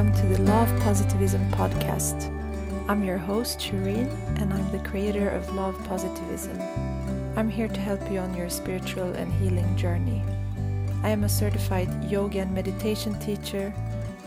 welcome 0.00 0.18
to 0.18 0.34
the 0.34 0.42
Law 0.44 0.62
of 0.62 0.80
Positivism 0.80 1.46
podcast. 1.50 2.32
I'm 2.88 3.04
your 3.04 3.18
host, 3.18 3.58
Shireen, 3.60 4.08
and 4.40 4.50
I'm 4.50 4.72
the 4.72 4.88
creator 4.88 5.28
of 5.28 5.54
Law 5.54 5.68
of 5.68 5.84
Positivism. 5.84 6.58
I'm 7.36 7.50
here 7.50 7.68
to 7.68 7.80
help 7.80 8.10
you 8.10 8.18
on 8.18 8.34
your 8.34 8.48
spiritual 8.48 9.12
and 9.12 9.30
healing 9.34 9.76
journey. 9.76 10.22
I 11.02 11.10
am 11.10 11.24
a 11.24 11.28
certified 11.28 11.90
yoga 12.10 12.38
and 12.38 12.54
meditation 12.54 13.12
teacher, 13.18 13.74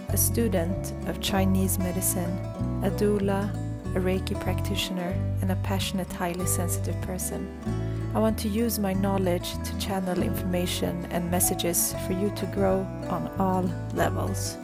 a 0.09 0.15
student 0.17 0.93
of 1.07 1.21
Chinese 1.21 1.79
medicine, 1.79 2.37
a 2.83 2.91
doula, 2.91 3.51
a 3.95 3.99
Reiki 3.99 4.39
practitioner, 4.39 5.15
and 5.41 5.51
a 5.51 5.55
passionate, 5.63 6.13
highly 6.13 6.45
sensitive 6.45 7.01
person. 7.01 7.49
I 8.13 8.19
want 8.19 8.37
to 8.39 8.47
use 8.47 8.77
my 8.77 8.93
knowledge 8.93 9.53
to 9.63 9.79
channel 9.79 10.21
information 10.21 11.07
and 11.09 11.31
messages 11.31 11.95
for 12.05 12.13
you 12.13 12.29
to 12.35 12.45
grow 12.53 12.85
on 13.09 13.27
all 13.39 13.67
levels. 13.95 14.55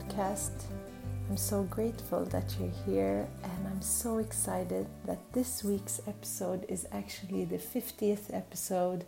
Podcast. 0.00 0.50
I'm 1.28 1.36
so 1.36 1.62
grateful 1.64 2.24
that 2.26 2.56
you're 2.58 2.72
here, 2.86 3.28
and 3.44 3.68
I'm 3.68 3.82
so 3.82 4.18
excited 4.18 4.86
that 5.06 5.32
this 5.32 5.62
week's 5.62 6.00
episode 6.06 6.64
is 6.68 6.86
actually 6.90 7.44
the 7.44 7.58
50th 7.58 8.34
episode, 8.34 9.04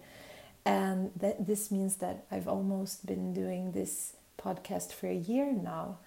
and 0.65 1.11
that 1.17 1.47
this 1.47 1.71
means 1.71 1.97
that 1.97 2.25
I've 2.31 2.47
almost 2.47 3.07
been 3.07 3.33
doing 3.33 3.73
this 3.73 4.15
podcast 4.39 4.93
for 4.93 5.09
a 5.09 5.15
year 5.15 5.53
now. 5.53 5.99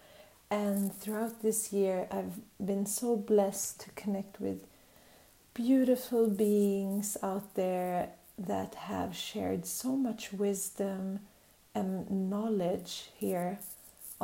And 0.49 0.93
throughout 0.93 1.41
this 1.41 1.73
year, 1.73 2.07
I've 2.11 2.39
been 2.63 2.85
so 2.85 3.17
blessed 3.17 3.81
to 3.81 3.89
connect 3.91 4.39
with 4.39 4.65
beautiful 5.53 6.29
beings 6.29 7.17
out 7.23 7.55
there 7.55 8.09
that 8.37 8.75
have 8.75 9.15
shared 9.15 9.65
so 9.65 9.95
much 9.95 10.31
wisdom 10.31 11.21
and 11.73 12.29
knowledge 12.29 13.09
here 13.17 13.59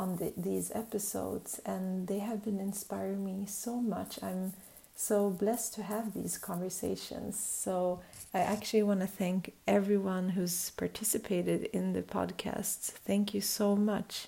on 0.02 0.17
the, 0.17 0.33
these 0.35 0.71
episodes. 0.73 1.61
And 1.66 2.07
they 2.07 2.19
have 2.19 2.44
been 2.44 2.59
inspiring 2.59 3.23
me 3.23 3.45
so 3.45 3.80
much. 3.80 4.19
I'm 4.23 4.53
so 4.95 5.30
blessed 5.30 5.75
to 5.75 5.83
have 5.83 6.13
these 6.13 6.38
conversations. 6.38 7.39
So 7.39 8.02
I 8.33 8.39
actually 8.39 8.83
want 8.83 9.02
to 9.02 9.07
thank 9.07 9.53
everyone 9.67 10.29
who's 10.29 10.72
participated 10.72 11.66
in 11.72 11.94
the 11.94 12.02
podcasts. 12.02 12.91
Thank 13.09 13.33
you 13.35 13.41
so 13.41 13.75
much. 13.75 14.27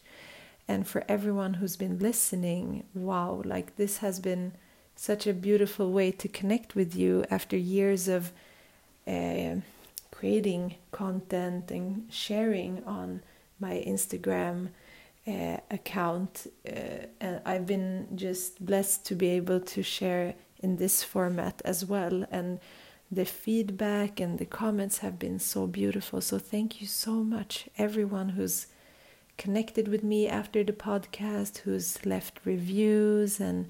And 0.68 0.88
for 0.88 1.04
everyone 1.10 1.56
who's 1.56 1.76
been 1.76 2.00
listening, 2.00 2.86
wow, 2.94 3.42
like 3.44 3.76
this 3.76 3.98
has 3.98 4.20
been 4.20 4.54
such 4.96 5.26
a 5.26 5.34
beautiful 5.34 5.92
way 5.92 6.12
to 6.12 6.28
connect 6.28 6.76
with 6.76 6.96
you 6.96 7.26
after 7.32 7.58
years 7.58 8.08
of 8.08 8.32
uh, 9.08 9.56
creating 10.12 10.76
content 10.92 11.72
and 11.72 12.08
sharing 12.12 12.84
on 12.86 13.22
my 13.60 13.84
Instagram 13.86 14.70
uh, 15.28 15.58
account. 15.72 16.48
Uh, 16.68 17.08
and 17.22 17.42
I've 17.46 17.66
been 17.66 18.08
just 18.16 18.66
blessed 18.66 19.06
to 19.08 19.16
be 19.16 19.30
able 19.30 19.60
to 19.60 19.84
share 19.84 20.36
in 20.60 20.78
this 20.78 21.04
format 21.04 21.62
as 21.66 21.86
well. 21.86 22.26
And 22.32 22.60
the 23.12 23.26
feedback 23.26 24.20
and 24.20 24.40
the 24.40 24.46
comments 24.46 25.00
have 25.00 25.20
been 25.20 25.40
so 25.40 25.68
beautiful. 25.68 26.22
So 26.22 26.40
thank 26.40 26.82
you 26.82 26.88
so 26.88 27.24
much, 27.24 27.70
everyone 27.78 28.30
who's 28.30 28.68
connected 29.38 29.88
with 29.88 30.04
me 30.04 30.28
after 30.28 30.64
the 30.64 30.74
podcast, 30.74 31.60
who's 31.60 32.06
left 32.06 32.40
reviews 32.46 33.40
and 33.40 33.68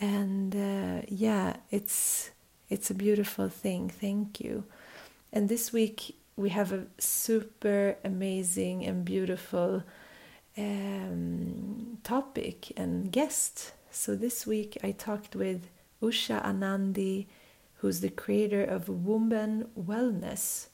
and 0.00 0.56
uh, 0.56 1.06
yeah, 1.08 1.56
it's 1.70 2.30
it's 2.68 2.90
a 2.90 2.94
beautiful 2.94 3.48
thing. 3.48 3.88
Thank 3.88 4.40
you. 4.40 4.64
And 5.32 5.48
this 5.48 5.72
week 5.72 6.16
we 6.36 6.48
have 6.50 6.72
a 6.72 6.86
super 6.98 7.96
amazing 8.04 8.84
and 8.84 9.04
beautiful 9.04 9.84
um, 10.56 11.98
topic 12.02 12.72
and 12.76 13.10
guest. 13.10 13.72
So 13.90 14.14
this 14.14 14.46
week 14.46 14.78
I 14.82 14.92
talked 14.92 15.34
with 15.34 15.68
Usha 16.02 16.42
Anandi 16.44 17.26
who's 17.82 18.00
the 18.00 18.08
creator 18.08 18.62
of 18.62 18.86
Womben 18.86 19.66
Wellness. 19.76 20.68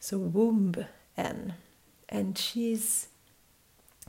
So, 0.00 0.18
Womb 0.18 0.74
N. 1.16 1.54
And 2.08 2.36
she's 2.36 3.06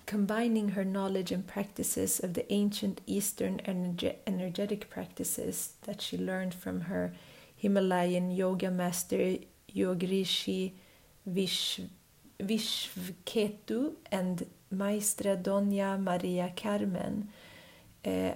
combining 0.07 0.69
her 0.69 0.83
knowledge 0.83 1.31
and 1.31 1.45
practices 1.45 2.19
of 2.19 2.33
the 2.33 2.51
ancient 2.51 3.01
Eastern 3.05 3.61
energe- 3.65 4.15
energetic 4.25 4.89
practices 4.89 5.73
that 5.83 6.01
she 6.01 6.17
learned 6.17 6.55
from 6.55 6.81
her 6.81 7.13
Himalayan 7.55 8.31
yoga 8.31 8.71
master 8.71 9.37
Yogrishi 9.75 10.71
Vish- 11.27 11.81
Vishvketu 12.39 13.93
and 14.11 14.47
Maestra 14.71 15.37
Doña 15.37 16.01
Maria 16.01 16.51
Carmen. 16.55 17.29
Uh, 18.05 18.33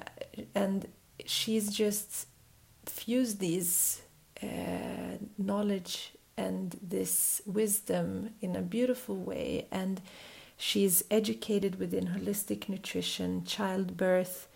and 0.55 0.87
she's 1.25 1.69
just 1.71 2.27
fused 2.85 3.39
these 3.39 4.01
uh, 4.41 5.17
knowledge 5.37 6.13
and 6.37 6.77
this 6.81 7.41
wisdom 7.45 8.31
in 8.41 8.55
a 8.55 8.61
beautiful 8.61 9.15
way. 9.15 9.67
And 9.71 10.01
she's 10.57 11.03
educated 11.11 11.79
within 11.79 12.07
holistic 12.07 12.69
nutrition, 12.69 13.43
childbirth 13.45 14.47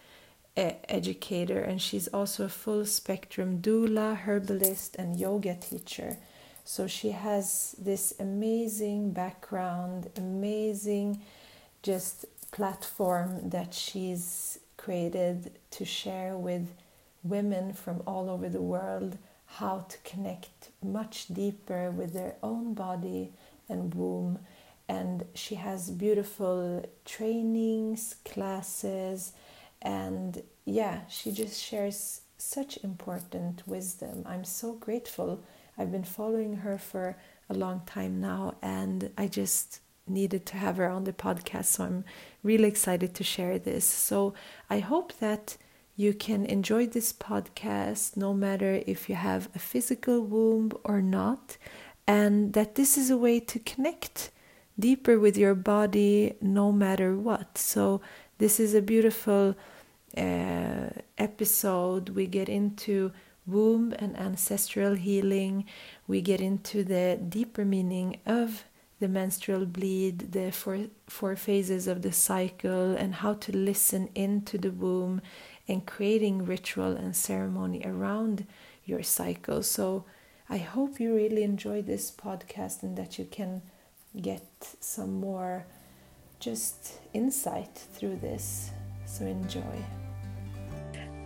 educator, 0.57 1.59
and 1.59 1.81
she's 1.81 2.07
also 2.07 2.45
a 2.45 2.49
full 2.49 2.85
spectrum 2.85 3.59
doula, 3.59 4.15
herbalist, 4.15 4.95
and 4.95 5.19
yoga 5.19 5.55
teacher. 5.55 6.17
So 6.63 6.87
she 6.87 7.11
has 7.11 7.75
this 7.77 8.13
amazing 8.19 9.11
background, 9.11 10.09
amazing 10.17 11.21
just 11.85 12.25
platform 12.51 13.51
that 13.51 13.75
she's 13.75 14.57
created 14.75 15.51
to 15.69 15.85
share 15.85 16.35
with 16.35 16.73
women 17.23 17.73
from 17.73 18.01
all 18.07 18.27
over 18.27 18.49
the 18.49 18.61
world 18.61 19.19
how 19.45 19.85
to 19.87 19.97
connect 19.99 20.69
much 20.83 21.27
deeper 21.27 21.91
with 21.91 22.13
their 22.13 22.35
own 22.41 22.73
body 22.73 23.31
and 23.69 23.93
womb. 23.93 24.39
And 24.89 25.25
she 25.35 25.55
has 25.55 25.91
beautiful 25.91 26.83
trainings, 27.05 28.15
classes, 28.25 29.33
and 29.81 30.41
yeah, 30.65 31.01
she 31.07 31.31
just 31.31 31.61
shares 31.61 32.21
such 32.37 32.83
important 32.83 33.67
wisdom. 33.67 34.23
I'm 34.25 34.43
so 34.43 34.73
grateful. 34.73 35.43
I've 35.77 35.91
been 35.91 36.03
following 36.03 36.57
her 36.57 36.79
for 36.79 37.15
a 37.47 37.53
long 37.53 37.81
time 37.85 38.19
now, 38.19 38.55
and 38.63 39.11
I 39.17 39.27
just 39.27 39.81
needed 40.07 40.45
to 40.47 40.57
have 40.57 40.77
her 40.77 40.89
on 40.89 41.03
the 41.03 41.13
podcast. 41.13 41.65
So 41.65 41.83
I'm 41.83 42.05
really 42.43 42.67
excited 42.67 43.13
to 43.15 43.23
share 43.23 43.57
this. 43.59 43.85
So 43.85 44.33
I 44.69 44.79
hope 44.79 45.17
that 45.19 45.57
you 45.95 46.13
can 46.13 46.45
enjoy 46.45 46.87
this 46.87 47.13
podcast 47.13 48.17
no 48.17 48.33
matter 48.33 48.83
if 48.85 49.09
you 49.09 49.15
have 49.15 49.49
a 49.55 49.59
physical 49.59 50.21
womb 50.21 50.71
or 50.83 51.01
not, 51.01 51.57
and 52.05 52.53
that 52.53 52.75
this 52.75 52.97
is 52.97 53.09
a 53.09 53.17
way 53.17 53.39
to 53.39 53.59
connect 53.59 54.31
deeper 54.77 55.17
with 55.17 55.37
your 55.37 55.55
body 55.55 56.35
no 56.41 56.71
matter 56.71 57.15
what. 57.15 57.57
So, 57.57 58.01
this 58.37 58.59
is 58.59 58.73
a 58.73 58.81
beautiful 58.81 59.55
uh, 60.17 60.89
episode. 61.17 62.09
We 62.09 62.27
get 62.27 62.49
into 62.49 63.13
womb 63.47 63.93
and 63.97 64.17
ancestral 64.17 64.95
healing, 64.95 65.65
we 66.07 66.21
get 66.21 66.41
into 66.41 66.83
the 66.83 67.19
deeper 67.29 67.63
meaning 67.63 68.19
of 68.25 68.65
the 69.05 69.11
menstrual 69.11 69.67
bleed, 69.67 70.31
the 70.31 70.51
four, 70.51 70.79
four 71.05 71.35
phases 71.35 71.85
of 71.85 72.01
the 72.01 72.11
cycle, 72.11 72.95
and 72.95 73.13
how 73.13 73.35
to 73.35 73.55
listen 73.55 74.09
into 74.15 74.57
the 74.57 74.71
womb 74.71 75.21
and 75.67 75.85
creating 75.85 76.43
ritual 76.43 76.93
and 76.93 77.15
ceremony 77.15 77.83
around 77.85 78.47
your 78.83 79.03
cycle. 79.03 79.61
So 79.61 80.05
I 80.49 80.57
hope 80.57 80.99
you 80.99 81.13
really 81.15 81.43
enjoy 81.43 81.83
this 81.83 82.09
podcast 82.09 82.81
and 82.81 82.97
that 82.97 83.19
you 83.19 83.25
can 83.25 83.61
get 84.19 84.47
some 84.79 85.13
more 85.19 85.67
just 86.39 86.93
insight 87.13 87.75
through 87.93 88.17
this. 88.17 88.71
So 89.05 89.23
enjoy. 89.25 89.85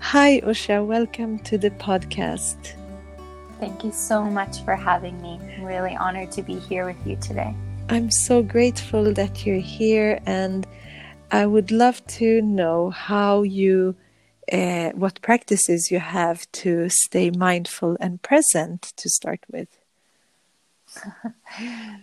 Hi, 0.01 0.41
Usha. 0.41 0.85
Welcome 0.85 1.39
to 1.39 1.57
the 1.57 1.71
podcast. 1.71 2.73
Thank 3.61 3.85
you 3.85 3.93
so 3.93 4.25
much 4.25 4.65
for 4.65 4.75
having 4.75 5.21
me. 5.21 5.39
I'm 5.55 5.63
really 5.63 5.95
honored 5.95 6.31
to 6.33 6.41
be 6.41 6.59
here 6.59 6.85
with 6.85 7.07
you 7.07 7.15
today. 7.17 7.55
I'm 7.91 8.11
so 8.11 8.43
grateful 8.43 9.13
that 9.13 9.47
you're 9.47 9.57
here, 9.57 10.19
and 10.27 10.67
I 11.31 11.47
would 11.47 11.71
love 11.71 12.05
to 12.19 12.39
know 12.39 12.91
how 12.91 13.41
you 13.41 13.95
uh, 14.51 14.91
what 14.91 15.21
practices 15.21 15.89
you 15.89 15.99
have 15.99 16.51
to 16.51 16.87
stay 16.89 17.31
mindful 17.31 17.97
and 17.99 18.21
present 18.21 18.93
to 18.97 19.09
start 19.09 19.39
with? 19.51 19.69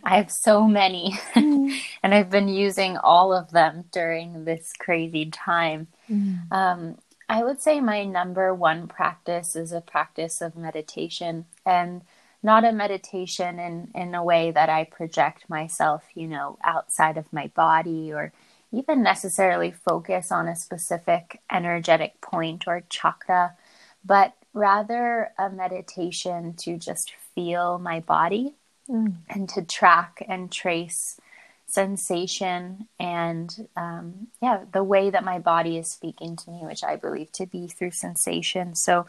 I 0.04 0.16
have 0.16 0.30
so 0.30 0.66
many, 0.66 1.12
mm. 1.34 1.76
and 2.02 2.14
I've 2.14 2.30
been 2.30 2.48
using 2.48 2.96
all 2.96 3.32
of 3.32 3.52
them 3.52 3.84
during 3.92 4.44
this 4.44 4.72
crazy 4.78 5.26
time. 5.26 5.86
Mm. 6.10 6.52
Um, 6.52 6.98
I 7.28 7.44
would 7.44 7.60
say 7.62 7.80
my 7.80 8.04
number 8.04 8.52
one 8.52 8.88
practice 8.88 9.54
is 9.54 9.70
a 9.70 9.80
practice 9.80 10.40
of 10.40 10.56
meditation 10.56 11.46
and 11.64 12.02
not 12.46 12.64
a 12.64 12.70
meditation 12.70 13.58
in, 13.58 13.90
in 13.92 14.14
a 14.14 14.22
way 14.22 14.52
that 14.52 14.68
I 14.68 14.84
project 14.84 15.50
myself, 15.50 16.04
you 16.14 16.28
know, 16.28 16.58
outside 16.62 17.16
of 17.16 17.32
my 17.32 17.48
body 17.48 18.12
or 18.12 18.32
even 18.70 19.02
necessarily 19.02 19.72
focus 19.72 20.30
on 20.30 20.46
a 20.46 20.54
specific 20.54 21.40
energetic 21.50 22.20
point 22.20 22.62
or 22.68 22.84
chakra, 22.88 23.56
but 24.04 24.34
rather 24.54 25.32
a 25.36 25.50
meditation 25.50 26.54
to 26.54 26.78
just 26.78 27.12
feel 27.34 27.80
my 27.80 27.98
body 27.98 28.54
mm. 28.88 29.16
and 29.28 29.48
to 29.48 29.62
track 29.62 30.24
and 30.28 30.52
trace 30.52 31.20
sensation 31.66 32.86
and 33.00 33.68
um, 33.76 34.28
yeah 34.40 34.60
the 34.72 34.84
way 34.84 35.10
that 35.10 35.24
my 35.24 35.40
body 35.40 35.76
is 35.78 35.90
speaking 35.90 36.36
to 36.36 36.48
me 36.48 36.60
which 36.62 36.84
i 36.84 36.94
believe 36.94 37.32
to 37.32 37.44
be 37.44 37.66
through 37.66 37.90
sensation 37.90 38.72
so 38.72 39.04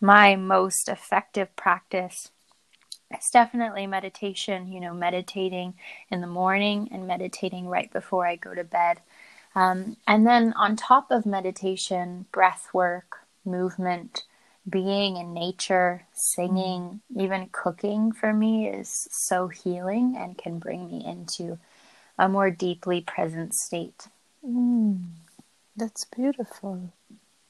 my 0.00 0.34
most 0.34 0.88
effective 0.88 1.54
practice 1.54 2.30
is 3.18 3.30
definitely 3.30 3.86
meditation 3.86 4.72
you 4.72 4.80
know 4.80 4.94
meditating 4.94 5.74
in 6.10 6.20
the 6.20 6.26
morning 6.26 6.88
and 6.92 7.06
meditating 7.06 7.66
right 7.66 7.92
before 7.92 8.26
i 8.26 8.36
go 8.36 8.54
to 8.54 8.64
bed 8.64 9.00
um, 9.54 9.96
and 10.06 10.26
then 10.26 10.52
on 10.54 10.76
top 10.76 11.10
of 11.10 11.26
meditation 11.26 12.26
breath 12.32 12.68
work 12.72 13.18
movement 13.44 14.24
being 14.68 15.16
in 15.16 15.32
nature 15.32 16.06
singing 16.12 17.00
even 17.16 17.48
cooking 17.50 18.12
for 18.12 18.32
me 18.32 18.68
is 18.68 19.08
so 19.10 19.48
healing 19.48 20.16
and 20.18 20.38
can 20.38 20.58
bring 20.58 20.86
me 20.86 21.04
into 21.04 21.58
a 22.20 22.28
more 22.28 22.50
deeply 22.50 23.00
present 23.00 23.54
state. 23.54 24.08
Mm, 24.46 25.06
that's 25.74 26.04
beautiful. 26.04 26.92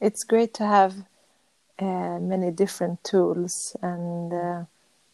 It's 0.01 0.23
great 0.23 0.55
to 0.55 0.65
have 0.65 0.95
uh, 1.79 2.19
many 2.21 2.53
different 2.53 3.03
tools 3.03 3.77
and 3.83 4.33
uh, 4.33 4.65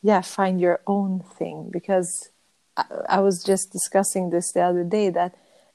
yeah, 0.07 0.21
find 0.21 0.61
your 0.61 0.79
own 0.87 1.25
thing 1.37 1.69
because 1.73 2.31
I, 2.77 2.85
I, 3.09 3.21
was 3.21 3.43
just 3.43 3.73
discussing 3.73 4.31
this 4.31 4.53
the 4.53 4.61
other 4.61 4.85
day 4.85 5.11
that 5.11 5.35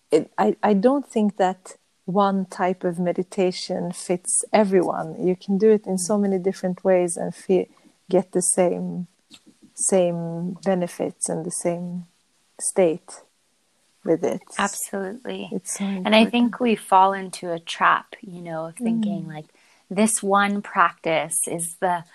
it, 0.09 0.31
I, 0.37 0.55
I 0.63 0.73
don't 0.73 1.05
think 1.05 1.35
that 1.35 1.75
one 2.05 2.45
type 2.45 2.85
of 2.85 2.97
meditation 2.97 3.91
fits 3.91 4.45
everyone. 4.53 5.27
You 5.27 5.35
can 5.35 5.57
do 5.57 5.69
it 5.69 5.85
in 5.85 5.97
so 5.97 6.17
many 6.17 6.39
different 6.39 6.81
ways 6.85 7.17
and 7.17 7.35
feel, 7.35 7.65
get 8.09 8.31
the 8.31 8.41
same 8.41 9.07
same 9.75 10.53
benefits 10.63 11.27
and 11.27 11.45
the 11.45 11.51
same 11.51 12.05
state 12.57 13.23
with 14.05 14.23
it. 14.23 14.41
Absolutely. 14.57 15.49
It's 15.51 15.77
so 15.77 15.83
and 15.83 16.15
I 16.15 16.23
think 16.23 16.61
we 16.61 16.75
fall 16.77 17.11
into 17.11 17.51
a 17.51 17.59
trap, 17.59 18.15
you 18.21 18.41
know, 18.41 18.67
of 18.67 18.77
thinking 18.77 19.25
mm. 19.25 19.33
like 19.35 19.47
this 19.89 20.23
one 20.23 20.61
practice 20.61 21.37
is 21.47 21.75
the 21.81 22.05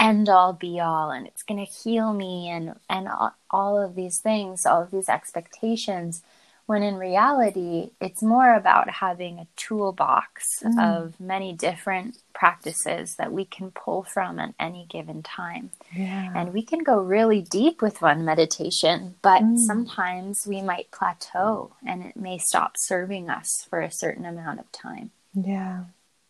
end 0.00 0.28
all 0.28 0.52
be 0.52 0.80
all 0.80 1.10
and 1.10 1.26
it's 1.26 1.42
going 1.42 1.64
to 1.64 1.70
heal 1.70 2.12
me 2.12 2.48
and 2.48 2.74
and 2.88 3.08
all 3.50 3.80
of 3.80 3.94
these 3.94 4.20
things, 4.20 4.64
all 4.66 4.82
of 4.82 4.90
these 4.90 5.08
expectations 5.08 6.22
when 6.70 6.84
in 6.84 6.98
reality, 6.98 7.90
it's 8.00 8.22
more 8.22 8.54
about 8.54 8.88
having 8.88 9.40
a 9.40 9.46
toolbox 9.56 10.44
mm. 10.62 10.80
of 10.80 11.18
many 11.18 11.52
different 11.52 12.18
practices 12.32 13.16
that 13.18 13.32
we 13.32 13.44
can 13.44 13.72
pull 13.72 14.04
from 14.04 14.38
at 14.38 14.54
any 14.60 14.86
given 14.88 15.20
time. 15.20 15.72
Yeah. 15.92 16.30
And 16.32 16.54
we 16.54 16.62
can 16.62 16.84
go 16.84 17.00
really 17.00 17.42
deep 17.42 17.82
with 17.82 18.00
one 18.00 18.24
meditation, 18.24 19.16
but 19.20 19.42
mm. 19.42 19.58
sometimes 19.58 20.44
we 20.46 20.62
might 20.62 20.92
plateau 20.92 21.72
and 21.84 22.04
it 22.04 22.14
may 22.16 22.38
stop 22.38 22.74
serving 22.76 23.28
us 23.28 23.48
for 23.68 23.80
a 23.80 23.90
certain 23.90 24.24
amount 24.24 24.60
of 24.60 24.70
time. 24.70 25.10
Yeah, 25.34 25.86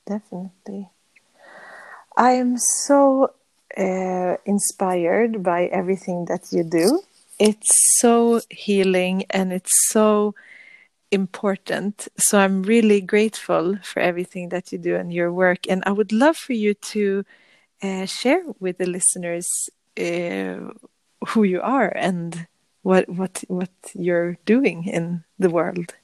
definitely. 0.06 0.88
I 2.16 2.30
am 2.30 2.56
so 2.56 3.34
uh, 3.76 4.36
inspired 4.46 5.42
by 5.42 5.66
everything 5.66 6.24
that 6.26 6.52
you 6.52 6.62
do 6.62 7.00
it's 7.40 7.98
so 8.00 8.42
healing 8.50 9.24
and 9.30 9.50
it's 9.52 9.72
so 9.88 10.34
important. 11.10 12.06
So 12.18 12.38
I'm 12.38 12.62
really 12.62 13.00
grateful 13.00 13.78
for 13.82 14.00
everything 14.00 14.50
that 14.50 14.70
you 14.70 14.78
do 14.78 14.94
and 14.94 15.12
your 15.12 15.32
work. 15.32 15.66
And 15.68 15.82
I 15.86 15.92
would 15.92 16.12
love 16.12 16.36
for 16.36 16.52
you 16.52 16.74
to 16.74 17.24
uh, 17.82 18.04
share 18.04 18.44
with 18.60 18.76
the 18.76 18.86
listeners 18.86 19.48
uh, 19.98 20.70
who 21.28 21.42
you 21.42 21.62
are 21.62 21.88
and 21.88 22.46
what 22.82 23.08
what 23.08 23.42
what 23.48 23.70
you're 23.94 24.36
doing 24.44 24.84
in 24.84 25.24
the 25.38 25.50
world. 25.50 25.94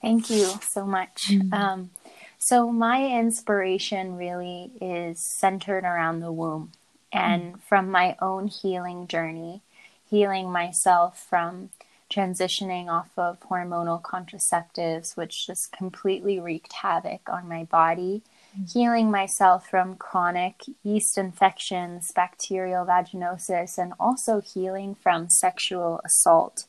Thank 0.00 0.30
you 0.30 0.46
so 0.62 0.86
much. 0.86 1.28
Mm. 1.30 1.52
Um, 1.52 1.90
so 2.38 2.70
my 2.70 3.06
inspiration 3.18 4.16
really 4.16 4.72
is 4.80 5.24
centered 5.38 5.84
around 5.84 6.20
the 6.20 6.32
womb 6.32 6.72
and 7.12 7.54
mm. 7.54 7.60
from 7.62 7.90
my 7.90 8.16
own 8.20 8.48
healing 8.48 9.06
journey, 9.06 9.62
healing 10.08 10.50
myself 10.50 11.18
from 11.18 11.70
transitioning 12.10 12.88
off 12.88 13.10
of 13.16 13.40
hormonal 13.40 14.00
contraceptives, 14.00 15.16
which 15.16 15.46
just 15.46 15.72
completely 15.72 16.38
wreaked 16.38 16.72
havoc 16.72 17.28
on 17.28 17.48
my 17.48 17.64
body, 17.64 18.22
mm. 18.56 18.72
healing 18.72 19.10
myself 19.10 19.68
from 19.68 19.96
chronic 19.96 20.62
yeast 20.84 21.18
infections, 21.18 22.12
bacterial 22.14 22.84
vaginosis, 22.84 23.78
and 23.78 23.92
also 23.98 24.40
healing 24.40 24.94
from 24.94 25.28
sexual 25.28 26.00
assault. 26.04 26.64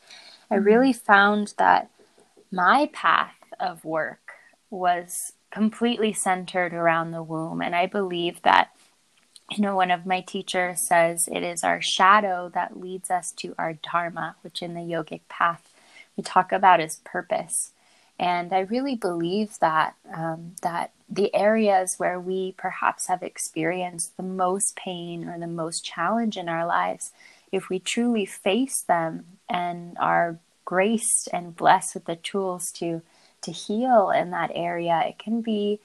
Mm. 0.50 0.56
I 0.56 0.56
really 0.56 0.94
found 0.94 1.54
that 1.58 1.90
my 2.52 2.90
path 2.94 3.36
of 3.60 3.84
work 3.84 4.32
was 4.70 5.34
completely 5.52 6.14
centered 6.14 6.74
around 6.74 7.12
the 7.12 7.24
womb, 7.24 7.62
and 7.62 7.76
I 7.76 7.86
believe 7.86 8.42
that 8.44 8.72
you 9.52 9.62
know, 9.62 9.76
one 9.76 9.92
of 9.92 10.06
my 10.06 10.22
teachers 10.22 10.86
says 10.88 11.30
it 11.32 11.42
is 11.42 11.64
our 11.64 11.82
shadow 11.82 12.52
that 12.54 12.80
leads 12.80 13.10
us 13.10 13.32
to 13.38 13.56
our 13.58 13.74
dharma, 13.74 14.36
which 14.42 14.62
in 14.62 14.74
the 14.74 14.82
yogic 14.82 15.22
path 15.30 15.74
we 16.16 16.24
talk 16.24 16.52
about 16.52 16.82
as 16.82 16.98
purpose. 17.06 17.72
And 18.20 18.52
I 18.52 18.62
really 18.62 18.96
believe 18.96 19.60
that 19.60 19.96
um, 20.14 20.56
that 20.64 20.92
the 21.08 21.34
areas 21.34 21.96
where 21.98 22.20
we 22.20 22.56
perhaps 22.58 23.08
have 23.08 23.24
experienced 23.24 24.18
the 24.18 24.24
most 24.24 24.76
pain 24.76 25.30
or 25.30 25.40
the 25.40 25.48
most 25.48 25.86
challenge 25.86 26.36
in 26.36 26.50
our 26.50 26.66
lives, 26.66 27.12
if 27.52 27.70
we 27.70 27.80
truly 27.80 28.26
face 28.26 28.84
them 28.84 29.26
and 29.48 29.98
are 30.00 30.40
graced 30.66 31.30
and 31.32 31.56
blessed 31.56 31.94
with 31.94 32.06
the 32.06 32.18
tools 32.18 32.66
to 32.74 33.02
to 33.42 33.52
heal 33.52 34.10
in 34.12 34.32
that 34.32 34.52
area, 34.54 35.04
it 35.08 35.20
can 35.20 35.42
be 35.42 35.80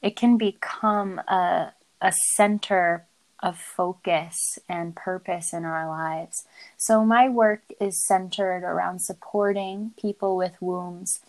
it 0.00 0.16
can 0.16 0.36
become 0.36 1.18
a 1.28 1.72
a 2.00 2.12
center 2.36 3.06
of 3.42 3.58
focus 3.58 4.58
and 4.68 4.94
purpose 4.94 5.52
in 5.52 5.64
our 5.64 5.88
lives. 5.88 6.44
So, 6.76 7.04
my 7.04 7.28
work 7.28 7.62
is 7.80 8.06
centered 8.06 8.62
around 8.62 9.00
supporting 9.00 9.92
people 10.00 10.36
with 10.36 10.54
wombs 10.60 11.20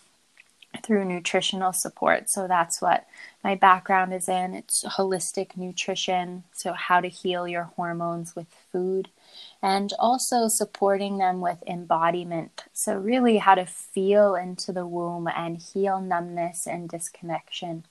through 0.83 1.05
nutritional 1.05 1.73
support. 1.73 2.25
So, 2.29 2.47
that's 2.47 2.81
what 2.81 3.05
my 3.43 3.55
background 3.55 4.13
is 4.13 4.29
in. 4.29 4.53
It's 4.53 4.83
holistic 4.83 5.57
nutrition, 5.57 6.43
so, 6.53 6.73
how 6.73 7.01
to 7.01 7.09
heal 7.09 7.47
your 7.47 7.71
hormones 7.75 8.35
with 8.35 8.47
food, 8.71 9.09
and 9.61 9.93
also 9.99 10.47
supporting 10.47 11.17
them 11.17 11.41
with 11.41 11.63
embodiment. 11.67 12.65
So, 12.73 12.95
really, 12.95 13.37
how 13.37 13.55
to 13.55 13.65
feel 13.65 14.35
into 14.35 14.71
the 14.71 14.87
womb 14.87 15.27
and 15.27 15.61
heal 15.61 16.01
numbness 16.01 16.67
and 16.67 16.89
disconnection 16.89 17.85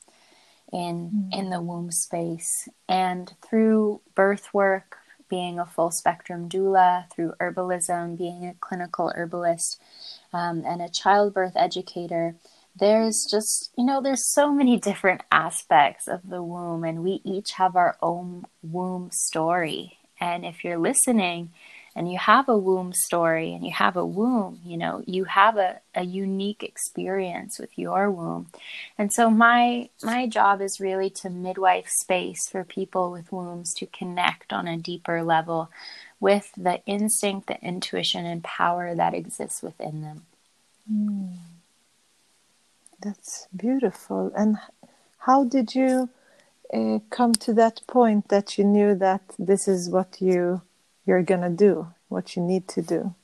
in 0.72 1.10
mm. 1.10 1.38
in 1.38 1.50
the 1.50 1.60
womb 1.60 1.90
space 1.90 2.68
and 2.88 3.34
through 3.42 4.00
birth 4.14 4.52
work 4.52 4.96
being 5.28 5.58
a 5.58 5.66
full 5.66 5.90
spectrum 5.90 6.48
doula 6.48 7.10
through 7.10 7.32
herbalism 7.40 8.16
being 8.18 8.46
a 8.46 8.54
clinical 8.60 9.12
herbalist 9.14 9.80
um, 10.32 10.62
and 10.66 10.82
a 10.82 10.88
childbirth 10.88 11.52
educator 11.56 12.34
there's 12.76 13.26
just 13.30 13.70
you 13.76 13.84
know 13.84 14.00
there's 14.00 14.32
so 14.32 14.52
many 14.52 14.76
different 14.88 15.22
aspects 15.30 16.08
of 16.08 16.28
the 16.28 16.42
womb 16.42 16.84
and 16.84 17.02
we 17.02 17.20
each 17.24 17.52
have 17.52 17.76
our 17.76 17.96
own 18.02 18.44
womb 18.62 19.10
story 19.12 19.98
and 20.22 20.46
if 20.46 20.62
you're 20.62 20.78
listening 20.78 21.50
and 21.96 22.10
you 22.10 22.16
have 22.16 22.48
a 22.48 22.56
womb 22.56 22.92
story 22.92 23.52
and 23.52 23.66
you 23.66 23.72
have 23.72 23.96
a 23.96 24.06
womb, 24.06 24.60
you 24.64 24.76
know, 24.76 25.02
you 25.04 25.24
have 25.24 25.56
a, 25.56 25.80
a 25.96 26.04
unique 26.04 26.62
experience 26.62 27.58
with 27.58 27.76
your 27.76 28.08
womb. 28.08 28.46
And 28.96 29.12
so 29.12 29.28
my 29.28 29.90
my 30.00 30.28
job 30.28 30.62
is 30.62 30.78
really 30.78 31.10
to 31.10 31.28
midwife 31.28 31.88
space 31.88 32.48
for 32.48 32.62
people 32.62 33.10
with 33.10 33.32
wombs 33.32 33.74
to 33.78 33.86
connect 33.86 34.52
on 34.52 34.68
a 34.68 34.78
deeper 34.78 35.24
level 35.24 35.70
with 36.20 36.52
the 36.56 36.80
instinct, 36.86 37.48
the 37.48 37.60
intuition 37.60 38.24
and 38.24 38.44
power 38.44 38.94
that 38.94 39.14
exists 39.14 39.60
within 39.60 40.02
them. 40.02 40.22
Mm. 40.90 41.32
That's 43.02 43.48
beautiful. 43.54 44.30
And 44.36 44.58
how 45.18 45.42
did 45.42 45.74
you 45.74 46.10
uh, 46.72 46.98
come 47.10 47.32
to 47.32 47.52
that 47.54 47.80
point 47.86 48.28
that 48.28 48.56
you 48.58 48.64
knew 48.64 48.94
that 48.94 49.22
this 49.38 49.68
is 49.68 49.90
what 49.90 50.20
you 50.20 50.62
you're 51.04 51.22
to 51.24 51.50
do, 51.50 51.88
what 52.08 52.36
you 52.36 52.42
need 52.42 52.68
to 52.68 52.82
do. 52.82 53.14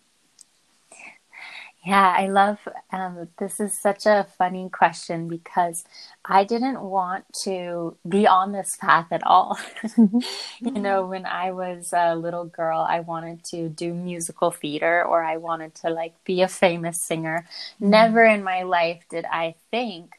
Yeah, 1.86 2.14
I 2.18 2.26
love 2.28 2.58
um, 2.92 3.28
this 3.38 3.60
is 3.60 3.80
such 3.80 4.04
a 4.04 4.26
funny 4.36 4.68
question 4.68 5.26
because 5.26 5.84
I 6.22 6.44
didn't 6.44 6.82
want 6.82 7.24
to 7.44 7.96
be 8.06 8.26
on 8.26 8.52
this 8.52 8.76
path 8.76 9.06
at 9.10 9.22
all. 9.24 9.58
you 9.96 10.70
know, 10.72 11.06
when 11.06 11.24
I 11.24 11.52
was 11.52 11.94
a 11.96 12.14
little 12.14 12.44
girl, 12.44 12.80
I 12.86 13.00
wanted 13.00 13.42
to 13.44 13.70
do 13.70 13.94
musical 13.94 14.50
theater 14.50 15.02
or 15.02 15.22
I 15.22 15.38
wanted 15.38 15.76
to 15.76 15.88
like 15.88 16.22
be 16.24 16.42
a 16.42 16.48
famous 16.48 17.00
singer. 17.00 17.46
Mm-hmm. 17.76 17.90
Never 17.90 18.24
in 18.24 18.44
my 18.44 18.64
life 18.64 19.04
did 19.08 19.24
I 19.24 19.54
think 19.70 20.17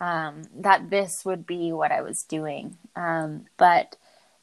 um, 0.00 0.42
that 0.56 0.90
this 0.90 1.24
would 1.24 1.46
be 1.46 1.72
what 1.72 1.92
I 1.92 2.02
was 2.02 2.24
doing. 2.28 2.78
Um, 2.96 3.46
but 3.56 3.96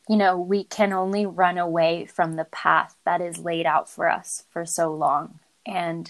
you 0.07 0.15
know, 0.15 0.37
we 0.37 0.63
can 0.63 0.93
only 0.93 1.25
run 1.25 1.57
away 1.57 2.05
from 2.05 2.35
the 2.35 2.45
path 2.45 2.95
that 3.05 3.21
is 3.21 3.39
laid 3.39 3.65
out 3.65 3.89
for 3.89 4.09
us 4.09 4.43
for 4.51 4.65
so 4.65 4.93
long. 4.93 5.39
And 5.65 6.09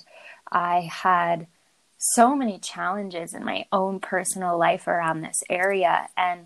I 0.51 0.81
had 0.81 1.47
so 1.97 2.35
many 2.35 2.59
challenges 2.59 3.33
in 3.33 3.43
my 3.43 3.65
own 3.71 3.99
personal 3.99 4.57
life 4.57 4.87
around 4.87 5.21
this 5.21 5.41
area. 5.49 6.09
And 6.15 6.45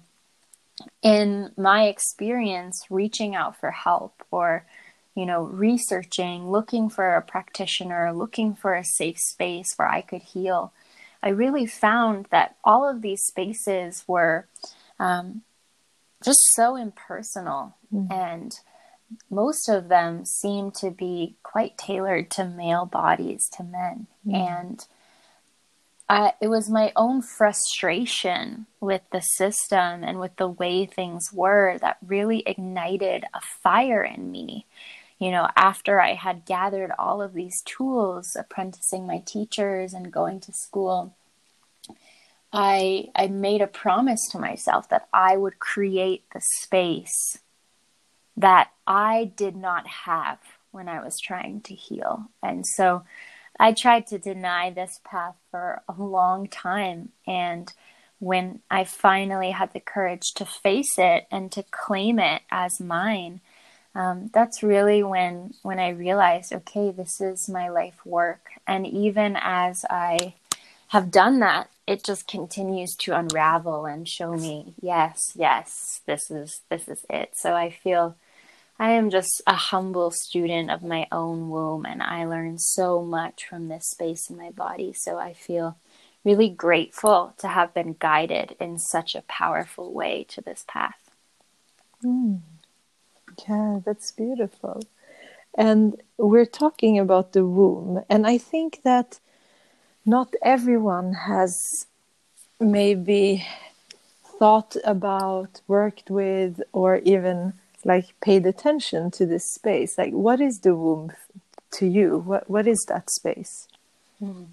in 1.01 1.51
my 1.58 1.88
experience, 1.88 2.86
reaching 2.89 3.36
out 3.36 3.60
for 3.60 3.72
help 3.72 4.24
or, 4.31 4.65
you 5.13 5.25
know, 5.25 5.43
researching, 5.43 6.50
looking 6.50 6.89
for 6.89 7.15
a 7.15 7.22
practitioner, 7.22 8.13
looking 8.13 8.55
for 8.55 8.75
a 8.75 8.86
safe 8.86 9.17
space 9.20 9.74
where 9.75 9.89
I 9.89 10.01
could 10.01 10.22
heal, 10.22 10.72
I 11.24 11.30
really 11.30 11.66
found 11.66 12.28
that 12.32 12.56
all 12.63 12.90
of 12.90 13.01
these 13.01 13.22
spaces 13.24 14.04
were 14.08 14.48
um, 15.00 15.42
just 16.24 16.40
so 16.54 16.75
impersonal. 16.75 17.75
Mm. 17.94 18.12
And 18.12 18.60
most 19.30 19.68
of 19.68 19.90
them 19.90 20.25
seem 20.25 20.72
to 20.72 20.90
be 20.90 21.36
quite 21.44 21.78
tailored 21.78 22.32
to 22.32 22.46
male 22.46 22.86
bodies, 22.86 23.50
to 23.58 23.63
men. 23.63 24.08
Mm. 24.25 24.36
And 24.36 24.86
I, 26.08 26.34
it 26.42 26.48
was 26.48 26.70
my 26.70 26.92
own 26.96 27.22
frustration 27.22 28.66
with 28.80 29.01
the 29.12 29.22
system 29.22 30.04
and 30.04 30.20
with 30.20 30.36
the 30.36 30.48
way 30.48 30.86
things 30.86 31.30
were 31.32 31.78
that 31.80 31.98
really 32.06 32.44
ignited 32.46 33.24
a 33.34 33.40
fire 33.63 34.04
in 34.04 34.32
me. 34.32 34.66
You 35.22 35.30
know, 35.30 35.50
after 35.56 36.01
I 36.01 36.16
had 36.16 36.46
gathered 36.46 36.92
all 36.98 37.22
of 37.22 37.36
these 37.36 37.62
tools, 37.63 38.36
apprenticing 38.36 39.06
my 39.06 39.20
teachers 39.20 39.94
and 39.94 40.12
going 40.12 40.40
to 40.40 40.51
school, 40.51 41.13
I 42.51 43.10
I 43.13 43.28
made 43.28 43.62
a 43.62 43.68
promise 43.68 44.28
to 44.32 44.40
myself 44.40 44.90
that 44.90 45.08
I 45.13 45.38
would 45.38 45.60
create 45.60 46.24
the 46.34 46.42
space 46.62 47.38
that 48.36 48.72
I 48.88 49.32
did 49.36 49.56
not 49.56 49.86
have 49.88 50.40
when 50.72 50.90
I 50.90 51.04
was 51.04 51.20
trying 51.20 51.62
to 51.62 51.75
heal. 51.75 52.32
And 52.42 52.66
so 52.66 53.04
I 53.60 53.74
tried 53.74 54.08
to 54.08 54.18
deny 54.18 54.72
this 54.72 55.00
path 55.04 55.36
for 55.51 55.84
a 55.88 56.01
long 56.01 56.48
time. 56.48 57.10
And 57.28 57.72
when 58.18 58.62
I 58.72 58.86
finally 58.86 59.51
had 59.51 59.74
the 59.74 59.82
courage 59.82 60.34
to 60.38 60.46
face 60.46 60.98
it 60.98 61.28
and 61.30 61.51
to 61.51 61.63
claim 61.70 62.18
it 62.18 62.42
as 62.50 62.80
mine, 62.80 63.42
um, 63.93 64.29
that's 64.33 64.63
really 64.63 65.03
when 65.03 65.53
when 65.63 65.79
I 65.79 65.89
realized, 65.89 66.53
okay, 66.53 66.91
this 66.91 67.19
is 67.19 67.50
my 67.50 67.69
life 67.69 68.05
work. 68.05 68.50
And 68.65 68.88
even 68.88 69.38
as 69.39 69.83
I 69.89 70.36
have 70.89 71.12
done 71.12 71.39
that, 71.39 71.69
it 71.88 72.03
just 72.03 72.27
continues 72.27 72.95
to 72.95 73.15
unravel 73.17 73.86
and 73.86 74.07
show 74.07 74.33
me, 74.33 74.74
yes, 74.81 75.33
yes, 75.36 76.01
this 76.05 76.31
is 76.31 76.62
this 76.69 76.88
is 76.88 77.05
it. 77.10 77.31
So 77.36 77.53
I 77.55 77.69
feel 77.69 78.15
I 78.79 78.91
am 78.91 79.10
just 79.10 79.41
a 79.45 79.53
humble 79.53 80.12
student 80.12 80.71
of 80.71 80.83
my 80.83 81.07
own 81.12 81.50
womb, 81.50 81.86
and 81.86 82.01
I 82.01 82.25
learn 82.25 82.57
so 82.60 83.01
much 83.01 83.45
from 83.45 83.67
this 83.67 83.89
space 83.89 84.29
in 84.29 84.38
my 84.38 84.51
body. 84.51 84.93
So 84.93 85.17
I 85.17 85.33
feel 85.33 85.77
really 86.24 86.50
grateful 86.50 87.33
to 87.39 87.48
have 87.48 87.74
been 87.74 87.95
guided 88.00 88.55
in 88.60 88.77
such 88.79 89.15
a 89.15 89.24
powerful 89.24 89.91
way 89.93 90.25
to 90.29 90.41
this 90.41 90.63
path. 90.67 91.12
Mm. 92.03 92.39
Yeah, 93.48 93.79
that's 93.86 94.12
beautiful. 94.12 94.83
And 95.57 96.01
we're 96.17 96.45
talking 96.45 96.98
about 97.00 97.33
the 97.33 97.45
womb, 97.45 98.03
and 98.10 98.25
I 98.25 98.38
think 98.38 98.81
that 98.83 99.19
not 100.05 100.33
everyone 100.41 101.13
has 101.13 101.88
maybe 102.60 103.45
thought 104.39 104.75
about, 104.83 105.62
worked 105.67 106.10
with, 106.10 106.62
or 106.71 106.98
even 106.98 107.53
like 107.83 108.13
paid 108.21 108.45
attention 108.45 109.12
to 109.12 109.25
this 109.25 109.45
space. 109.45 109.98
Like 109.98 110.13
what 110.13 110.39
is 110.39 110.60
the 110.60 110.75
womb 110.75 111.12
to 111.71 111.86
you? 111.88 112.17
What 112.19 112.50
what 112.50 112.67
is 112.67 112.86
that 112.88 113.10
space? 113.10 113.67
Mm. 114.21 114.48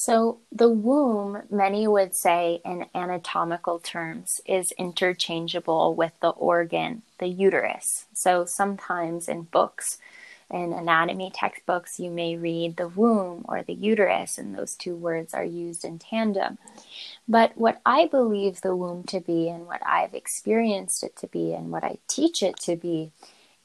So 0.00 0.38
the 0.50 0.70
womb 0.70 1.42
many 1.50 1.86
would 1.86 2.14
say 2.14 2.60
in 2.64 2.86
anatomical 2.94 3.78
terms 3.78 4.40
is 4.46 4.72
interchangeable 4.78 5.94
with 5.94 6.12
the 6.20 6.30
organ 6.30 7.02
the 7.18 7.28
uterus 7.28 8.06
so 8.14 8.44
sometimes 8.44 9.28
in 9.28 9.42
books 9.42 9.98
in 10.50 10.72
anatomy 10.72 11.30
textbooks, 11.32 12.00
you 12.00 12.10
may 12.10 12.36
read 12.36 12.76
the 12.76 12.88
womb 12.88 13.44
or 13.48 13.62
the 13.62 13.72
uterus, 13.72 14.36
and 14.36 14.54
those 14.54 14.74
two 14.74 14.96
words 14.96 15.32
are 15.32 15.44
used 15.44 15.84
in 15.84 15.98
tandem. 15.98 16.58
But 17.28 17.56
what 17.56 17.80
I 17.86 18.06
believe 18.06 18.60
the 18.60 18.74
womb 18.74 19.04
to 19.04 19.20
be, 19.20 19.48
and 19.48 19.66
what 19.66 19.80
I've 19.86 20.14
experienced 20.14 21.04
it 21.04 21.16
to 21.18 21.28
be, 21.28 21.54
and 21.54 21.70
what 21.70 21.84
I 21.84 21.98
teach 22.08 22.42
it 22.42 22.56
to 22.62 22.74
be, 22.74 23.12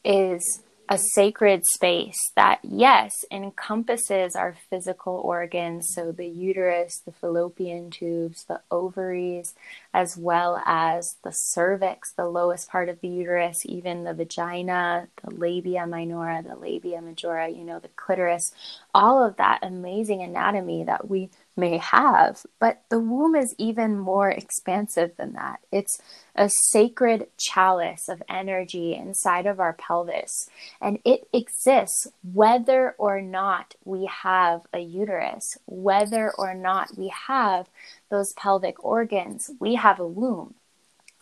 is 0.03 0.61
a 0.87 0.99
sacred 1.13 1.63
space 1.73 2.17
that, 2.35 2.59
yes, 2.63 3.11
encompasses 3.31 4.35
our 4.35 4.55
physical 4.69 5.15
organs, 5.15 5.87
so 5.93 6.11
the 6.11 6.27
uterus, 6.27 7.01
the 7.05 7.11
fallopian 7.11 7.89
tubes, 7.89 8.43
the 8.45 8.61
ovaries, 8.69 9.55
as 9.93 10.15
well 10.17 10.61
as 10.65 11.15
the 11.23 11.31
cervix, 11.31 12.13
the 12.13 12.27
lowest 12.27 12.69
part 12.69 12.89
of 12.89 13.01
the 13.01 13.07
uterus, 13.07 13.57
even 13.65 14.03
the 14.03 14.13
vagina, 14.13 15.07
the 15.23 15.33
labia 15.33 15.87
minora, 15.87 16.43
the 16.43 16.55
labia 16.55 17.01
majora, 17.01 17.49
you 17.49 17.63
know, 17.63 17.79
the 17.79 17.89
clitoris, 17.89 18.53
all 18.93 19.23
of 19.23 19.37
that 19.37 19.59
amazing 19.63 20.21
anatomy 20.21 20.83
that 20.83 21.09
we 21.09 21.29
may 21.55 21.77
have. 21.77 22.45
But 22.59 22.81
the 22.89 22.99
womb 22.99 23.35
is 23.35 23.55
even 23.57 23.97
more 23.97 24.29
expansive 24.29 25.15
than 25.17 25.33
that. 25.33 25.59
It's 25.71 25.99
a 26.35 26.49
sacred 26.69 27.27
chalice 27.37 28.09
of 28.09 28.21
energy 28.29 28.93
inside 28.93 29.45
of 29.45 29.59
our 29.59 29.73
pelvis, 29.73 30.49
and 30.81 30.99
it 31.05 31.27
exists 31.33 32.07
whether 32.33 32.95
or 32.97 33.21
not 33.21 33.75
we 33.85 34.05
have 34.05 34.61
a 34.73 34.79
uterus, 34.79 35.57
whether 35.65 36.31
or 36.31 36.53
not 36.53 36.97
we 36.97 37.11
have 37.27 37.67
those 38.09 38.33
pelvic 38.33 38.83
organs, 38.83 39.51
we 39.59 39.75
have 39.75 39.99
a 39.99 40.07
womb. 40.07 40.55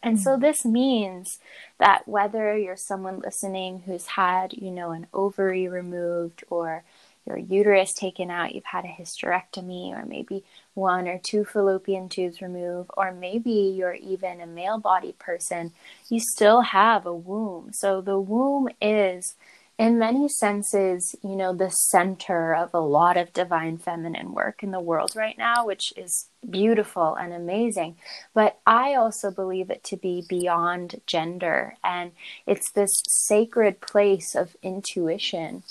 And 0.03 0.19
so 0.19 0.31
mm. 0.31 0.41
this 0.41 0.65
means 0.65 1.39
that 1.79 2.07
whether 2.07 2.57
you're 2.57 2.75
someone 2.75 3.19
listening 3.19 3.83
who's 3.85 4.05
had, 4.07 4.53
you 4.53 4.69
know, 4.69 4.91
an 4.91 5.07
ovary 5.13 5.67
removed 5.67 6.43
or 6.49 6.83
your 7.25 7.37
uterus 7.37 7.93
taken 7.93 8.29
out, 8.29 8.53
you've 8.53 8.65
had 8.65 8.85
a 8.85 8.89
hysterectomy, 8.89 9.91
or 9.91 10.05
maybe 10.05 10.43
one 10.73 11.07
or 11.07 11.19
two 11.19 11.45
fallopian 11.45 12.09
tubes 12.09 12.41
removed, 12.41 12.89
or 12.97 13.11
maybe 13.11 13.51
you're 13.51 13.93
even 13.93 14.41
a 14.41 14.47
male 14.47 14.79
body 14.79 15.15
person, 15.19 15.71
you 16.09 16.19
still 16.19 16.61
have 16.61 17.05
a 17.05 17.13
womb. 17.13 17.71
So 17.73 18.01
the 18.01 18.19
womb 18.19 18.69
is, 18.81 19.35
in 19.79 19.97
many 19.97 20.29
senses, 20.29 21.15
you 21.23 21.35
know, 21.35 21.51
the 21.53 21.69
center 21.69 22.53
of 22.53 22.73
a 22.73 22.79
lot 22.79 23.17
of 23.17 23.33
divine 23.33 23.77
feminine 23.77 24.33
work 24.33 24.61
in 24.61 24.71
the 24.71 24.79
world 24.79 25.15
right 25.15 25.37
now, 25.37 25.65
which 25.65 25.91
is 25.97 26.27
beautiful 26.47 27.15
and 27.15 27.33
amazing. 27.33 27.95
But 28.35 28.59
I 28.67 28.93
also 28.93 29.31
believe 29.31 29.71
it 29.71 29.83
to 29.85 29.97
be 29.97 30.25
beyond 30.29 31.01
gender, 31.07 31.75
and 31.83 32.11
it's 32.45 32.71
this 32.71 32.91
sacred 33.07 33.81
place 33.81 34.35
of 34.35 34.55
intuition 34.61 35.63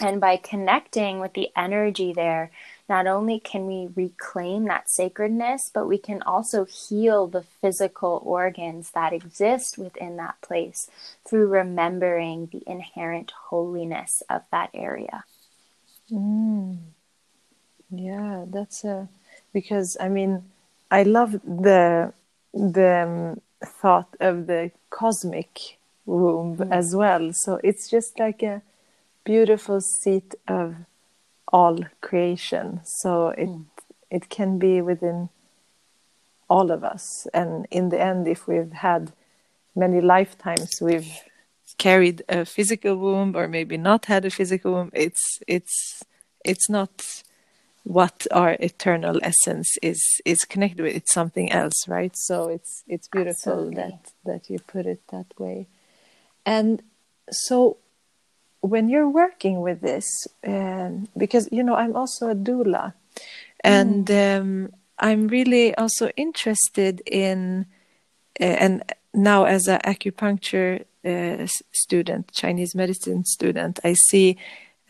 and 0.00 0.20
by 0.20 0.36
connecting 0.36 1.20
with 1.20 1.34
the 1.34 1.50
energy 1.56 2.12
there, 2.12 2.50
not 2.88 3.06
only 3.06 3.38
can 3.38 3.66
we 3.66 3.88
reclaim 3.94 4.64
that 4.64 4.90
sacredness, 4.90 5.70
but 5.72 5.86
we 5.86 5.98
can 5.98 6.22
also 6.22 6.64
heal 6.64 7.26
the 7.26 7.42
physical 7.42 8.20
organs 8.24 8.90
that 8.92 9.12
exist 9.12 9.78
within 9.78 10.16
that 10.16 10.40
place 10.40 10.90
through 11.24 11.46
remembering 11.48 12.48
the 12.50 12.62
inherent 12.66 13.30
holiness 13.48 14.22
of 14.28 14.42
that 14.50 14.70
area. 14.74 15.24
Mm. 16.10 16.78
Yeah, 17.90 18.44
that's 18.48 18.84
a 18.84 19.08
because 19.52 19.96
I 20.00 20.08
mean, 20.08 20.44
I 20.90 21.02
love 21.02 21.32
the 21.32 22.12
the 22.52 23.02
um, 23.02 23.40
thought 23.64 24.16
of 24.20 24.46
the 24.46 24.70
cosmic 24.90 25.78
womb 26.06 26.56
mm. 26.56 26.72
as 26.72 26.94
well. 26.94 27.32
So 27.32 27.60
it's 27.62 27.88
just 27.88 28.18
like 28.18 28.42
a 28.42 28.62
beautiful 29.30 29.80
seat 29.80 30.34
of 30.48 30.68
all 31.56 31.76
creation. 32.00 32.80
So 33.02 33.10
it 33.42 33.48
mm. 33.48 33.64
it 34.16 34.24
can 34.36 34.58
be 34.58 34.74
within 34.90 35.28
all 36.48 36.68
of 36.76 36.80
us. 36.94 37.04
And 37.32 37.50
in 37.70 37.84
the 37.92 38.00
end, 38.10 38.26
if 38.26 38.40
we've 38.48 38.74
had 38.88 39.02
many 39.82 40.00
lifetimes, 40.00 40.70
we've 40.88 41.12
carried 41.78 42.18
a 42.28 42.44
physical 42.44 42.94
womb 43.04 43.30
or 43.38 43.46
maybe 43.46 43.76
not 43.76 44.06
had 44.06 44.24
a 44.24 44.30
physical 44.38 44.70
womb. 44.74 44.90
It's 45.06 45.24
it's 45.56 45.76
it's 46.50 46.68
not 46.68 46.94
what 47.98 48.26
our 48.40 48.52
eternal 48.70 49.16
essence 49.22 49.70
is 49.90 50.02
is 50.32 50.40
connected 50.52 50.82
with 50.82 50.94
it's 51.00 51.14
something 51.20 51.48
else 51.60 51.78
right 51.88 52.14
so 52.28 52.36
it's 52.56 52.72
it's 52.94 53.08
beautiful 53.08 53.52
Absolutely. 53.52 53.74
that 53.74 54.00
that 54.28 54.42
you 54.50 54.58
put 54.74 54.84
it 54.94 55.00
that 55.14 55.28
way 55.38 55.66
and 56.44 56.82
so 57.48 57.78
when 58.60 58.88
you're 58.88 59.08
working 59.08 59.60
with 59.60 59.80
this 59.80 60.26
um, 60.46 61.08
because 61.16 61.48
you 61.50 61.62
know 61.62 61.74
i'm 61.74 61.96
also 61.96 62.30
a 62.30 62.34
doula 62.34 62.92
and 63.64 64.06
mm. 64.06 64.40
um, 64.40 64.72
i'm 64.98 65.28
really 65.28 65.74
also 65.76 66.08
interested 66.16 67.02
in 67.06 67.66
uh, 68.40 68.44
and 68.44 68.82
now 69.14 69.44
as 69.44 69.66
an 69.66 69.80
acupuncture 69.84 70.84
uh, 71.04 71.46
student 71.72 72.30
chinese 72.32 72.74
medicine 72.74 73.24
student 73.24 73.80
i 73.84 73.94
see 73.94 74.36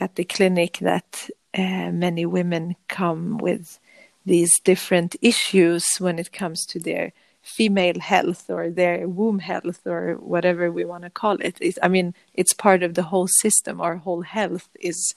at 0.00 0.16
the 0.16 0.24
clinic 0.24 0.78
that 0.80 1.28
uh, 1.56 1.90
many 1.90 2.24
women 2.26 2.76
come 2.88 3.38
with 3.38 3.78
these 4.26 4.50
different 4.60 5.16
issues 5.22 5.84
when 5.98 6.18
it 6.18 6.32
comes 6.32 6.64
to 6.66 6.78
their 6.78 7.12
female 7.42 7.98
health 8.00 8.50
or 8.50 8.70
their 8.70 9.08
womb 9.08 9.38
health 9.38 9.86
or 9.86 10.14
whatever 10.14 10.70
we 10.70 10.84
want 10.84 11.04
to 11.04 11.10
call 11.10 11.36
it. 11.40 11.56
It's, 11.60 11.78
I 11.82 11.88
mean, 11.88 12.14
it's 12.34 12.52
part 12.52 12.82
of 12.82 12.94
the 12.94 13.04
whole 13.04 13.28
system. 13.28 13.80
Our 13.80 13.96
whole 13.96 14.22
health 14.22 14.68
is 14.80 15.14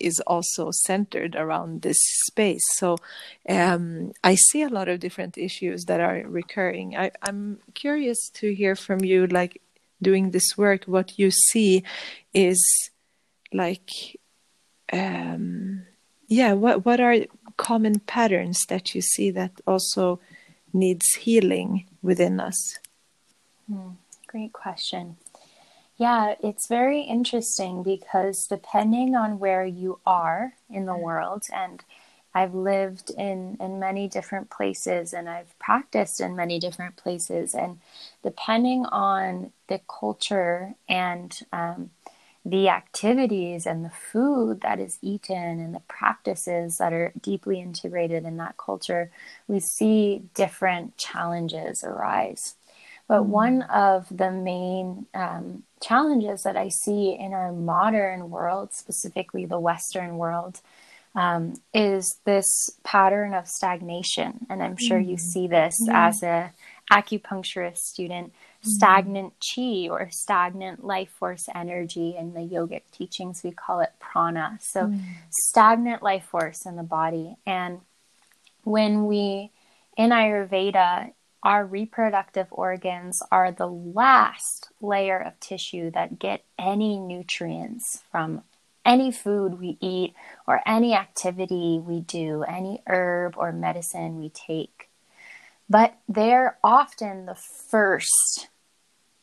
is 0.00 0.20
also 0.26 0.72
centered 0.72 1.36
around 1.36 1.82
this 1.82 1.96
space. 2.26 2.64
So 2.72 2.98
um, 3.48 4.10
I 4.24 4.34
see 4.34 4.62
a 4.62 4.68
lot 4.68 4.88
of 4.88 4.98
different 4.98 5.38
issues 5.38 5.84
that 5.84 6.00
are 6.00 6.24
recurring. 6.26 6.96
I, 6.96 7.12
I'm 7.22 7.60
curious 7.74 8.28
to 8.34 8.52
hear 8.52 8.74
from 8.74 9.04
you, 9.04 9.28
like 9.28 9.62
doing 10.02 10.32
this 10.32 10.58
work, 10.58 10.84
what 10.86 11.16
you 11.16 11.30
see 11.30 11.84
is 12.34 12.60
like 13.52 14.18
um, 14.92 15.86
yeah 16.28 16.52
what 16.52 16.84
what 16.84 17.00
are 17.00 17.16
common 17.56 18.00
patterns 18.00 18.64
that 18.68 18.94
you 18.94 19.00
see 19.00 19.30
that 19.30 19.52
also 19.66 20.20
needs 20.74 21.14
healing 21.14 21.86
within 22.02 22.40
us 22.40 22.78
hmm, 23.66 23.90
great 24.26 24.52
question 24.52 25.16
yeah 25.96 26.34
it's 26.42 26.66
very 26.66 27.00
interesting 27.00 27.82
because 27.82 28.46
depending 28.46 29.14
on 29.14 29.38
where 29.38 29.64
you 29.64 29.98
are 30.04 30.54
in 30.68 30.84
the 30.86 30.96
world 30.96 31.44
and 31.52 31.84
I've 32.34 32.54
lived 32.54 33.10
in, 33.10 33.56
in 33.60 33.78
many 33.78 34.08
different 34.08 34.50
places 34.50 35.12
and 35.12 35.28
I've 35.28 35.56
practiced 35.60 36.20
in 36.20 36.34
many 36.34 36.58
different 36.58 36.96
places. 36.96 37.54
And 37.54 37.78
depending 38.24 38.86
on 38.86 39.52
the 39.68 39.80
culture 39.88 40.74
and 40.88 41.32
um, 41.52 41.90
the 42.44 42.68
activities 42.68 43.64
and 43.64 43.84
the 43.84 43.90
food 43.90 44.60
that 44.60 44.78
is 44.78 44.98
eaten 45.00 45.36
and 45.60 45.74
the 45.74 45.80
practices 45.88 46.76
that 46.78 46.92
are 46.92 47.12
deeply 47.20 47.60
integrated 47.60 48.24
in 48.24 48.36
that 48.36 48.56
culture, 48.58 49.10
we 49.48 49.60
see 49.60 50.22
different 50.34 50.96
challenges 50.98 51.82
arise. 51.82 52.54
But 53.08 53.22
mm-hmm. 53.22 53.30
one 53.30 53.62
of 53.62 54.06
the 54.10 54.30
main 54.30 55.06
um, 55.14 55.62
challenges 55.82 56.42
that 56.42 56.56
I 56.56 56.68
see 56.68 57.16
in 57.18 57.32
our 57.32 57.52
modern 57.52 58.30
world, 58.30 58.72
specifically 58.72 59.46
the 59.46 59.60
Western 59.60 60.18
world, 60.18 60.60
um, 61.14 61.54
is 61.72 62.18
this 62.24 62.46
pattern 62.82 63.34
of 63.34 63.46
stagnation. 63.46 64.46
And 64.50 64.62
I'm 64.62 64.76
sure 64.76 64.98
mm-hmm. 64.98 65.10
you 65.10 65.16
see 65.16 65.46
this 65.46 65.76
yeah. 65.80 66.08
as 66.08 66.22
a 66.22 66.52
acupuncturist 66.92 67.78
student 67.78 68.32
stagnant 68.64 69.34
chi 69.40 69.88
or 69.90 70.08
stagnant 70.10 70.84
life 70.84 71.10
force 71.10 71.48
energy. 71.54 72.16
In 72.16 72.34
the 72.34 72.40
yogic 72.40 72.82
teachings, 72.92 73.42
we 73.44 73.50
call 73.50 73.80
it 73.80 73.92
prana. 74.00 74.58
So, 74.60 74.86
mm. 74.86 75.00
stagnant 75.30 76.02
life 76.02 76.24
force 76.24 76.66
in 76.66 76.76
the 76.76 76.82
body. 76.82 77.36
And 77.46 77.80
when 78.62 79.06
we, 79.06 79.50
in 79.96 80.10
Ayurveda, 80.10 81.12
our 81.42 81.66
reproductive 81.66 82.46
organs 82.50 83.20
are 83.30 83.52
the 83.52 83.66
last 83.66 84.70
layer 84.80 85.18
of 85.18 85.38
tissue 85.40 85.90
that 85.90 86.18
get 86.18 86.42
any 86.58 86.98
nutrients 86.98 88.02
from 88.10 88.42
any 88.84 89.10
food 89.10 89.60
we 89.60 89.76
eat 89.80 90.14
or 90.46 90.60
any 90.66 90.94
activity 90.94 91.80
we 91.84 92.00
do, 92.00 92.42
any 92.44 92.82
herb 92.86 93.34
or 93.36 93.52
medicine 93.52 94.18
we 94.18 94.30
take. 94.30 94.88
But 95.68 95.96
they're 96.08 96.58
often 96.62 97.26
the 97.26 97.34
first 97.34 98.48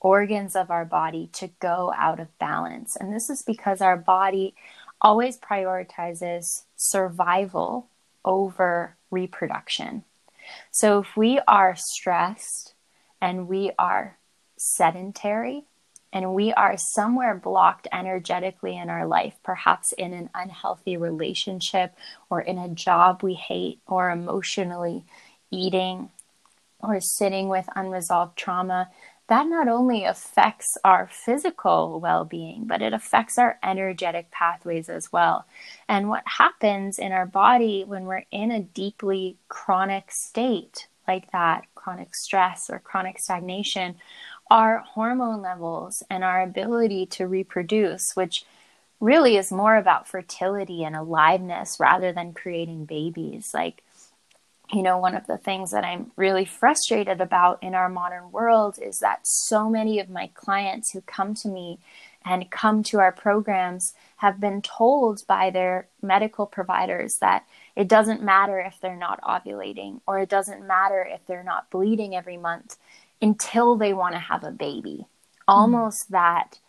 organs 0.02 0.56
of 0.56 0.70
our 0.70 0.84
body 0.84 1.30
to 1.32 1.50
go 1.60 1.94
out 1.96 2.20
of 2.20 2.38
balance. 2.40 2.98
And 2.98 3.14
this 3.14 3.30
is 3.30 3.44
because 3.44 3.82
our 3.82 3.96
body 3.96 4.54
always 5.00 5.38
prioritizes 5.38 6.64
survival 6.76 7.88
over 8.26 8.96
reproduction. 9.10 10.04
So 10.72 11.00
if 11.00 11.16
we 11.16 11.40
are 11.48 11.76
stressed 11.78 12.74
and 13.22 13.48
we 13.48 13.72
are 13.78 14.18
sedentary 14.58 15.64
and 16.14 16.34
we 16.34 16.52
are 16.54 16.76
somewhere 16.78 17.36
blocked 17.36 17.88
energetically 17.92 18.78
in 18.78 18.90
our 18.90 19.06
life, 19.06 19.36
perhaps 19.44 19.94
in 19.94 20.14
an 20.14 20.30
unhealthy 20.34 20.98
relationship 20.98 21.96
or 22.30 22.42
in 22.42 22.58
a 22.58 22.70
job 22.70 23.24
we 23.24 23.34
hate 23.34 23.80
or 23.88 24.10
emotionally 24.10 25.04
eating 25.52 26.10
or 26.80 27.00
sitting 27.00 27.48
with 27.48 27.70
unresolved 27.76 28.38
trauma, 28.38 28.90
that 29.32 29.48
not 29.48 29.70
only 29.70 30.04
affects 30.04 30.78
our 30.84 31.08
physical 31.10 32.02
well 32.02 32.26
being, 32.26 32.65
but 32.65 32.82
it 32.82 32.91
affects 32.91 33.38
our 33.38 33.58
energetic 33.63 34.30
pathways 34.30 34.89
as 34.89 35.13
well. 35.13 35.46
And 35.88 36.10
what 36.10 36.24
happens 36.26 37.00
in 37.00 37.13
our 37.13 37.26
body 37.26 37.86
when 37.88 38.04
we're 38.04 38.26
in 38.30 38.52
a 38.52 38.60
deeply 38.60 39.38
chronic 39.48 40.12
state 40.12 40.89
like 41.08 41.32
that, 41.32 41.63
chronic 41.76 42.13
stress 42.13 42.70
or 42.70 42.80
chronic 42.80 43.20
stagnation, 43.20 43.96
our 44.50 44.80
hormone 44.80 45.41
levels 45.41 46.04
and 46.10 46.26
our 46.26 46.41
ability 46.41 47.06
to 47.06 47.26
reproduce, 47.26 48.12
which 48.17 48.44
really 49.00 49.38
is 49.38 49.50
more 49.50 49.78
about 49.78 50.10
fertility 50.10 50.84
and 50.84 50.94
aliveness 50.94 51.78
rather 51.80 52.12
than 52.12 52.34
creating 52.34 52.84
babies. 52.84 53.52
Like, 53.54 53.82
you 54.74 54.84
know, 54.84 54.98
one 54.98 55.16
of 55.16 55.28
the 55.28 55.38
things 55.38 55.72
that 55.72 55.84
I'm 55.84 56.12
really 56.16 56.46
frustrated 56.46 57.20
about 57.20 57.62
in 57.62 57.76
our 57.76 57.90
modern 57.90 58.32
world 58.32 58.80
is 58.82 59.00
that 59.00 59.20
so 59.24 59.70
many 59.70 60.00
of 60.00 60.10
my 60.10 60.30
clients 60.34 60.92
who 60.92 61.02
come 61.02 61.34
to 61.36 61.50
me 61.50 61.80
and 62.24 62.50
come 62.52 62.84
to 62.84 63.00
our 63.00 63.12
programs 63.12 63.94
have 64.18 64.40
been 64.40 64.62
told 64.62 65.26
by 65.28 65.50
their 65.50 65.88
medical 66.02 66.46
providers 66.46 67.18
that 67.20 67.46
it 67.76 67.88
doesn't 67.88 68.22
matter 68.22 68.60
if 68.60 68.80
they're 68.80 68.96
not 68.96 69.20
ovulating 69.22 70.00
or 70.06 70.20
it 70.20 70.30
doesn't 70.30 70.66
matter 70.66 71.08
if 71.10 71.26
they're 71.26 71.44
not 71.44 71.70
bleeding 71.70 72.16
every 72.16 72.38
month 72.38 72.78
until 73.22 73.76
they 73.76 73.94
want 73.94 74.14
to 74.14 74.20
have 74.20 74.44
a 74.44 74.52
baby. 74.52 75.00
Mm. 75.00 75.06
Almost 75.48 76.12
that 76.12 76.60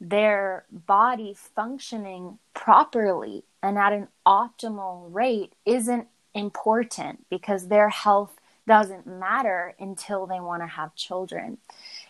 their 0.00 0.64
body 0.72 1.34
functioning 1.54 2.38
properly 2.54 3.44
and 3.62 3.78
at 3.78 3.92
an 3.92 4.08
optimal 4.26 5.06
rate 5.12 5.52
isn't 5.64 6.08
important 6.34 7.26
because 7.28 7.68
their 7.68 7.88
health 7.88 8.38
doesn't 8.66 9.06
matter 9.06 9.74
until 9.78 10.26
they 10.26 10.40
want 10.40 10.62
to 10.62 10.66
have 10.66 10.94
children. 10.94 11.58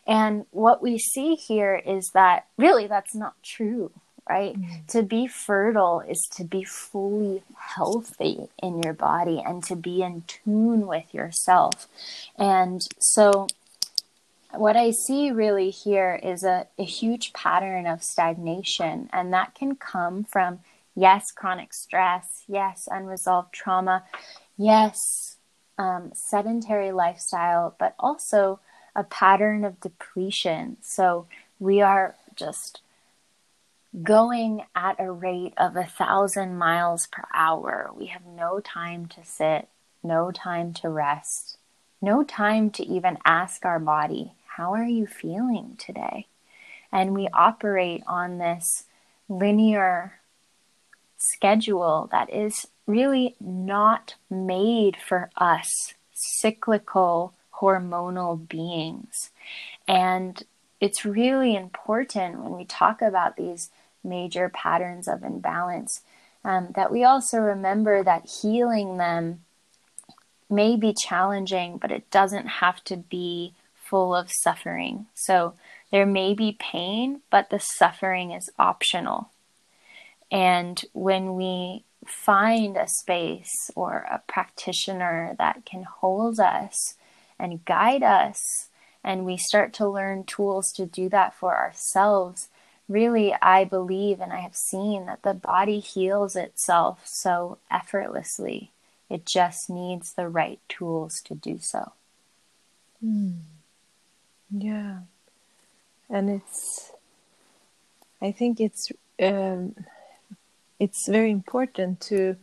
And 0.06 0.46
what 0.50 0.82
we 0.82 0.98
see 0.98 1.34
here 1.34 1.74
is 1.74 2.10
that 2.10 2.46
really 2.58 2.86
that's 2.86 3.14
not 3.14 3.34
true, 3.42 3.90
right? 4.28 4.54
Mm-hmm. 4.54 4.86
To 4.88 5.02
be 5.02 5.26
fertile 5.26 6.00
is 6.00 6.28
to 6.36 6.44
be 6.44 6.64
fully 6.64 7.42
healthy 7.56 8.48
in 8.62 8.82
your 8.82 8.92
body 8.92 9.42
and 9.44 9.62
to 9.64 9.76
be 9.76 10.02
in 10.02 10.24
tune 10.26 10.86
with 10.86 11.14
yourself. 11.14 11.88
And 12.36 12.86
so 12.98 13.46
what 14.52 14.76
I 14.76 14.90
see 14.90 15.30
really 15.30 15.70
here 15.70 16.20
is 16.22 16.44
a, 16.44 16.66
a 16.78 16.84
huge 16.84 17.32
pattern 17.32 17.86
of 17.86 18.02
stagnation, 18.02 19.08
and 19.12 19.32
that 19.32 19.54
can 19.54 19.76
come 19.76 20.24
from 20.24 20.60
Yes, 20.94 21.30
chronic 21.30 21.72
stress. 21.72 22.44
Yes, 22.46 22.88
unresolved 22.90 23.52
trauma. 23.52 24.04
Yes, 24.56 25.36
um, 25.78 26.12
sedentary 26.14 26.92
lifestyle, 26.92 27.74
but 27.78 27.94
also 27.98 28.60
a 28.94 29.04
pattern 29.04 29.64
of 29.64 29.80
depletion. 29.80 30.76
So 30.82 31.26
we 31.58 31.80
are 31.80 32.16
just 32.36 32.80
going 34.02 34.62
at 34.74 34.96
a 34.98 35.10
rate 35.10 35.54
of 35.56 35.76
a 35.76 35.84
thousand 35.84 36.56
miles 36.56 37.06
per 37.06 37.24
hour. 37.34 37.90
We 37.94 38.06
have 38.06 38.24
no 38.24 38.60
time 38.60 39.06
to 39.08 39.24
sit, 39.24 39.68
no 40.02 40.30
time 40.30 40.72
to 40.74 40.88
rest, 40.88 41.58
no 42.00 42.22
time 42.24 42.70
to 42.70 42.84
even 42.84 43.18
ask 43.24 43.64
our 43.64 43.78
body, 43.78 44.32
How 44.56 44.72
are 44.74 44.86
you 44.86 45.06
feeling 45.06 45.76
today? 45.78 46.26
And 46.90 47.14
we 47.14 47.28
operate 47.32 48.02
on 48.06 48.38
this 48.38 48.84
linear 49.28 50.20
schedule 51.22 52.08
that 52.12 52.32
is 52.32 52.66
really 52.86 53.36
not 53.40 54.14
made 54.28 54.96
for 54.96 55.30
us 55.36 55.94
cyclical 56.12 57.34
hormonal 57.60 58.48
beings. 58.48 59.30
And 59.86 60.42
it's 60.80 61.04
really 61.04 61.54
important 61.54 62.40
when 62.40 62.56
we 62.56 62.64
talk 62.64 63.00
about 63.02 63.36
these 63.36 63.70
major 64.02 64.48
patterns 64.48 65.06
of 65.06 65.22
imbalance 65.22 66.00
um, 66.44 66.68
that 66.74 66.90
we 66.90 67.04
also 67.04 67.38
remember 67.38 68.02
that 68.02 68.28
healing 68.42 68.96
them 68.96 69.42
may 70.50 70.76
be 70.76 70.92
challenging, 70.92 71.78
but 71.78 71.92
it 71.92 72.10
doesn't 72.10 72.46
have 72.46 72.82
to 72.84 72.96
be 72.96 73.54
full 73.74 74.14
of 74.14 74.30
suffering. 74.30 75.06
So 75.14 75.54
there 75.90 76.06
may 76.06 76.34
be 76.34 76.56
pain, 76.58 77.20
but 77.30 77.50
the 77.50 77.60
suffering 77.60 78.32
is 78.32 78.50
optional. 78.58 79.30
And 80.32 80.82
when 80.94 81.36
we 81.36 81.84
find 82.06 82.76
a 82.76 82.88
space 82.88 83.70
or 83.76 84.06
a 84.10 84.22
practitioner 84.26 85.36
that 85.38 85.66
can 85.66 85.84
hold 85.84 86.40
us 86.40 86.94
and 87.38 87.64
guide 87.66 88.02
us, 88.02 88.68
and 89.04 89.26
we 89.26 89.36
start 89.36 89.74
to 89.74 89.88
learn 89.88 90.24
tools 90.24 90.72
to 90.76 90.86
do 90.86 91.10
that 91.10 91.34
for 91.34 91.54
ourselves, 91.54 92.48
really, 92.88 93.34
I 93.42 93.64
believe 93.64 94.20
and 94.20 94.32
I 94.32 94.40
have 94.40 94.56
seen 94.56 95.06
that 95.06 95.22
the 95.22 95.34
body 95.34 95.80
heals 95.80 96.34
itself 96.34 97.02
so 97.04 97.58
effortlessly. 97.70 98.70
It 99.10 99.26
just 99.26 99.68
needs 99.68 100.14
the 100.14 100.28
right 100.28 100.60
tools 100.68 101.20
to 101.26 101.34
do 101.34 101.58
so. 101.60 101.92
Mm. 103.04 103.40
Yeah. 104.50 105.00
And 106.08 106.30
it's, 106.30 106.92
I 108.22 108.32
think 108.32 108.60
it's, 108.60 108.90
um, 109.20 109.74
it's 110.82 111.06
very 111.06 111.30
important 111.30 112.00
to 112.00 112.34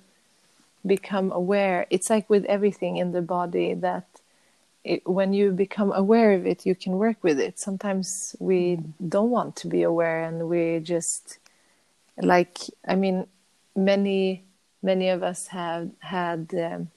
become 0.85 1.29
aware. 1.33 1.85
It's 1.89 2.09
like 2.09 2.29
with 2.29 2.45
everything 2.45 2.95
in 2.95 3.11
the 3.11 3.21
body 3.21 3.73
that 3.73 4.07
it, 4.85 5.05
when 5.05 5.33
you 5.33 5.51
become 5.51 5.91
aware 5.91 6.31
of 6.31 6.47
it, 6.47 6.65
you 6.65 6.73
can 6.73 6.93
work 6.93 7.17
with 7.21 7.37
it. 7.37 7.59
Sometimes 7.59 8.37
we 8.39 8.79
don't 9.15 9.29
want 9.29 9.57
to 9.57 9.67
be 9.67 9.83
aware, 9.83 10.23
and 10.23 10.47
we 10.47 10.79
just 10.79 11.37
like 12.15 12.59
I 12.87 12.95
mean, 12.95 13.27
many 13.75 14.43
many 14.81 15.09
of 15.09 15.21
us 15.21 15.47
have 15.47 15.89
had 15.99 16.41
um, 16.53 16.87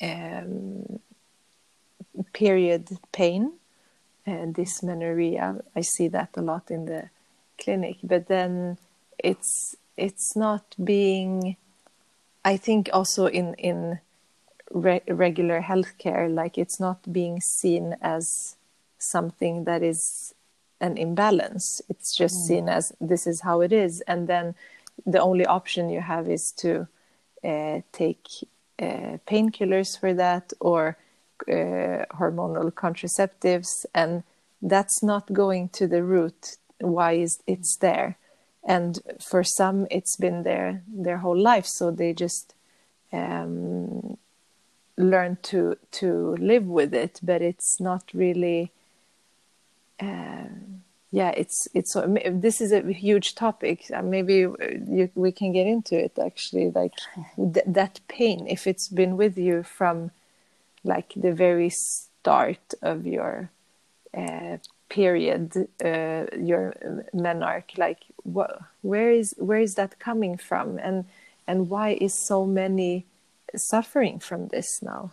um, 0.00 0.98
period 2.32 2.88
pain, 3.12 3.52
and 4.24 4.54
dysmenorrhea. 4.54 5.62
I 5.76 5.82
see 5.82 6.08
that 6.08 6.30
a 6.38 6.40
lot 6.40 6.70
in 6.70 6.86
the 6.86 7.10
clinic, 7.62 7.96
but 8.02 8.28
then 8.28 8.78
it's 9.18 9.76
it's 9.96 10.36
not 10.36 10.74
being. 10.82 11.56
I 12.44 12.56
think 12.56 12.90
also 12.92 13.26
in 13.26 13.54
in 13.54 14.00
re- 14.72 15.02
regular 15.08 15.60
healthcare 15.60 16.32
like 16.32 16.58
it's 16.58 16.80
not 16.80 17.12
being 17.12 17.40
seen 17.40 17.96
as 18.00 18.56
something 18.98 19.64
that 19.64 19.82
is 19.82 20.34
an 20.80 20.96
imbalance 20.96 21.80
it's 21.88 22.14
just 22.16 22.36
mm. 22.36 22.46
seen 22.46 22.68
as 22.68 22.92
this 23.00 23.26
is 23.26 23.40
how 23.42 23.60
it 23.60 23.72
is 23.72 24.00
and 24.02 24.28
then 24.28 24.54
the 25.06 25.20
only 25.20 25.46
option 25.46 25.90
you 25.90 26.00
have 26.00 26.28
is 26.28 26.52
to 26.52 26.86
uh, 27.44 27.80
take 27.92 28.26
uh, 28.80 29.18
painkillers 29.26 29.98
for 29.98 30.14
that 30.14 30.52
or 30.60 30.96
uh, 31.48 32.04
hormonal 32.18 32.70
contraceptives 32.72 33.84
and 33.94 34.22
that's 34.62 35.02
not 35.02 35.32
going 35.32 35.68
to 35.68 35.86
the 35.86 36.02
root 36.02 36.56
why 36.80 37.12
is 37.12 37.40
it's 37.46 37.76
there 37.76 38.16
and 38.64 39.00
for 39.20 39.42
some 39.42 39.86
it's 39.90 40.16
been 40.16 40.42
there 40.42 40.82
their 40.88 41.18
whole 41.18 41.38
life. 41.38 41.66
So 41.66 41.90
they 41.90 42.12
just 42.12 42.54
um, 43.12 44.16
learn 44.96 45.38
to 45.42 45.76
to 45.92 46.36
live 46.38 46.66
with 46.66 46.94
it. 46.94 47.20
But 47.22 47.42
it's 47.42 47.80
not 47.80 48.04
really 48.14 48.72
uh, 50.00 50.48
yeah 51.10 51.30
it's 51.36 51.68
it's 51.74 51.96
this 52.30 52.60
is 52.60 52.72
a 52.72 52.82
huge 52.92 53.34
topic. 53.34 53.84
Uh, 53.92 54.02
maybe 54.02 54.34
you, 54.34 55.10
we 55.14 55.32
can 55.32 55.52
get 55.52 55.66
into 55.66 55.96
it 55.98 56.18
actually. 56.18 56.70
Like 56.70 56.94
th- 57.36 57.66
that 57.66 58.00
pain 58.08 58.46
if 58.48 58.66
it's 58.66 58.88
been 58.88 59.16
with 59.16 59.36
you 59.36 59.62
from 59.62 60.10
like 60.84 61.12
the 61.16 61.32
very 61.32 61.70
start 61.70 62.74
of 62.82 63.06
your 63.06 63.50
uh, 64.16 64.58
period 64.98 65.68
uh, 65.84 66.26
your 66.50 66.74
menarche 67.14 67.78
like 67.78 68.00
what 68.24 68.50
where 68.82 69.10
is 69.10 69.34
where 69.38 69.62
is 69.66 69.74
that 69.74 69.98
coming 69.98 70.36
from 70.36 70.78
and 70.78 71.04
and 71.46 71.68
why 71.68 71.96
is 72.00 72.14
so 72.14 72.44
many 72.46 73.06
suffering 73.56 74.18
from 74.18 74.48
this 74.48 74.82
now? 74.82 75.12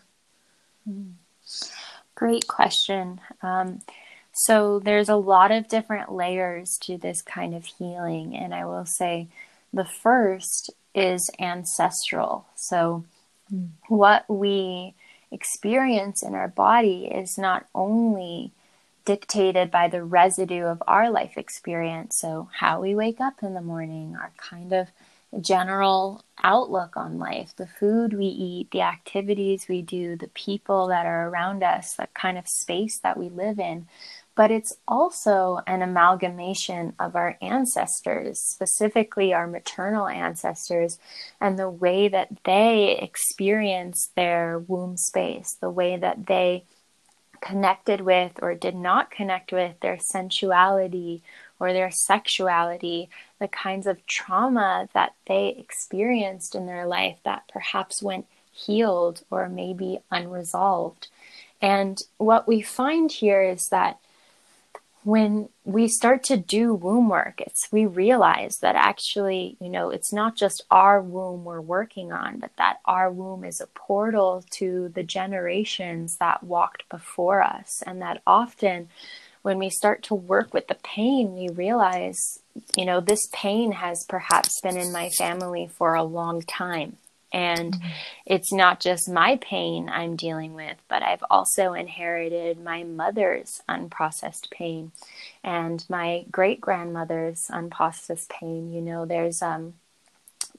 Great 2.15 2.47
question. 2.47 3.21
Um, 3.41 3.81
so, 4.31 4.79
there's 4.79 5.09
a 5.09 5.15
lot 5.15 5.51
of 5.51 5.67
different 5.67 6.11
layers 6.11 6.77
to 6.83 6.97
this 6.97 7.21
kind 7.21 7.53
of 7.53 7.65
healing, 7.65 8.35
and 8.35 8.53
I 8.53 8.65
will 8.65 8.85
say 8.85 9.27
the 9.73 9.85
first 9.85 10.71
is 10.95 11.29
ancestral. 11.39 12.45
So, 12.55 13.05
mm. 13.53 13.69
what 13.87 14.29
we 14.29 14.93
experience 15.31 16.23
in 16.23 16.35
our 16.35 16.47
body 16.47 17.09
is 17.13 17.37
not 17.37 17.65
only 17.75 18.51
dictated 19.09 19.71
by 19.71 19.87
the 19.87 20.03
residue 20.03 20.65
of 20.65 20.83
our 20.85 21.09
life 21.09 21.35
experience. 21.35 22.19
So, 22.19 22.47
how 22.53 22.79
we 22.79 22.93
wake 22.93 23.19
up 23.19 23.41
in 23.41 23.55
the 23.55 23.61
morning, 23.61 24.15
our 24.15 24.31
kind 24.37 24.71
of 24.71 24.89
general 25.41 26.23
outlook 26.43 26.95
on 26.95 27.17
life 27.17 27.55
the 27.55 27.65
food 27.65 28.13
we 28.13 28.27
eat, 28.27 28.69
the 28.69 28.81
activities 28.81 29.65
we 29.67 29.81
do, 29.81 30.15
the 30.15 30.27
people 30.27 30.89
that 30.89 31.07
are 31.07 31.27
around 31.27 31.63
us, 31.63 31.95
the 31.95 32.07
kind 32.13 32.37
of 32.37 32.47
space 32.47 32.99
that 32.99 33.17
we 33.17 33.29
live 33.29 33.57
in. 33.57 33.87
But 34.35 34.51
it's 34.51 34.77
also 34.87 35.59
an 35.65 35.81
amalgamation 35.81 36.93
of 36.99 37.15
our 37.15 37.35
ancestors, 37.41 38.39
specifically 38.39 39.33
our 39.33 39.47
maternal 39.47 40.07
ancestors, 40.07 40.99
and 41.41 41.57
the 41.57 41.69
way 41.69 42.09
that 42.09 42.29
they 42.43 42.95
experience 43.01 44.11
their 44.15 44.59
womb 44.59 44.97
space, 44.97 45.57
the 45.59 45.71
way 45.71 45.97
that 45.97 46.27
they 46.27 46.65
connected 47.41 48.01
with 48.01 48.33
or 48.41 48.55
did 48.55 48.75
not 48.75 49.11
connect 49.11 49.51
with 49.51 49.79
their 49.79 49.97
sensuality 49.97 51.21
or 51.59 51.73
their 51.73 51.91
sexuality, 51.91 53.09
the 53.39 53.47
kinds 53.47 53.87
of 53.87 54.05
trauma 54.05 54.87
that 54.93 55.13
they 55.27 55.49
experienced 55.49 56.55
in 56.55 56.65
their 56.65 56.85
life 56.85 57.17
that 57.23 57.49
perhaps 57.51 58.01
went 58.01 58.25
healed 58.51 59.23
or 59.29 59.49
maybe 59.49 59.99
unresolved. 60.11 61.07
And 61.61 62.01
what 62.17 62.47
we 62.47 62.61
find 62.61 63.11
here 63.11 63.41
is 63.41 63.69
that 63.69 63.99
when 65.03 65.49
we 65.63 65.87
start 65.87 66.23
to 66.25 66.37
do 66.37 66.73
womb 66.73 67.09
work, 67.09 67.41
it's 67.41 67.71
we 67.71 67.85
realize 67.85 68.57
that 68.57 68.75
actually, 68.75 69.55
you 69.61 69.69
know, 69.69 69.89
it's 69.89 70.11
not 70.11 70.35
just 70.35 70.63
our 70.69 71.01
womb 71.01 71.45
we're 71.45 71.61
working 71.61 72.11
on, 72.11 72.39
but 72.39 72.51
that 72.57 72.79
our 72.85 73.09
womb 73.11 73.45
is 73.45 73.61
a 73.61 73.67
portal 73.67 74.43
to 74.51 74.89
the 74.89 75.03
generations 75.03 76.17
that 76.17 76.43
walked 76.43 76.87
before 76.89 77.41
us, 77.41 77.81
and 77.87 78.01
that 78.01 78.21
often 78.27 78.89
when 79.41 79.57
we 79.57 79.69
start 79.69 80.03
to 80.03 80.15
work 80.15 80.53
with 80.53 80.67
the 80.67 80.75
pain, 80.75 81.33
we 81.33 81.47
realize, 81.47 82.39
you 82.75 82.85
know, 82.85 82.99
this 82.99 83.25
pain 83.31 83.71
has 83.71 84.05
perhaps 84.09 84.59
been 84.61 84.77
in 84.77 84.91
my 84.91 85.09
family 85.09 85.69
for 85.77 85.93
a 85.93 86.03
long 86.03 86.41
time. 86.41 86.97
And 87.31 87.73
mm-hmm. 87.73 87.89
it's 88.25 88.51
not 88.51 88.79
just 88.79 89.09
my 89.09 89.37
pain 89.37 89.89
I'm 89.89 90.15
dealing 90.15 90.53
with, 90.53 90.77
but 90.87 91.03
I've 91.03 91.23
also 91.29 91.73
inherited 91.73 92.63
my 92.63 92.83
mother's 92.83 93.61
unprocessed 93.69 94.49
pain 94.49 94.91
and 95.43 95.85
my 95.89 96.25
great 96.31 96.59
grandmother's 96.59 97.47
unprocessed 97.49 98.29
pain. 98.29 98.71
You 98.71 98.81
know, 98.81 99.05
there's 99.05 99.41
um 99.41 99.75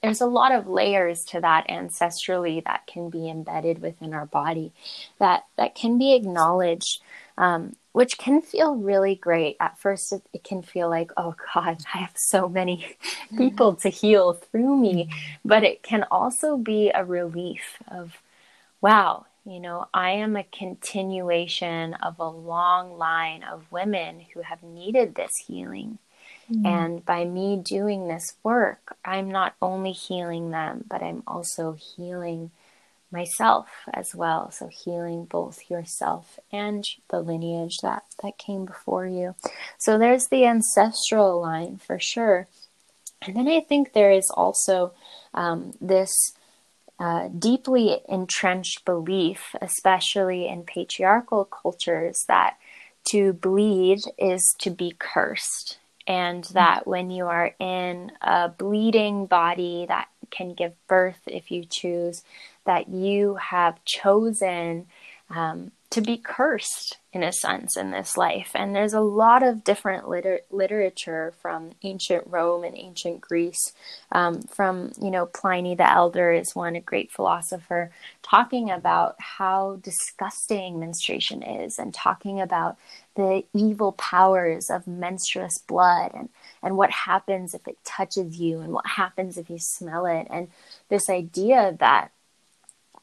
there's 0.01 0.21
a 0.21 0.25
lot 0.25 0.51
of 0.51 0.67
layers 0.67 1.23
to 1.25 1.41
that 1.41 1.67
ancestrally 1.67 2.63
that 2.63 2.87
can 2.87 3.09
be 3.09 3.29
embedded 3.29 3.81
within 3.81 4.13
our 4.13 4.25
body 4.25 4.71
that 5.19 5.45
that 5.57 5.75
can 5.75 5.97
be 5.97 6.13
acknowledged 6.15 7.01
um, 7.37 7.75
which 7.91 8.17
can 8.17 8.41
feel 8.41 8.75
really 8.75 9.15
great. 9.15 9.57
At 9.59 9.77
first, 9.77 10.11
it, 10.13 10.21
it, 10.33 10.43
can 10.43 10.61
feel 10.61 10.89
like, 10.89 11.11
oh 11.17 11.35
God, 11.53 11.77
I 11.93 11.97
have 11.97 12.15
so 12.15 12.47
many 12.47 12.95
people 13.37 13.75
to 13.75 13.89
heal 13.89 14.33
through 14.33 14.77
me. 14.77 15.09
But 15.43 15.63
it 15.63 15.83
can 15.83 16.05
also 16.09 16.57
be 16.57 16.89
a 16.89 17.03
relief 17.03 17.77
of, 17.87 18.21
wow, 18.79 19.25
you 19.45 19.59
know, 19.59 19.87
I 19.93 20.11
am 20.11 20.35
a 20.35 20.43
continuation 20.43 21.95
of 21.95 22.19
a 22.19 22.29
long 22.29 22.97
line 22.97 23.43
of 23.43 23.71
women 23.71 24.25
who 24.33 24.41
have 24.41 24.61
needed 24.61 25.15
this 25.15 25.37
healing. 25.37 25.97
Mm-hmm. 26.51 26.65
And 26.65 27.05
by 27.05 27.25
me 27.25 27.57
doing 27.57 28.07
this 28.07 28.35
work, 28.43 28.95
I'm 29.03 29.31
not 29.31 29.55
only 29.61 29.91
healing 29.91 30.51
them, 30.51 30.85
but 30.87 31.01
I'm 31.01 31.23
also 31.25 31.73
healing 31.73 32.51
myself 33.11 33.67
as 33.93 34.15
well. 34.15 34.51
So 34.51 34.67
healing 34.67 35.25
both 35.25 35.69
yourself 35.69 36.39
and 36.51 36.83
the 37.09 37.21
lineage 37.21 37.77
that, 37.81 38.03
that 38.23 38.37
came 38.37 38.65
before 38.65 39.05
you. 39.05 39.35
So 39.77 39.97
there's 39.97 40.27
the 40.27 40.45
ancestral 40.45 41.41
line 41.41 41.77
for 41.77 41.99
sure. 41.99 42.47
And 43.21 43.35
then 43.35 43.47
I 43.47 43.59
think 43.61 43.93
there 43.93 44.11
is 44.11 44.29
also 44.33 44.93
um, 45.33 45.73
this 45.79 46.11
uh, 46.99 47.29
deeply 47.29 47.99
entrenched 48.07 48.85
belief, 48.85 49.55
especially 49.61 50.47
in 50.47 50.63
patriarchal 50.63 51.45
cultures, 51.45 52.23
that 52.27 52.57
to 53.11 53.33
bleed 53.33 53.99
is 54.17 54.55
to 54.59 54.69
be 54.69 54.93
cursed. 54.97 55.77
and 56.07 56.45
that 56.45 56.87
when 56.87 57.09
you 57.09 57.25
are 57.27 57.53
in 57.59 58.11
a 58.21 58.49
bleeding 58.49 59.25
body 59.25 59.85
that 59.87 60.07
can 60.29 60.53
give 60.53 60.73
birth 60.87 61.21
if 61.27 61.51
you 61.51 61.63
choose, 61.69 62.23
that 62.65 62.89
you 62.89 63.35
have 63.35 63.83
chosen 63.85 64.87
um, 65.29 65.71
to 65.89 66.01
be 66.01 66.17
cursed 66.17 66.97
in 67.11 67.21
a 67.21 67.33
sense 67.33 67.75
in 67.75 67.91
this 67.91 68.15
life. 68.15 68.51
And 68.55 68.73
there's 68.73 68.93
a 68.93 69.01
lot 69.01 69.43
of 69.43 69.63
different 69.63 70.07
liter- 70.07 70.41
literature 70.49 71.33
from 71.41 71.71
ancient 71.83 72.23
Rome 72.27 72.63
and 72.63 72.77
ancient 72.77 73.19
Greece. 73.19 73.73
Um, 74.11 74.41
from, 74.43 74.93
you 75.01 75.11
know, 75.11 75.25
Pliny 75.25 75.75
the 75.75 75.89
Elder 75.89 76.31
is 76.31 76.55
one, 76.55 76.77
a 76.77 76.81
great 76.81 77.11
philosopher, 77.11 77.91
talking 78.23 78.71
about 78.71 79.15
how 79.19 79.79
disgusting 79.83 80.79
menstruation 80.79 81.43
is 81.43 81.77
and 81.77 81.93
talking 81.93 82.39
about 82.39 82.77
the 83.15 83.43
evil 83.53 83.91
powers 83.93 84.69
of 84.69 84.87
menstruous 84.87 85.57
blood 85.67 86.11
and, 86.13 86.29
and 86.63 86.77
what 86.77 86.91
happens 86.91 87.53
if 87.53 87.67
it 87.67 87.77
touches 87.83 88.39
you 88.39 88.61
and 88.61 88.71
what 88.71 88.87
happens 88.87 89.37
if 89.37 89.49
you 89.49 89.57
smell 89.59 90.05
it. 90.05 90.27
And 90.29 90.47
this 90.87 91.09
idea 91.09 91.75
that 91.79 92.11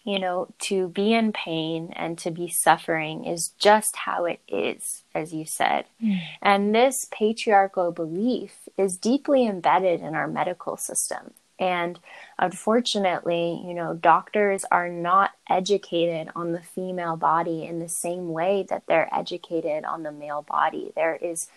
you 0.08 0.18
know, 0.18 0.48
to 0.58 0.88
be 0.88 1.12
in 1.12 1.32
pain 1.32 1.92
and 1.94 2.16
to 2.16 2.30
be 2.30 2.48
suffering 2.48 3.26
is 3.26 3.52
just 3.58 3.94
how 3.94 4.24
it 4.24 4.40
is, 4.48 5.04
as 5.14 5.34
you 5.34 5.44
said. 5.44 5.84
Mm. 6.02 6.20
And 6.40 6.74
this 6.74 7.06
patriarchal 7.10 7.92
belief 7.92 8.70
is 8.78 8.96
deeply 8.96 9.46
embedded 9.46 10.00
in 10.00 10.14
our 10.14 10.26
medical 10.26 10.78
system. 10.78 11.34
And 11.58 12.00
unfortunately, 12.38 13.62
you 13.66 13.74
know, 13.74 13.92
doctors 13.92 14.64
are 14.70 14.88
not 14.88 15.32
educated 15.46 16.30
on 16.34 16.52
the 16.52 16.62
female 16.62 17.16
body 17.16 17.66
in 17.66 17.78
the 17.78 17.90
same 17.90 18.32
way 18.32 18.64
that 18.70 18.84
they're 18.88 19.14
educated 19.14 19.84
on 19.84 20.04
the 20.04 20.12
male 20.12 20.40
body. 20.40 20.90
There 20.96 21.16
is 21.16 21.48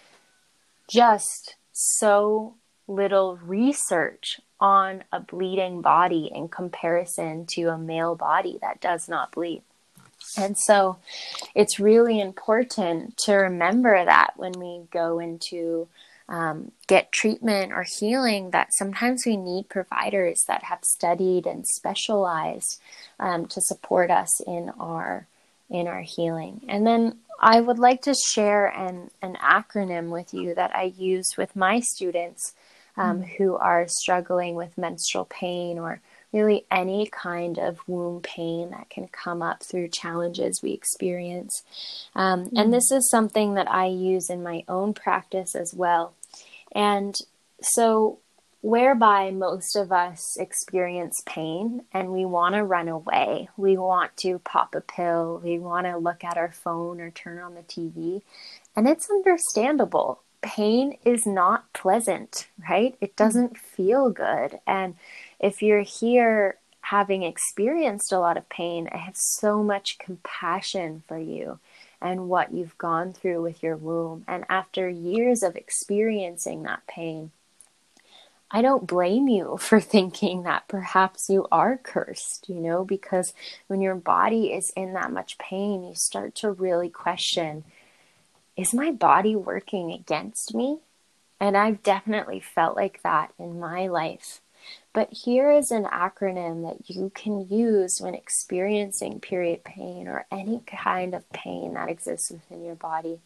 just 0.89 1.55
so 1.71 2.55
little 2.85 3.37
research 3.45 4.41
on 4.61 5.03
a 5.11 5.19
bleeding 5.19 5.81
body 5.81 6.31
in 6.33 6.47
comparison 6.47 7.45
to 7.47 7.63
a 7.63 7.77
male 7.77 8.15
body 8.15 8.59
that 8.61 8.79
does 8.79 9.09
not 9.09 9.31
bleed. 9.31 9.63
And 10.37 10.55
so 10.57 10.97
it's 11.55 11.79
really 11.79 12.21
important 12.21 13.17
to 13.25 13.33
remember 13.33 14.05
that 14.05 14.33
when 14.37 14.53
we 14.53 14.83
go 14.91 15.19
into 15.19 15.87
um, 16.29 16.71
get 16.87 17.11
treatment 17.11 17.73
or 17.73 17.85
healing, 17.99 18.51
that 18.51 18.69
sometimes 18.73 19.23
we 19.25 19.35
need 19.35 19.67
providers 19.67 20.41
that 20.47 20.63
have 20.63 20.79
studied 20.83 21.45
and 21.45 21.65
specialized 21.67 22.79
um, 23.19 23.47
to 23.47 23.59
support 23.59 24.09
us 24.09 24.39
in 24.47 24.71
our 24.79 25.27
in 25.69 25.87
our 25.87 26.01
healing. 26.01 26.61
And 26.67 26.85
then 26.85 27.17
I 27.39 27.59
would 27.61 27.79
like 27.79 28.01
to 28.03 28.13
share 28.13 28.67
an, 28.67 29.09
an 29.21 29.37
acronym 29.41 30.09
with 30.09 30.33
you 30.33 30.53
that 30.53 30.75
I 30.75 30.93
use 30.97 31.35
with 31.37 31.55
my 31.55 31.79
students 31.79 32.53
um, 32.97 33.21
mm. 33.21 33.29
who 33.37 33.55
are 33.55 33.87
struggling 33.87 34.55
with 34.55 34.77
menstrual 34.77 35.25
pain 35.25 35.77
or 35.79 36.01
really 36.31 36.65
any 36.71 37.07
kind 37.07 37.57
of 37.57 37.79
womb 37.87 38.21
pain 38.21 38.71
that 38.71 38.89
can 38.89 39.07
come 39.07 39.41
up 39.41 39.63
through 39.63 39.87
challenges 39.89 40.61
we 40.63 40.71
experience. 40.71 41.63
Um, 42.15 42.45
mm. 42.45 42.51
And 42.55 42.73
this 42.73 42.91
is 42.91 43.09
something 43.09 43.55
that 43.55 43.69
I 43.69 43.87
use 43.87 44.29
in 44.29 44.43
my 44.43 44.63
own 44.67 44.93
practice 44.93 45.55
as 45.55 45.73
well. 45.73 46.13
And 46.73 47.15
so, 47.61 48.19
whereby 48.61 49.31
most 49.31 49.75
of 49.75 49.91
us 49.91 50.37
experience 50.39 51.21
pain 51.25 51.83
and 51.91 52.11
we 52.11 52.25
want 52.25 52.53
to 52.53 52.63
run 52.63 52.87
away, 52.87 53.49
we 53.57 53.75
want 53.75 54.15
to 54.17 54.39
pop 54.39 54.75
a 54.75 54.81
pill, 54.81 55.41
we 55.43 55.57
want 55.57 55.87
to 55.87 55.97
look 55.97 56.23
at 56.23 56.37
our 56.37 56.51
phone 56.51 57.01
or 57.01 57.09
turn 57.09 57.39
on 57.39 57.55
the 57.55 57.61
TV. 57.61 58.21
And 58.75 58.87
it's 58.87 59.09
understandable 59.09 60.21
pain 60.41 60.97
is 61.05 61.25
not 61.25 61.71
pleasant, 61.73 62.47
right? 62.69 62.95
It 62.99 63.15
mm-hmm. 63.15 63.23
doesn't 63.23 63.57
feel 63.57 64.09
good. 64.09 64.59
And 64.67 64.95
if 65.39 65.61
you're 65.61 65.81
here 65.81 66.57
having 66.81 67.23
experienced 67.23 68.11
a 68.11 68.19
lot 68.19 68.37
of 68.37 68.49
pain, 68.49 68.89
I 68.91 68.97
have 68.97 69.15
so 69.15 69.63
much 69.63 69.99
compassion 69.99 71.03
for 71.07 71.17
you 71.17 71.59
and 72.01 72.27
what 72.27 72.51
you've 72.51 72.77
gone 72.77 73.13
through 73.13 73.41
with 73.41 73.61
your 73.61 73.77
womb. 73.77 74.25
And 74.27 74.45
after 74.49 74.89
years 74.89 75.43
of 75.43 75.55
experiencing 75.55 76.63
that 76.63 76.85
pain, 76.87 77.31
I 78.49 78.61
don't 78.61 78.87
blame 78.87 79.27
you 79.27 79.57
for 79.59 79.79
thinking 79.79 80.43
that 80.43 80.67
perhaps 80.67 81.29
you 81.29 81.47
are 81.51 81.77
cursed, 81.77 82.49
you 82.49 82.55
know, 82.55 82.83
because 82.83 83.33
when 83.67 83.81
your 83.81 83.95
body 83.95 84.51
is 84.51 84.71
in 84.71 84.93
that 84.93 85.11
much 85.11 85.37
pain, 85.37 85.83
you 85.83 85.95
start 85.95 86.35
to 86.35 86.51
really 86.51 86.89
question 86.89 87.63
is 88.57 88.73
my 88.73 88.91
body 88.91 89.35
working 89.35 89.91
against 89.91 90.53
me? 90.53 90.79
And 91.39 91.57
I've 91.57 91.81
definitely 91.83 92.39
felt 92.39 92.75
like 92.75 93.01
that 93.03 93.33
in 93.39 93.59
my 93.59 93.87
life. 93.87 94.41
But 94.93 95.11
here 95.11 95.51
is 95.51 95.71
an 95.71 95.85
acronym 95.85 96.63
that 96.67 96.89
you 96.89 97.11
can 97.15 97.47
use 97.49 97.99
when 97.99 98.13
experiencing 98.13 99.19
period 99.19 99.63
pain 99.63 100.07
or 100.07 100.25
any 100.31 100.61
kind 100.67 101.15
of 101.15 101.29
pain 101.31 101.73
that 101.73 101.89
exists 101.89 102.29
within 102.29 102.63
your 102.63 102.75
body. 102.75 103.19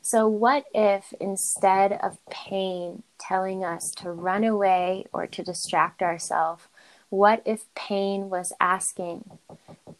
So, 0.00 0.28
what 0.28 0.64
if 0.74 1.12
instead 1.20 1.92
of 1.92 2.18
pain 2.30 3.02
telling 3.18 3.64
us 3.64 3.90
to 3.96 4.10
run 4.10 4.44
away 4.44 5.06
or 5.12 5.26
to 5.26 5.42
distract 5.42 6.02
ourselves, 6.02 6.64
what 7.10 7.42
if 7.44 7.64
pain 7.74 8.30
was 8.30 8.52
asking, 8.60 9.38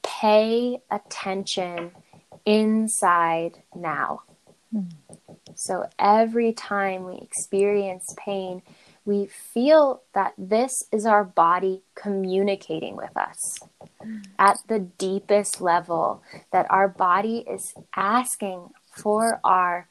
pay 0.03 0.81
attention 0.91 1.93
inside 2.47 3.63
now? 3.75 4.23
So 5.55 5.89
every 5.99 6.53
time 6.53 7.05
we 7.05 7.17
experience 7.17 8.15
pain, 8.19 8.63
we 9.05 9.27
feel 9.27 10.03
that 10.15 10.33
this 10.39 10.85
is 10.91 11.05
our 11.05 11.25
body 11.25 11.83
communicating 11.95 12.97
with 12.97 13.17
us 13.17 13.59
at 14.39 14.59
the 14.69 14.79
deepest 14.81 15.61
level, 15.61 16.23
that 16.53 16.67
our 16.71 16.89
body 16.89 17.45
is 17.49 17.75
asking 17.95 18.71
for 18.91 19.41
our 19.45 19.89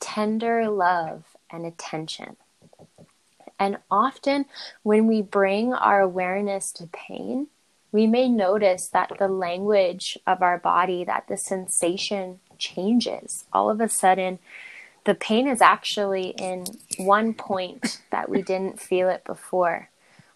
tender 0.00 0.68
love 0.68 1.24
and 1.50 1.64
attention. 1.64 2.36
And 3.58 3.78
often, 3.90 4.46
when 4.82 5.06
we 5.06 5.22
bring 5.22 5.72
our 5.72 6.00
awareness 6.00 6.72
to 6.72 6.88
pain, 6.88 7.46
we 7.92 8.06
may 8.06 8.28
notice 8.28 8.88
that 8.88 9.12
the 9.18 9.28
language 9.28 10.18
of 10.26 10.42
our 10.42 10.58
body, 10.58 11.04
that 11.04 11.28
the 11.28 11.36
sensation 11.36 12.40
changes. 12.58 13.44
All 13.52 13.70
of 13.70 13.80
a 13.80 13.88
sudden, 13.88 14.38
the 15.04 15.14
pain 15.14 15.46
is 15.46 15.62
actually 15.62 16.34
in 16.38 16.64
one 16.98 17.32
point 17.32 18.00
that 18.10 18.28
we 18.28 18.42
didn't 18.42 18.80
feel 18.80 19.08
it 19.08 19.24
before. 19.24 19.88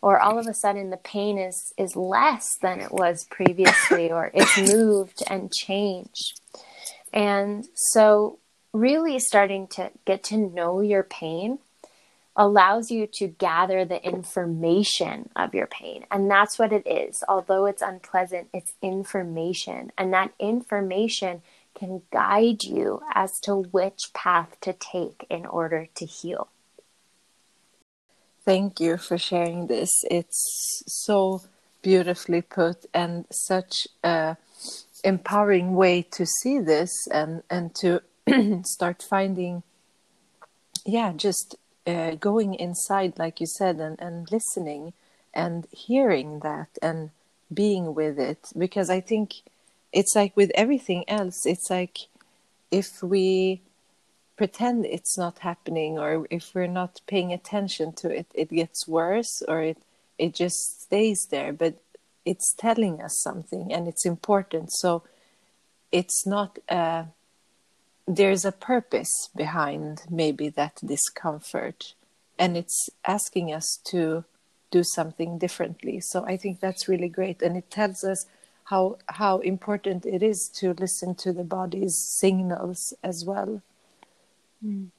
Or 0.03 0.19
all 0.19 0.39
of 0.39 0.47
a 0.47 0.55
sudden 0.55 0.91
the 0.91 0.97
pain 0.97 1.37
is, 1.39 1.75
is 1.77 1.97
less 1.97 2.57
than 2.63 2.81
it 2.81 2.93
was 2.93 3.27
previously, 3.31 4.11
or 4.11 4.31
it's 4.33 4.57
moved 4.73 5.23
and 5.29 5.53
changed. 5.53 6.41
And 7.13 7.67
so, 7.75 8.39
really 8.73 9.19
starting 9.19 9.67
to 9.67 9.91
get 10.07 10.23
to 10.25 10.37
know 10.37 10.81
your 10.81 11.03
pain 11.03 11.59
allows 12.37 12.91
you 12.91 13.07
to 13.07 13.27
gather 13.27 13.85
the 13.85 14.03
information 14.03 15.29
of 15.35 15.55
your 15.55 15.67
pain. 15.67 16.07
And 16.11 16.31
that's 16.31 16.59
what 16.59 16.73
it 16.73 16.87
is. 16.87 17.23
Although 17.29 17.67
it's 17.67 17.83
unpleasant, 17.83 18.49
it's 18.55 18.73
information. 18.81 19.93
And 19.99 20.13
that 20.15 20.33
information 20.39 21.43
can 21.75 22.03
guide 22.13 22.63
you 22.63 23.01
as 23.15 23.39
to 23.45 23.57
which 23.57 24.13
path 24.15 24.57
to 24.61 24.73
take 24.73 25.27
in 25.31 25.47
order 25.47 25.89
to 25.95 26.05
heal. 26.05 26.49
Thank 28.45 28.81
you 28.81 28.97
for 28.97 29.19
sharing 29.19 29.67
this. 29.67 29.91
It's 30.11 30.83
so 30.87 31.43
beautifully 31.83 32.43
put 32.43 32.87
and 32.93 33.27
such 33.31 33.87
a 34.05 34.37
empowering 35.05 35.75
way 35.75 36.03
to 36.03 36.27
see 36.27 36.59
this 36.59 36.91
and 37.13 37.43
and 37.49 37.75
to 37.75 38.03
start 38.65 39.03
finding 39.03 39.63
yeah 40.85 41.13
just 41.13 41.57
uh, 41.87 42.13
going 42.17 42.55
inside 42.55 43.19
like 43.19 43.41
you 43.41 43.47
said 43.47 43.81
and, 43.81 43.99
and 43.99 44.31
listening 44.31 44.93
and 45.33 45.67
hearing 45.71 46.41
that 46.41 46.69
and 46.83 47.11
being 47.53 47.95
with 47.95 48.19
it 48.19 48.53
because 48.59 48.91
i 48.91 49.01
think 49.01 49.37
it's 49.93 50.15
like 50.15 50.37
with 50.37 50.51
everything 50.55 51.05
else 51.09 51.47
it's 51.47 51.71
like 51.71 51.99
if 52.71 53.03
we 53.03 53.61
pretend 54.37 54.87
it's 54.87 55.19
not 55.19 55.41
happening 55.41 55.99
or 55.99 56.27
if 56.31 56.55
we're 56.55 56.67
not 56.67 57.01
paying 57.07 57.33
attention 57.33 57.93
to 57.93 58.09
it 58.09 58.27
it 58.35 58.49
gets 58.49 58.89
worse 58.89 59.43
or 59.49 59.61
it 59.61 59.79
it 60.21 60.35
just 60.35 60.83
stays 60.83 61.27
there. 61.31 61.53
But 61.53 61.75
it's 62.25 62.55
telling 62.55 63.01
us 63.01 63.19
something 63.23 63.73
and 63.73 63.89
it's 63.89 64.05
important. 64.05 64.71
So 64.71 65.03
it's 65.91 66.27
not 66.27 66.59
uh, 66.69 67.05
there's 68.07 68.45
a 68.45 68.53
purpose 68.53 69.31
behind 69.35 70.03
maybe 70.11 70.49
that 70.51 70.79
discomfort 70.85 71.95
and 72.39 72.57
it's 72.57 72.89
asking 73.05 73.53
us 73.53 73.79
to 73.91 74.25
do 74.71 74.85
something 74.85 75.39
differently. 75.39 76.01
So 76.01 76.25
i 76.27 76.37
think 76.37 76.61
that's 76.61 76.89
really 76.89 77.09
great. 77.09 77.43
And 77.43 77.57
it 77.57 77.71
tells 77.71 78.05
us 78.05 78.27
how 78.71 78.97
how 79.09 79.39
important 79.41 80.07
it 80.07 80.23
is 80.23 80.49
to 80.61 80.73
listen 80.75 81.15
to 81.17 81.33
the 81.33 81.43
body's 81.43 81.97
signals 81.99 82.95
as 83.03 83.25
well. 83.25 83.61
Mm. 84.65 84.91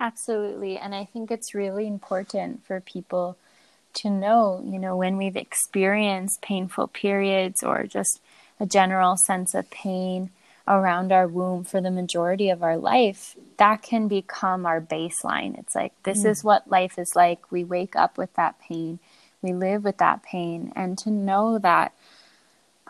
Absolutely. 0.00 0.76
And 0.76 0.92
I 0.94 1.04
think 1.04 1.30
it's 1.30 1.54
really 1.54 1.86
important 1.86 2.66
for 2.66 2.80
people 2.80 3.36
to 3.92 4.10
know, 4.10 4.64
you 4.64 4.78
know, 4.78 4.96
when 4.96 5.16
we've 5.16 5.36
experienced 5.36 6.42
painful 6.42 6.88
periods 6.88 7.62
or 7.62 7.84
just 7.84 8.20
a 8.58 8.66
general 8.66 9.16
sense 9.16 9.54
of 9.54 9.70
pain 9.70 10.30
around 10.66 11.12
our 11.12 11.28
womb 11.28 11.64
for 11.64 11.80
the 11.80 11.90
majority 11.90 12.50
of 12.50 12.62
our 12.62 12.76
life, 12.76 13.36
that 13.58 13.82
can 13.82 14.08
become 14.08 14.64
our 14.64 14.80
baseline. 14.80 15.58
It's 15.58 15.74
like, 15.74 15.92
this 16.02 16.24
mm. 16.24 16.30
is 16.30 16.42
what 16.42 16.70
life 16.70 16.98
is 16.98 17.12
like. 17.14 17.52
We 17.52 17.62
wake 17.62 17.94
up 17.94 18.16
with 18.18 18.32
that 18.34 18.58
pain, 18.58 18.98
we 19.42 19.52
live 19.52 19.84
with 19.84 19.98
that 19.98 20.22
pain. 20.22 20.72
And 20.74 20.96
to 20.98 21.10
know 21.10 21.58
that 21.58 21.92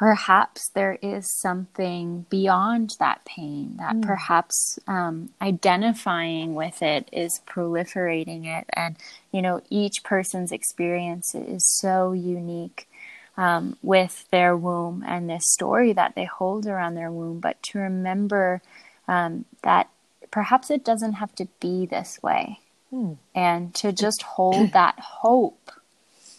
perhaps 0.00 0.70
there 0.70 0.96
is 1.02 1.30
something 1.42 2.24
beyond 2.30 2.96
that 2.98 3.22
pain, 3.26 3.74
that 3.76 3.94
mm. 3.94 4.02
perhaps 4.02 4.78
um, 4.88 5.28
identifying 5.42 6.54
with 6.54 6.80
it 6.80 7.06
is 7.12 7.38
proliferating 7.46 8.46
it. 8.46 8.64
And, 8.72 8.96
you 9.30 9.42
know, 9.42 9.60
each 9.68 10.02
person's 10.02 10.52
experience 10.52 11.34
is 11.34 11.66
so 11.78 12.12
unique 12.12 12.88
um, 13.36 13.76
with 13.82 14.24
their 14.30 14.56
womb 14.56 15.04
and 15.06 15.28
this 15.28 15.52
story 15.52 15.92
that 15.92 16.14
they 16.14 16.24
hold 16.24 16.66
around 16.66 16.94
their 16.94 17.12
womb. 17.12 17.38
But 17.38 17.62
to 17.64 17.78
remember 17.80 18.62
um, 19.06 19.44
that 19.64 19.90
perhaps 20.30 20.70
it 20.70 20.82
doesn't 20.82 21.12
have 21.14 21.34
to 21.34 21.46
be 21.60 21.84
this 21.84 22.18
way. 22.22 22.60
Mm. 22.90 23.18
And 23.34 23.74
to 23.74 23.92
just 23.92 24.22
hold 24.22 24.72
that 24.72 24.98
hope 24.98 25.70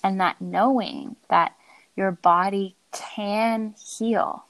and 0.03 0.19
that 0.19 0.41
knowing 0.41 1.15
that 1.29 1.53
your 1.95 2.09
body 2.09 2.75
can 2.91 3.75
heal 3.97 4.45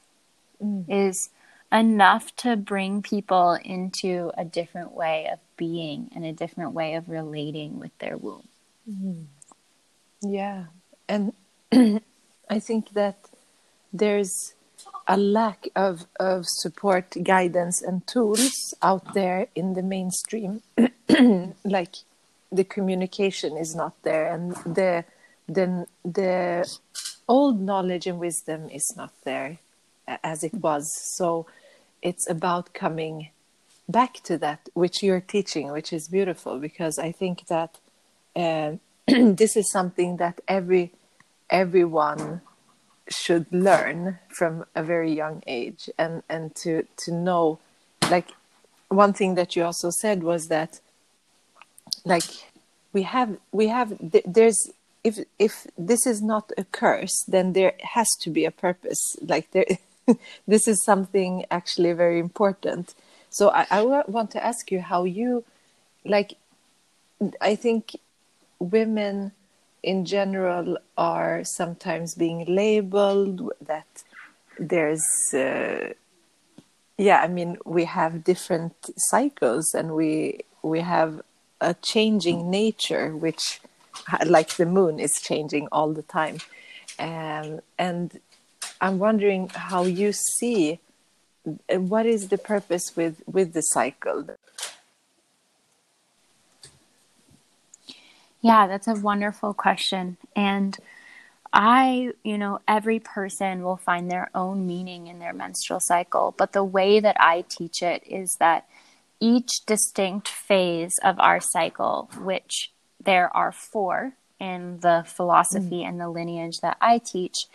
mm. 0.62 0.84
is 0.88 1.30
enough 1.72 2.34
to 2.36 2.56
bring 2.56 3.02
people 3.02 3.58
into 3.64 4.30
a 4.36 4.44
different 4.44 4.92
way 4.92 5.28
of 5.32 5.38
being 5.56 6.10
and 6.14 6.24
a 6.24 6.32
different 6.32 6.72
way 6.72 6.94
of 6.94 7.08
relating 7.08 7.78
with 7.78 7.96
their 7.98 8.16
womb. 8.16 8.48
Mm. 8.88 9.26
Yeah. 10.22 10.64
And 11.08 11.32
I 12.50 12.58
think 12.58 12.90
that 12.90 13.16
there's 13.92 14.54
a 15.06 15.16
lack 15.16 15.68
of, 15.74 16.06
of 16.20 16.46
support, 16.46 17.16
guidance, 17.22 17.82
and 17.82 18.06
tools 18.06 18.74
out 18.82 19.14
there 19.14 19.48
in 19.54 19.74
the 19.74 19.82
mainstream. 19.82 20.62
like 21.64 21.96
the 22.50 22.64
communication 22.64 23.56
is 23.56 23.74
not 23.74 23.94
there, 24.02 24.32
and 24.32 24.52
the 24.66 25.04
the 25.48 25.86
the 26.04 26.68
old 27.32 27.58
knowledge 27.70 28.06
and 28.06 28.18
wisdom 28.18 28.68
is 28.68 28.94
not 28.94 29.12
there 29.24 29.58
as 30.22 30.44
it 30.44 30.52
was. 30.52 30.84
So 31.16 31.46
it's 32.02 32.28
about 32.28 32.74
coming 32.74 33.30
back 33.88 34.14
to 34.24 34.36
that, 34.44 34.60
which 34.74 35.02
you're 35.02 35.26
teaching, 35.36 35.72
which 35.72 35.94
is 35.94 36.08
beautiful 36.08 36.58
because 36.58 36.98
I 36.98 37.10
think 37.10 37.46
that 37.46 37.70
uh, 38.36 38.72
this 39.06 39.56
is 39.56 39.72
something 39.72 40.18
that 40.18 40.42
every 40.46 40.92
everyone 41.48 42.42
should 43.08 43.46
learn 43.50 44.18
from 44.28 44.64
a 44.74 44.82
very 44.82 45.12
young 45.22 45.42
age 45.46 45.90
and 45.98 46.22
and 46.28 46.54
to 46.62 46.72
to 47.02 47.10
know 47.12 47.58
like 48.10 48.28
one 48.88 49.12
thing 49.12 49.34
that 49.34 49.56
you 49.56 49.64
also 49.64 49.90
said 49.90 50.22
was 50.22 50.48
that 50.48 50.80
like 52.04 52.30
we 52.92 53.02
have 53.02 53.30
we 53.52 53.66
have 53.68 53.88
there's 54.38 54.70
if 55.04 55.18
if 55.38 55.66
this 55.76 56.06
is 56.06 56.22
not 56.22 56.52
a 56.56 56.64
curse, 56.64 57.24
then 57.26 57.52
there 57.52 57.74
has 57.82 58.08
to 58.20 58.30
be 58.30 58.44
a 58.44 58.50
purpose. 58.50 59.16
Like 59.20 59.50
there, 59.50 59.66
this 60.46 60.68
is 60.68 60.84
something 60.84 61.44
actually 61.50 61.92
very 61.92 62.18
important. 62.18 62.94
So 63.30 63.48
I, 63.48 63.66
I 63.70 63.82
want 63.82 64.30
to 64.32 64.44
ask 64.44 64.70
you 64.70 64.80
how 64.80 65.04
you, 65.04 65.44
like, 66.04 66.34
I 67.40 67.54
think 67.54 67.96
women 68.58 69.32
in 69.82 70.04
general 70.04 70.78
are 70.96 71.42
sometimes 71.44 72.14
being 72.14 72.44
labeled 72.44 73.50
that 73.60 74.04
there's 74.58 75.04
uh, 75.34 75.92
yeah 76.98 77.20
i 77.20 77.26
mean 77.26 77.56
we 77.64 77.84
have 77.84 78.22
different 78.22 78.74
cycles 78.96 79.74
and 79.74 79.92
we 79.92 80.38
we 80.62 80.80
have 80.80 81.20
a 81.60 81.74
changing 81.74 82.50
nature 82.50 83.16
which 83.16 83.60
like 84.26 84.56
the 84.56 84.66
moon 84.66 84.98
is 84.98 85.12
changing 85.20 85.68
all 85.72 85.92
the 85.92 86.02
time. 86.02 86.38
Um, 86.98 87.60
and 87.78 88.20
i'm 88.80 88.98
wondering 88.98 89.48
how 89.48 89.84
you 89.84 90.12
see 90.12 90.78
uh, 91.46 91.80
what 91.80 92.06
is 92.06 92.28
the 92.28 92.38
purpose 92.38 92.94
with 92.96 93.22
with 93.26 93.52
the 93.54 93.62
cycle? 93.62 94.26
Yeah 98.40 98.66
that's 98.66 98.88
a 98.88 98.94
wonderful 98.94 99.54
question. 99.54 100.18
And 100.36 100.76
I, 101.52 102.12
you 102.24 102.38
know, 102.38 102.60
every 102.66 102.98
person 102.98 103.62
will 103.62 103.76
find 103.76 104.10
their 104.10 104.30
own 104.34 104.66
meaning 104.66 105.06
in 105.08 105.18
their 105.18 105.34
menstrual 105.34 105.80
cycle, 105.82 106.34
but 106.36 106.52
the 106.52 106.64
way 106.64 106.98
that 106.98 107.16
I 107.20 107.44
teach 107.48 107.82
it 107.82 108.02
is 108.06 108.34
that 108.40 108.66
each 109.20 109.66
distinct 109.66 110.28
phase 110.28 110.98
of 111.04 111.20
our 111.20 111.40
cycle, 111.40 112.10
which 112.18 112.72
there 113.04 113.34
are 113.36 113.52
four 113.52 114.12
in 114.40 114.80
the 114.80 115.04
philosophy 115.06 115.82
mm. 115.82 115.88
and 115.88 116.00
the 116.00 116.08
lineage 116.08 116.58
that 116.60 116.76
I 116.80 116.98
teach. 116.98 117.46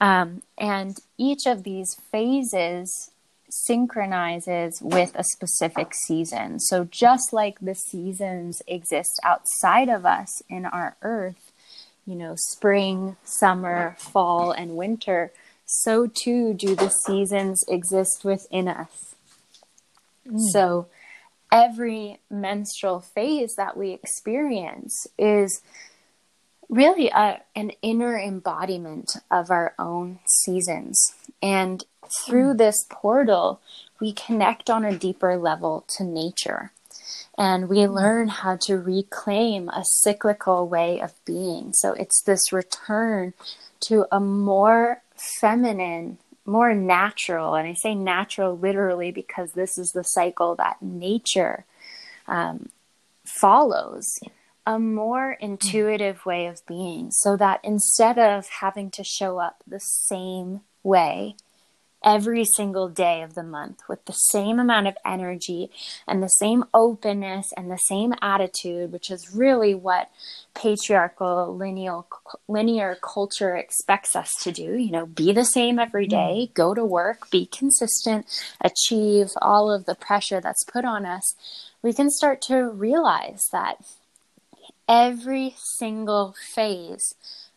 Um, 0.00 0.42
and 0.56 0.98
each 1.18 1.46
of 1.46 1.62
these 1.62 1.94
phases 2.10 3.10
synchronizes 3.50 4.80
with 4.80 5.12
a 5.14 5.24
specific 5.24 5.92
season. 5.94 6.60
So, 6.60 6.84
just 6.84 7.32
like 7.32 7.58
the 7.60 7.74
seasons 7.74 8.62
exist 8.66 9.20
outside 9.22 9.88
of 9.88 10.06
us 10.06 10.42
in 10.48 10.64
our 10.64 10.96
earth, 11.02 11.52
you 12.06 12.14
know, 12.14 12.34
spring, 12.36 13.16
summer, 13.24 13.96
fall, 13.98 14.52
and 14.52 14.76
winter, 14.76 15.32
so 15.66 16.06
too 16.06 16.54
do 16.54 16.74
the 16.74 16.88
seasons 16.88 17.62
exist 17.68 18.24
within 18.24 18.68
us. 18.68 19.14
Mm. 20.26 20.40
So, 20.52 20.86
every 21.52 22.20
menstrual 22.30 23.00
phase 23.00 23.54
that 23.56 23.76
we 23.76 23.90
experience 23.90 25.06
is 25.18 25.62
really 26.68 27.08
a, 27.08 27.40
an 27.56 27.72
inner 27.82 28.18
embodiment 28.18 29.16
of 29.30 29.50
our 29.50 29.74
own 29.78 30.20
seasons. 30.44 31.12
And 31.42 31.84
through 32.24 32.54
this 32.54 32.86
portal, 32.88 33.60
we 34.00 34.12
connect 34.12 34.70
on 34.70 34.84
a 34.84 34.96
deeper 34.96 35.36
level 35.36 35.84
to 35.96 36.04
nature. 36.04 36.72
And 37.36 37.68
we 37.68 37.86
learn 37.86 38.28
how 38.28 38.56
to 38.62 38.76
reclaim 38.76 39.68
a 39.70 39.82
cyclical 39.84 40.68
way 40.68 41.00
of 41.00 41.12
being. 41.24 41.72
So 41.72 41.92
it's 41.94 42.22
this 42.22 42.52
return 42.52 43.34
to 43.80 44.06
a 44.12 44.20
more 44.20 45.02
feminine 45.40 46.18
more 46.44 46.74
natural. 46.74 47.54
And 47.54 47.68
I 47.68 47.74
say 47.74 47.94
natural 47.94 48.56
literally 48.56 49.10
because 49.12 49.52
this 49.52 49.78
is 49.78 49.92
the 49.92 50.04
cycle 50.04 50.54
that 50.56 50.80
nature 50.80 51.64
um, 52.26 52.70
follows 53.24 54.18
a 54.66 54.78
more 54.78 55.32
intuitive 55.40 56.24
way 56.26 56.46
of 56.46 56.64
being 56.66 57.10
so 57.10 57.36
that 57.36 57.60
instead 57.64 58.18
of 58.18 58.48
having 58.60 58.90
to 58.90 59.02
show 59.02 59.38
up 59.38 59.62
the 59.66 59.80
same 59.80 60.60
way 60.82 61.34
every 62.04 62.44
single 62.44 62.88
day 62.88 63.22
of 63.22 63.34
the 63.34 63.42
month 63.42 63.80
with 63.88 64.04
the 64.06 64.12
same 64.12 64.58
amount 64.58 64.86
of 64.86 64.96
energy 65.04 65.70
and 66.06 66.22
the 66.22 66.28
same 66.28 66.64
openness 66.72 67.46
and 67.56 67.70
the 67.70 67.76
same 67.76 68.14
attitude, 68.22 68.92
which 68.92 69.10
is 69.10 69.34
really 69.34 69.74
what 69.74 70.10
patriarchal 70.54 71.56
lineal 71.56 72.06
linear 72.48 72.96
culture 73.02 73.56
expects 73.56 74.16
us 74.16 74.28
to 74.42 74.50
do 74.50 74.76
you 74.76 74.90
know 74.90 75.06
be 75.06 75.32
the 75.32 75.44
same 75.44 75.78
every 75.78 76.06
mm. 76.06 76.10
day 76.10 76.50
go 76.54 76.74
to 76.74 76.84
work 76.84 77.30
be 77.30 77.46
consistent 77.46 78.26
achieve 78.60 79.28
all 79.40 79.70
of 79.70 79.86
the 79.86 79.94
pressure 79.94 80.40
that's 80.40 80.64
put 80.64 80.84
on 80.84 81.06
us 81.06 81.34
we 81.82 81.92
can 81.92 82.10
start 82.10 82.42
to 82.42 82.68
realize 82.68 83.48
that 83.52 83.76
every 84.88 85.54
single 85.78 86.34
phase 86.52 87.14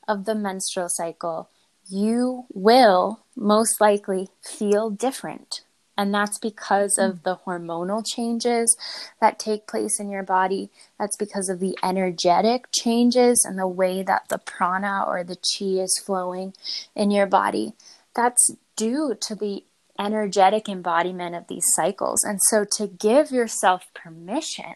of 0.08 0.26
the 0.26 0.36
menstrual 0.36 0.88
cycle 0.90 1.50
you 1.90 2.46
will 2.54 3.20
most 3.36 3.80
likely 3.82 4.30
feel 4.42 4.90
different. 4.90 5.62
And 5.96 6.14
that's 6.14 6.40
because 6.40 6.98
of 6.98 7.22
the 7.22 7.38
hormonal 7.46 8.04
changes 8.06 8.76
that 9.22 9.38
take 9.38 9.68
place 9.68 10.00
in 10.00 10.10
your 10.10 10.24
body. 10.24 10.72
That's 11.00 11.16
because 11.18 11.50
of 11.50 11.60
the 11.60 11.78
energetic 11.84 12.66
changes 12.72 13.46
and 13.48 13.60
the 13.60 13.68
way 13.68 14.02
that 14.02 14.30
the 14.30 14.40
prana 14.40 15.04
or 15.06 15.24
the 15.24 15.36
chi 15.36 15.84
is 15.84 16.02
flowing 16.04 16.54
in 16.96 17.12
your 17.12 17.28
body. 17.28 17.74
That's 18.16 18.56
due 18.76 19.16
to 19.22 19.36
the 19.36 19.64
energetic 20.00 20.68
embodiment 20.68 21.36
of 21.36 21.48
these 21.48 21.66
cycles. 21.76 22.24
And 22.24 22.40
so 22.50 22.66
to 22.78 22.88
give 22.88 23.32
yourself 23.32 23.86
permission 23.94 24.74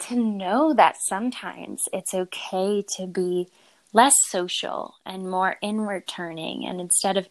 to 0.00 0.16
know 0.16 0.74
that 0.74 0.96
sometimes 1.06 1.84
it's 1.92 2.12
okay 2.12 2.84
to 2.96 3.06
be 3.06 3.48
less 3.92 4.14
social 4.28 4.94
and 5.04 5.30
more 5.30 5.56
inward 5.62 6.06
turning. 6.06 6.66
And 6.66 6.80
instead 6.80 7.16
of 7.16 7.28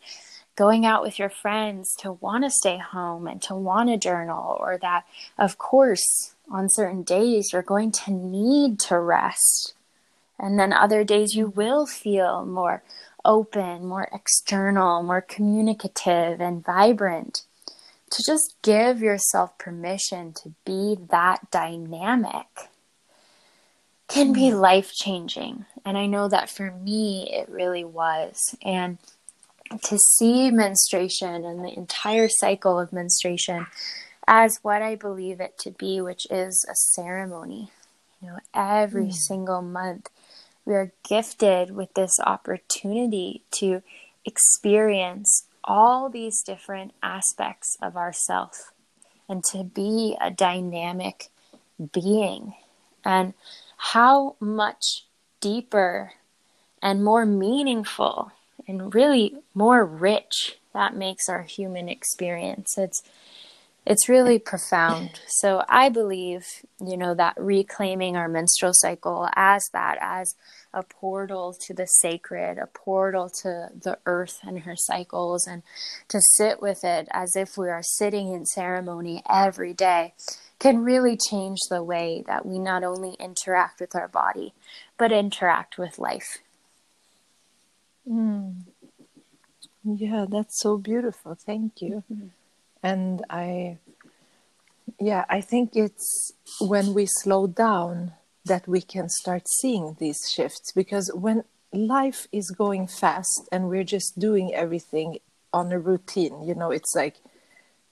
going 0.55 0.86
out 0.86 1.01
with 1.01 1.18
your 1.18 1.30
friends 1.30 1.95
to 1.99 2.12
want 2.14 2.43
to 2.43 2.49
stay 2.49 2.78
home 2.78 3.28
and 3.28 3.41
to 3.43 3.55
want 3.55 3.89
to 3.89 3.97
journal, 3.97 4.57
or 4.59 4.78
that, 4.78 5.05
of 5.38 5.57
course, 5.57 6.36
on 6.49 6.68
certain 6.70 7.03
days, 7.03 7.51
you're 7.51 7.62
going 7.62 7.91
to 7.91 8.12
need 8.12 8.80
to 8.80 8.99
rest. 8.99 9.74
And 10.38 10.59
then 10.59 10.74
other 10.74 11.03
days, 11.03 11.36
you 11.36 11.47
will 11.47 11.86
feel 11.86 12.45
more 12.45 12.84
open, 13.24 13.86
more 13.86 14.09
external, 14.12 15.03
more 15.03 15.22
communicative, 15.22 16.41
and 16.41 16.66
vibrant. 16.66 17.43
To 18.12 18.24
just 18.26 18.55
give 18.62 19.01
yourself 19.01 19.57
permission 19.57 20.34
to 20.43 20.51
be 20.66 20.97
that 21.12 21.49
dynamic 21.49 22.70
can 24.09 24.34
be 24.34 24.49
mm. 24.49 24.59
life 24.59 24.91
changing. 24.93 25.66
And 25.86 25.97
I 25.97 26.05
know 26.05 26.27
that 26.27 26.49
for 26.49 26.71
me, 26.71 27.29
it 27.32 27.49
really 27.49 27.84
was. 27.84 28.55
And 28.61 28.97
to 29.84 29.97
see 29.97 30.51
menstruation 30.51 31.45
and 31.45 31.63
the 31.63 31.73
entire 31.75 32.27
cycle 32.29 32.79
of 32.79 32.93
menstruation 32.93 33.67
as 34.27 34.59
what 34.61 34.82
I 34.82 34.95
believe 34.95 35.39
it 35.39 35.57
to 35.59 35.71
be, 35.71 36.01
which 36.01 36.27
is 36.29 36.65
a 36.69 36.75
ceremony. 36.75 37.71
You 38.21 38.29
know, 38.29 38.39
every 38.53 39.07
mm. 39.07 39.13
single 39.13 39.61
month 39.61 40.09
we 40.65 40.75
are 40.75 40.91
gifted 41.07 41.71
with 41.71 41.93
this 41.95 42.19
opportunity 42.19 43.43
to 43.51 43.82
experience 44.25 45.47
all 45.63 46.09
these 46.09 46.43
different 46.43 46.93
aspects 47.01 47.77
of 47.82 47.97
ourself 47.97 48.71
and 49.27 49.43
to 49.45 49.63
be 49.63 50.15
a 50.21 50.29
dynamic 50.29 51.29
being 51.91 52.53
and 53.03 53.34
how 53.77 54.36
much 54.39 55.05
deeper 55.41 56.13
and 56.81 57.03
more 57.03 57.25
meaningful 57.25 58.31
and 58.67 58.93
really 58.93 59.35
more 59.53 59.85
rich 59.85 60.57
that 60.73 60.95
makes 60.95 61.27
our 61.27 61.43
human 61.43 61.89
experience 61.89 62.77
it's 62.77 63.03
it's 63.85 64.07
really 64.07 64.37
profound. 64.37 65.19
So 65.27 65.63
I 65.67 65.89
believe, 65.89 66.45
you 66.79 66.95
know, 66.95 67.15
that 67.15 67.33
reclaiming 67.37 68.15
our 68.15 68.27
menstrual 68.27 68.73
cycle 68.75 69.27
as 69.35 69.63
that, 69.73 69.97
as 69.99 70.35
a 70.73 70.83
portal 70.83 71.55
to 71.65 71.73
the 71.73 71.87
sacred, 71.87 72.59
a 72.59 72.67
portal 72.67 73.29
to 73.41 73.69
the 73.73 73.97
earth 74.05 74.39
and 74.43 74.59
her 74.59 74.75
cycles, 74.75 75.47
and 75.47 75.63
to 76.09 76.21
sit 76.21 76.61
with 76.61 76.83
it 76.83 77.07
as 77.11 77.35
if 77.35 77.57
we 77.57 77.69
are 77.69 77.81
sitting 77.83 78.31
in 78.31 78.45
ceremony 78.45 79.23
every 79.27 79.73
day 79.73 80.13
can 80.59 80.83
really 80.83 81.17
change 81.17 81.57
the 81.71 81.83
way 81.83 82.23
that 82.27 82.45
we 82.45 82.59
not 82.59 82.83
only 82.83 83.15
interact 83.19 83.79
with 83.79 83.95
our 83.95 84.07
body, 84.07 84.53
but 85.02 85.12
interact 85.12 85.78
with 85.78 85.97
life. 85.97 86.32
Mm. 88.08 88.66
Yeah, 89.84 90.26
that's 90.30 90.56
so 90.62 90.78
beautiful. 90.78 91.32
Thank 91.36 91.82
you. 91.82 92.04
Mm-hmm 92.12 92.28
and 92.84 93.24
i 93.30 93.78
yeah 94.99 95.26
i 95.30 95.39
think 95.41 95.76
it's 95.76 96.34
when 96.60 96.93
we 96.93 97.06
slow 97.06 97.47
down 97.47 98.14
that 98.45 98.68
we 98.68 98.82
can 98.82 99.08
start 99.08 99.43
seeing 99.47 99.95
these 99.99 100.30
shifts 100.30 100.72
because 100.72 101.12
when 101.14 101.43
life 101.72 102.28
is 102.32 102.52
going 102.52 102.88
fast 102.88 103.47
and 103.52 103.70
we're 103.70 103.84
just 103.84 104.20
doing 104.20 104.54
everything 104.54 105.20
on 105.54 105.72
a 105.72 105.80
routine 105.80 106.41
you 106.43 106.56
know 106.56 106.72
it's 106.72 106.93
like 106.95 107.18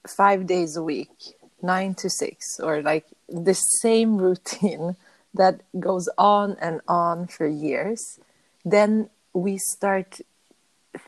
5 0.08 0.46
days 0.46 0.76
a 0.76 0.82
week 0.82 1.36
9 1.62 1.94
to 1.94 2.10
6 2.10 2.60
or 2.60 2.82
like 2.82 3.06
the 3.28 3.54
same 3.54 4.16
routine 4.26 4.96
that 5.34 5.60
goes 5.78 6.08
on 6.18 6.56
and 6.60 6.80
on 6.88 7.26
for 7.26 7.46
years 7.46 8.18
then 8.64 9.08
we 9.32 9.58
start 9.58 10.20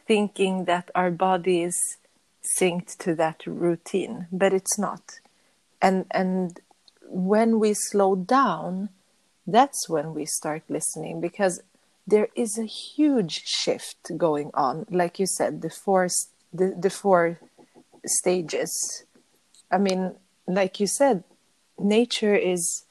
thinking 0.07 0.65
that 0.65 0.91
our 0.95 1.11
body 1.11 1.63
is 1.63 1.97
synced 2.59 2.99
to 2.99 3.15
that 3.15 3.47
routine, 3.47 4.27
but 4.33 4.53
it's 4.53 4.79
not. 4.79 5.21
And 5.81 6.07
and 6.11 6.61
when 7.09 7.59
we 7.59 7.75
slow 7.75 8.17
down, 8.17 8.91
that's 9.47 9.89
when 9.89 10.15
we 10.15 10.25
start 10.25 10.63
listening 10.69 11.21
because 11.21 11.63
there 12.07 12.29
is 12.35 12.59
a 12.59 12.65
huge 12.65 13.43
shift 13.45 14.17
going 14.17 14.51
on. 14.55 14.87
Like 14.91 15.19
you 15.19 15.27
said, 15.27 15.63
the 15.63 15.71
four 15.71 16.09
the, 16.53 16.75
the 16.79 16.91
four 16.91 17.39
stages. 18.07 19.05
I 19.71 19.79
mean, 19.79 20.15
like 20.47 20.81
you 20.81 20.87
said, 20.87 21.25
nature 21.79 22.35
is 22.35 22.85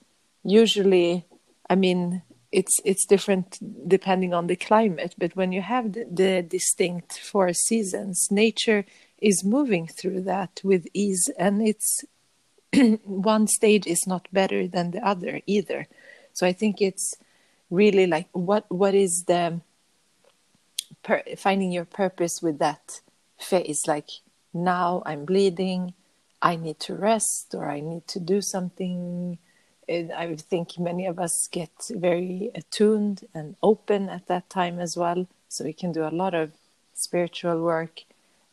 usually 0.44 1.26
I 1.70 1.76
mean 1.76 2.24
it's 2.52 2.80
it's 2.84 3.06
different 3.06 3.60
depending 3.88 4.34
on 4.34 4.48
the 4.48 4.56
climate 4.56 5.16
but 5.18 5.36
when 5.36 5.52
you 5.52 5.62
have 5.62 5.94
the, 5.94 6.06
the 6.12 6.42
distinct 6.42 7.18
four 7.18 7.54
seasons 7.54 8.28
nature 8.30 8.86
is 9.20 9.46
moving 9.46 9.88
through 9.88 10.22
that 10.22 10.60
with 10.64 10.86
ease 10.94 11.30
and 11.38 11.66
it's 11.66 12.04
one 13.06 13.48
stage 13.48 13.88
is 13.88 14.06
not 14.08 14.28
better 14.34 14.68
than 14.68 14.92
the 14.92 15.06
other 15.06 15.42
either. 15.46 15.88
So 16.34 16.46
i 16.48 16.54
think 16.54 16.82
it's 16.82 17.14
really 17.70 18.08
like 18.08 18.28
what 18.32 18.66
what 18.70 18.94
is 18.94 19.24
the 19.28 19.62
per, 21.04 21.24
finding 21.38 21.72
your 21.72 21.86
purpose 21.86 22.42
with 22.42 22.60
that 22.60 23.02
phase? 23.40 23.82
Like 23.88 24.10
now 24.54 25.02
i'm 25.06 25.26
bleeding 25.26 25.94
i 26.42 26.56
need 26.56 26.80
to 26.80 26.96
rest 26.96 27.54
or 27.54 27.70
i 27.70 27.80
need 27.80 28.08
to 28.08 28.20
do 28.20 28.42
something 28.42 29.38
i 30.16 30.36
think 30.36 30.80
many 30.80 31.06
of 31.06 31.20
us 31.20 31.48
get 31.52 31.72
very 31.90 32.52
attuned 32.56 33.28
and 33.34 33.56
open 33.62 34.10
at 34.10 34.28
that 34.28 34.50
time 34.50 34.80
as 34.80 34.96
well. 34.98 35.28
So 35.50 35.66
we 35.66 35.74
can 35.74 35.92
do 35.92 36.04
a 36.06 36.18
lot 36.24 36.34
of 36.34 36.52
spiritual 36.94 37.62
work 37.62 38.02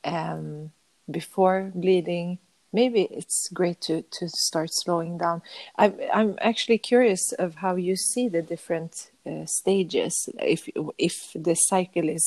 um, 0.05 0.72
before 1.11 1.70
bleeding. 1.74 2.39
Maybe 2.72 3.03
it's 3.11 3.49
great 3.53 3.80
to 3.82 4.03
to 4.03 4.28
start 4.28 4.70
slowing 4.72 5.18
down. 5.18 5.43
I'm 5.76 5.95
i'm 6.12 6.39
actually 6.41 6.78
curious 6.78 7.32
of 7.39 7.57
how 7.57 7.76
you 7.76 7.97
see 7.97 8.28
the 8.28 8.43
different 8.43 9.11
uh, 9.26 9.47
stages 9.47 10.28
if 10.39 10.68
if 10.99 11.14
the 11.34 11.55
cycle 11.55 12.09
is 12.09 12.24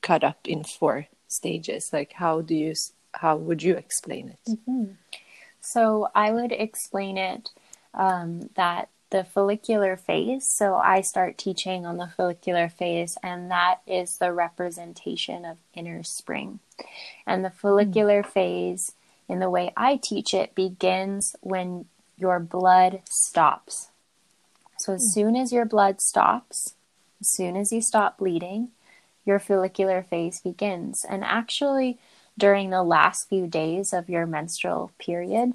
cut 0.00 0.22
up 0.24 0.40
in 0.46 0.64
four 0.64 1.06
stages 1.28 1.90
like 1.92 2.12
how 2.14 2.40
do 2.40 2.54
you 2.54 2.74
how 3.14 3.36
would 3.36 3.62
you 3.62 3.74
explain 3.74 4.28
it? 4.28 4.44
Mm-hmm. 4.48 4.84
so 5.60 6.08
i 6.14 6.30
would 6.30 6.52
explain 6.52 7.16
it 7.16 7.50
um, 7.94 8.50
that 8.54 8.88
the 9.10 9.24
follicular 9.24 9.96
phase. 9.96 10.44
So 10.50 10.74
I 10.74 11.00
start 11.00 11.38
teaching 11.38 11.86
on 11.86 11.98
the 11.98 12.08
follicular 12.16 12.68
phase, 12.68 13.16
and 13.22 13.48
that 13.50 13.80
is 13.86 14.18
the 14.18 14.32
representation 14.32 15.44
of 15.44 15.58
inner 15.72 16.02
spring. 16.02 16.58
And 17.26 17.44
the 17.44 17.50
follicular 17.50 18.24
mm. 18.24 18.26
phase, 18.26 18.92
in 19.28 19.38
the 19.38 19.50
way 19.50 19.72
I 19.76 20.00
teach 20.02 20.34
it, 20.34 20.56
begins 20.56 21.36
when 21.42 21.86
your 22.16 22.40
blood 22.40 23.02
stops. 23.04 23.90
So 24.78 24.94
as 24.94 25.02
mm. 25.02 25.14
soon 25.14 25.36
as 25.36 25.52
your 25.52 25.64
blood 25.64 26.00
stops, 26.00 26.74
as 27.20 27.28
soon 27.30 27.56
as 27.56 27.70
you 27.72 27.80
stop 27.80 28.18
bleeding, 28.18 28.70
your 29.24 29.38
follicular 29.38 30.02
phase 30.02 30.40
begins. 30.40 31.06
And 31.08 31.22
actually, 31.22 31.98
during 32.36 32.70
the 32.70 32.82
last 32.82 33.28
few 33.28 33.46
days 33.46 33.92
of 33.92 34.08
your 34.08 34.26
menstrual 34.26 34.90
period, 34.98 35.52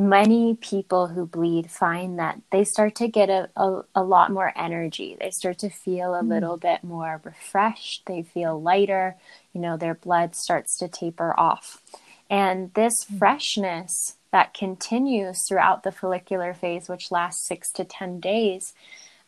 many 0.00 0.54
people 0.54 1.08
who 1.08 1.26
bleed 1.26 1.70
find 1.70 2.18
that 2.18 2.40
they 2.50 2.64
start 2.64 2.94
to 2.96 3.06
get 3.06 3.28
a, 3.28 3.50
a, 3.54 3.82
a 3.94 4.02
lot 4.02 4.32
more 4.32 4.52
energy. 4.56 5.16
They 5.20 5.30
start 5.30 5.58
to 5.58 5.68
feel 5.68 6.14
a 6.14 6.22
mm. 6.22 6.28
little 6.28 6.56
bit 6.56 6.82
more 6.82 7.20
refreshed. 7.22 8.04
They 8.06 8.22
feel 8.22 8.60
lighter. 8.60 9.16
You 9.52 9.60
know, 9.60 9.76
their 9.76 9.94
blood 9.94 10.34
starts 10.34 10.78
to 10.78 10.88
taper 10.88 11.38
off. 11.38 11.82
And 12.30 12.72
this 12.74 13.04
mm. 13.04 13.18
freshness 13.18 14.16
that 14.32 14.54
continues 14.54 15.46
throughout 15.46 15.82
the 15.82 15.92
follicular 15.92 16.54
phase, 16.54 16.88
which 16.88 17.10
lasts 17.10 17.46
six 17.46 17.70
to 17.72 17.84
10 17.84 18.20
days, 18.20 18.72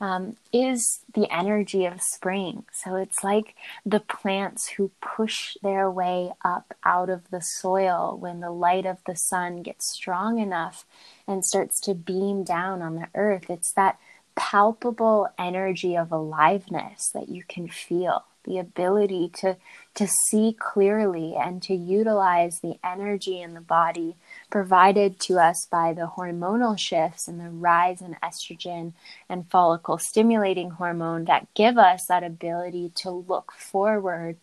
um, 0.03 0.37
is 0.53 0.99
the 1.15 1.33
energy 1.33 1.87
of 1.87 2.03
spring. 2.03 2.65
So 2.73 2.97
it's 2.97 3.23
like 3.23 3.55
the 3.87 4.01
plants 4.01 4.71
who 4.71 4.91
push 5.01 5.57
their 5.63 5.89
way 5.89 6.33
up 6.45 6.75
out 6.85 7.09
of 7.09 7.31
the 7.31 7.41
soil 7.41 8.19
when 8.21 8.41
the 8.41 8.51
light 8.51 8.85
of 8.85 8.99
the 9.07 9.15
sun 9.15 9.63
gets 9.63 9.87
strong 9.87 10.41
enough 10.41 10.85
and 11.29 11.45
starts 11.45 11.79
to 11.83 11.95
beam 11.95 12.43
down 12.43 12.83
on 12.83 12.97
the 12.97 13.07
earth. 13.15 13.49
It's 13.49 13.71
that 13.73 14.01
palpable 14.35 15.29
energy 15.39 15.97
of 15.97 16.11
aliveness 16.11 17.09
that 17.11 17.29
you 17.29 17.45
can 17.49 17.69
feel 17.69 18.25
the 18.45 18.59
ability 18.59 19.31
to 19.35 19.57
to 19.95 20.09
see 20.31 20.57
clearly 20.59 21.35
and 21.37 21.63
to 21.63 21.75
utilize 21.75 22.59
the 22.63 22.77
energy 22.83 23.41
in 23.41 23.53
the 23.55 23.61
body 23.61 24.17
provided 24.51 25.21
to 25.21 25.39
us 25.39 25.67
by 25.71 25.93
the 25.93 26.11
hormonal 26.17 26.79
shifts 26.79 27.29
and 27.29 27.39
the 27.39 27.51
rise 27.51 28.01
in 28.01 28.17
estrogen 28.23 28.93
and 29.29 29.51
follicle 29.51 29.99
stimulating 29.99 30.71
hormone 30.71 31.25
that 31.27 31.47
give 31.55 31.77
us 31.77 32.01
that 32.09 32.25
ability 32.25 32.91
to 32.95 33.11
look 33.11 33.53
forward 33.53 34.37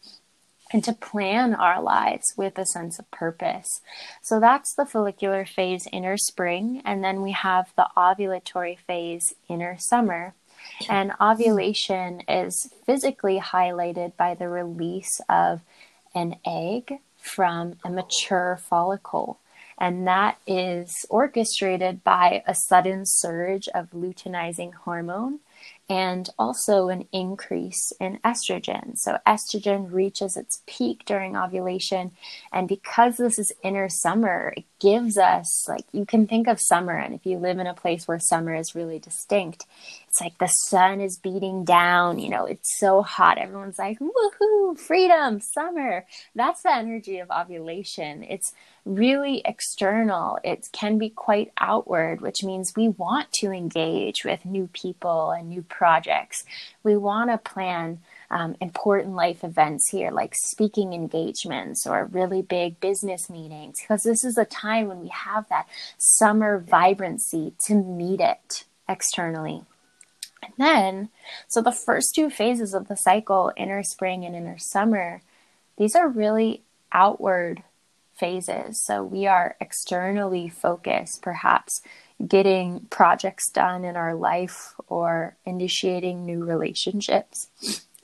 and 0.72 0.84
to 0.84 0.94
plan 0.94 1.56
our 1.56 1.82
lives 1.82 2.34
with 2.38 2.58
a 2.58 2.66
sense 2.66 3.00
of 3.00 3.10
purpose. 3.12 3.82
So 4.22 4.40
that's 4.40 4.74
the 4.76 4.86
follicular 4.86 5.46
phase 5.46 5.88
inner 5.92 6.18
spring 6.18 6.82
and 6.86 7.04
then 7.04 7.22
we 7.22 7.32
have 7.32 7.74
the 7.76 7.88
ovulatory 7.98 8.78
phase 8.78 9.34
inner 9.48 9.78
summer. 9.80 10.36
And 10.88 11.14
ovulation 11.20 12.22
is 12.28 12.74
physically 12.86 13.40
highlighted 13.40 14.16
by 14.18 14.36
the 14.36 14.50
release 14.50 15.22
of 15.30 15.62
an 16.16 16.36
egg 16.46 17.00
from 17.18 17.76
a 17.84 17.90
mature 17.90 18.60
follicle. 18.62 19.40
And 19.78 20.08
that 20.08 20.38
is 20.46 21.06
orchestrated 21.10 22.04
by 22.04 22.44
a 22.46 22.54
sudden 22.54 23.06
surge 23.06 23.68
of 23.70 23.92
luteinizing 23.92 24.74
hormone 24.74 25.40
and 25.90 26.30
also 26.38 26.90
an 26.90 27.08
increase 27.12 27.92
in 28.00 28.20
estrogen. 28.24 28.96
So, 28.96 29.18
estrogen 29.26 29.92
reaches 29.92 30.38
its 30.38 30.62
peak 30.68 31.04
during 31.06 31.36
ovulation. 31.36 32.12
And 32.54 32.68
because 32.68 33.18
this 33.18 33.40
is 33.40 33.52
inner 33.64 33.90
summer, 33.90 34.54
it 34.56 34.66
gives 34.80 35.18
us, 35.18 35.68
like, 35.68 35.86
you 35.92 36.06
can 36.06 36.28
think 36.28 36.48
of 36.48 36.60
summer, 36.62 36.94
and 36.94 37.16
if 37.16 37.26
you 37.26 37.38
live 37.38 37.58
in 37.58 37.68
a 37.68 37.74
place 37.74 38.08
where 38.08 38.20
summer 38.20 38.54
is 38.54 38.76
really 38.76 39.00
distinct, 39.00 39.66
it's 40.08 40.22
like 40.22 40.38
the 40.38 40.48
sun 40.48 41.02
is 41.02 41.18
beating 41.18 41.64
down, 41.66 42.20
you 42.20 42.30
know, 42.30 42.46
it's 42.46 42.80
so 42.80 43.02
hot. 43.02 43.38
Everyone's 43.38 43.78
like, 43.80 44.00
woohoo, 44.00 44.78
freedom, 44.78 45.40
summer. 45.40 46.06
That's 46.36 46.64
the 46.64 46.74
energy 46.74 47.20
of 47.20 47.30
ovulation. 47.30 48.24
It's 48.24 48.54
really 48.86 49.42
external. 49.46 50.40
It 50.44 50.68
can 50.72 50.98
be 50.98 51.10
quite 51.10 51.52
outward, 51.60 52.22
which 52.22 52.44
means 52.44 52.74
we 52.76 52.90
want 52.90 53.32
to 53.34 53.52
engage 53.52 54.26
with 54.26 54.46
new 54.46 54.68
people 54.74 55.32
and 55.32 55.50
new 55.50 55.62
projects. 55.80 56.44
We 56.84 56.98
want 56.98 57.30
to 57.30 57.38
plan 57.38 58.00
um, 58.30 58.58
important 58.60 59.16
life 59.16 59.46
events 59.46 59.90
here, 59.90 60.12
like 60.12 60.36
speaking 60.36 60.92
engagements 60.92 61.88
or 61.88 62.04
really 62.20 62.42
big 62.42 62.82
business 62.82 63.30
meetings, 63.30 63.80
because 63.80 64.04
this 64.04 64.26
is 64.26 64.38
a 64.38 64.44
time 64.44 64.90
when 64.90 65.00
we 65.00 65.08
have 65.08 65.48
that 65.48 65.68
summer 65.98 66.60
vibrancy 66.60 67.54
to 67.68 67.76
meet 67.76 68.20
it 68.20 68.66
externally. 68.90 69.64
And 70.44 70.54
then, 70.58 71.10
so 71.48 71.62
the 71.62 71.72
first 71.72 72.14
two 72.14 72.30
phases 72.30 72.74
of 72.74 72.90
the 72.90 72.98
cycle, 72.98 73.54
inner 73.56 73.82
spring 73.84 74.26
and 74.26 74.36
inner 74.36 74.58
summer, 74.58 75.22
these 75.78 75.96
are 75.96 76.10
really 76.10 76.62
outward 76.92 77.64
phases. 78.20 78.84
So 78.86 79.02
we 79.02 79.28
are 79.28 79.56
externally 79.62 80.50
focused, 80.50 81.22
perhaps 81.22 81.82
getting 82.26 82.82
projects 82.90 83.50
done 83.50 83.86
in 83.86 83.96
our 83.96 84.14
life 84.14 84.76
or 84.88 85.36
initiating 85.46 86.26
new 86.26 86.44
relationships. 86.44 87.48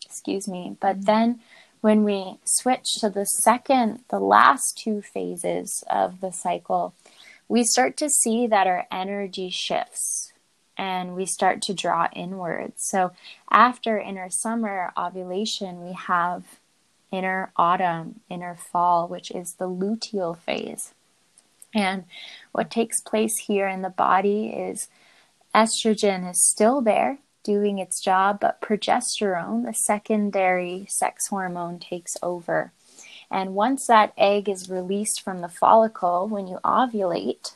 Excuse 0.05 0.47
me. 0.47 0.77
But 0.79 0.97
mm-hmm. 0.97 1.05
then 1.05 1.39
when 1.81 2.03
we 2.03 2.39
switch 2.45 2.95
to 2.99 3.09
the 3.09 3.25
second, 3.25 4.03
the 4.09 4.19
last 4.19 4.77
two 4.77 5.01
phases 5.01 5.83
of 5.89 6.21
the 6.21 6.31
cycle, 6.31 6.93
we 7.47 7.63
start 7.63 7.97
to 7.97 8.09
see 8.09 8.47
that 8.47 8.67
our 8.67 8.87
energy 8.91 9.49
shifts 9.49 10.33
and 10.77 11.15
we 11.15 11.25
start 11.25 11.61
to 11.61 11.73
draw 11.73 12.07
inwards. 12.13 12.75
So 12.87 13.11
after 13.51 13.97
inner 13.97 14.29
summer 14.29 14.91
ovulation, 14.97 15.85
we 15.85 15.93
have 15.93 16.43
inner 17.11 17.51
autumn, 17.55 18.21
inner 18.29 18.55
fall, 18.55 19.07
which 19.07 19.31
is 19.31 19.55
the 19.57 19.69
luteal 19.69 20.37
phase. 20.37 20.93
And 21.75 22.05
what 22.53 22.71
takes 22.71 23.01
place 23.01 23.37
here 23.37 23.67
in 23.67 23.81
the 23.81 23.89
body 23.89 24.47
is 24.47 24.87
estrogen 25.53 26.29
is 26.29 26.41
still 26.41 26.81
there 26.81 27.19
doing 27.43 27.77
its 27.77 27.99
job, 28.01 28.39
but 28.39 28.61
progesterone, 28.61 29.65
the 29.65 29.73
secondary 29.73 30.85
sex 30.89 31.27
hormone, 31.27 31.77
takes 31.77 32.17
over. 32.23 32.71
And 33.29 33.53
once 33.53 33.85
that 33.87 34.13
egg 34.17 34.49
is 34.49 34.69
released 34.69 35.21
from 35.21 35.41
the 35.41 35.49
follicle 35.49 36.27
when 36.27 36.47
you 36.47 36.59
ovulate, 36.63 37.53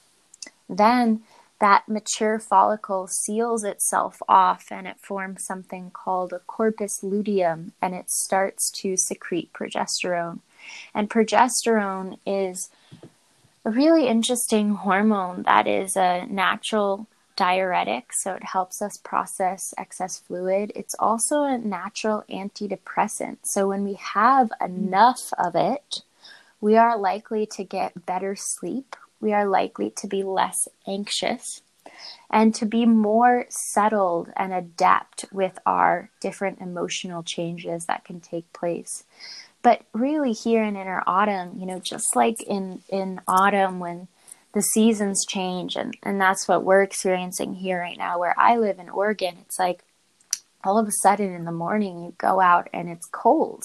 then 0.68 1.22
that 1.60 1.90
mature 1.90 2.40
follicle 2.40 3.08
seals 3.08 3.64
itself 3.64 4.22
off 4.30 4.68
and 4.72 4.88
it 4.88 4.98
forms 5.00 5.44
something 5.44 5.92
called 5.92 6.32
a 6.32 6.40
corpus 6.40 7.04
luteum 7.04 7.74
and 7.82 7.94
it 7.96 8.10
starts 8.10 8.70
to 8.72 8.96
secrete 8.96 9.52
progesterone. 9.54 10.40
And 10.94 11.10
progesterone 11.10 12.20
is 12.26 12.70
a 13.66 13.72
really 13.72 14.08
interesting 14.08 14.76
hormone 14.76 15.44
that 15.44 15.68
is 15.68 15.96
a 15.96 16.26
natural 16.26 17.08
diuretic, 17.36 18.12
so 18.14 18.34
it 18.34 18.44
helps 18.44 18.82
us 18.82 18.98
process 18.98 19.74
excess 19.78 20.20
fluid. 20.20 20.72
It's 20.76 20.96
also 21.00 21.44
a 21.44 21.58
natural 21.58 22.24
antidepressant. 22.30 23.38
So 23.44 23.68
when 23.68 23.84
we 23.84 23.94
have 23.94 24.52
enough 24.64 25.32
of 25.38 25.56
it, 25.56 26.02
we 26.62 26.76
are 26.76 26.98
likely 26.98 27.46
to 27.46 27.64
get 27.64 28.06
better 28.06 28.36
sleep 28.36 28.96
we 29.20 29.34
are 29.34 29.46
likely 29.46 29.92
to 29.98 30.08
be 30.08 30.24
less 30.24 30.68
anxious 30.88 31.62
and 32.30 32.54
to 32.56 32.66
be 32.66 32.86
more 32.86 33.46
settled 33.50 34.30
and 34.38 34.54
adept 34.54 35.26
with 35.32 35.60
our 35.66 36.10
different 36.22 36.62
emotional 36.62 37.24
changes 37.24 37.86
that 37.86 38.06
can 38.06 38.20
take 38.20 38.52
place. 38.54 39.04
But 39.62 39.82
really, 39.94 40.32
here 40.32 40.64
in 40.64 40.76
inner 40.76 41.04
autumn, 41.06 41.58
you 41.60 41.66
know, 41.66 41.80
just 41.80 42.16
like 42.16 42.42
in, 42.44 42.82
in 42.90 43.20
autumn 43.28 43.80
when 43.80 44.08
the 44.54 44.62
seasons 44.62 45.26
change, 45.28 45.76
and, 45.76 45.96
and 46.02 46.20
that's 46.20 46.48
what 46.48 46.64
we're 46.64 46.82
experiencing 46.82 47.56
here 47.56 47.80
right 47.80 47.98
now, 47.98 48.20
where 48.20 48.34
I 48.38 48.58
live 48.58 48.80
in 48.80 48.90
Oregon, 48.90 49.38
it's 49.42 49.60
like 49.60 49.84
all 50.64 50.78
of 50.78 50.88
a 50.88 50.92
sudden 51.04 51.34
in 51.34 51.46
the 51.46 51.52
morning 51.52 52.04
you 52.04 52.14
go 52.18 52.40
out 52.40 52.68
and 52.74 52.90
it's 52.90 53.08
cold 53.12 53.64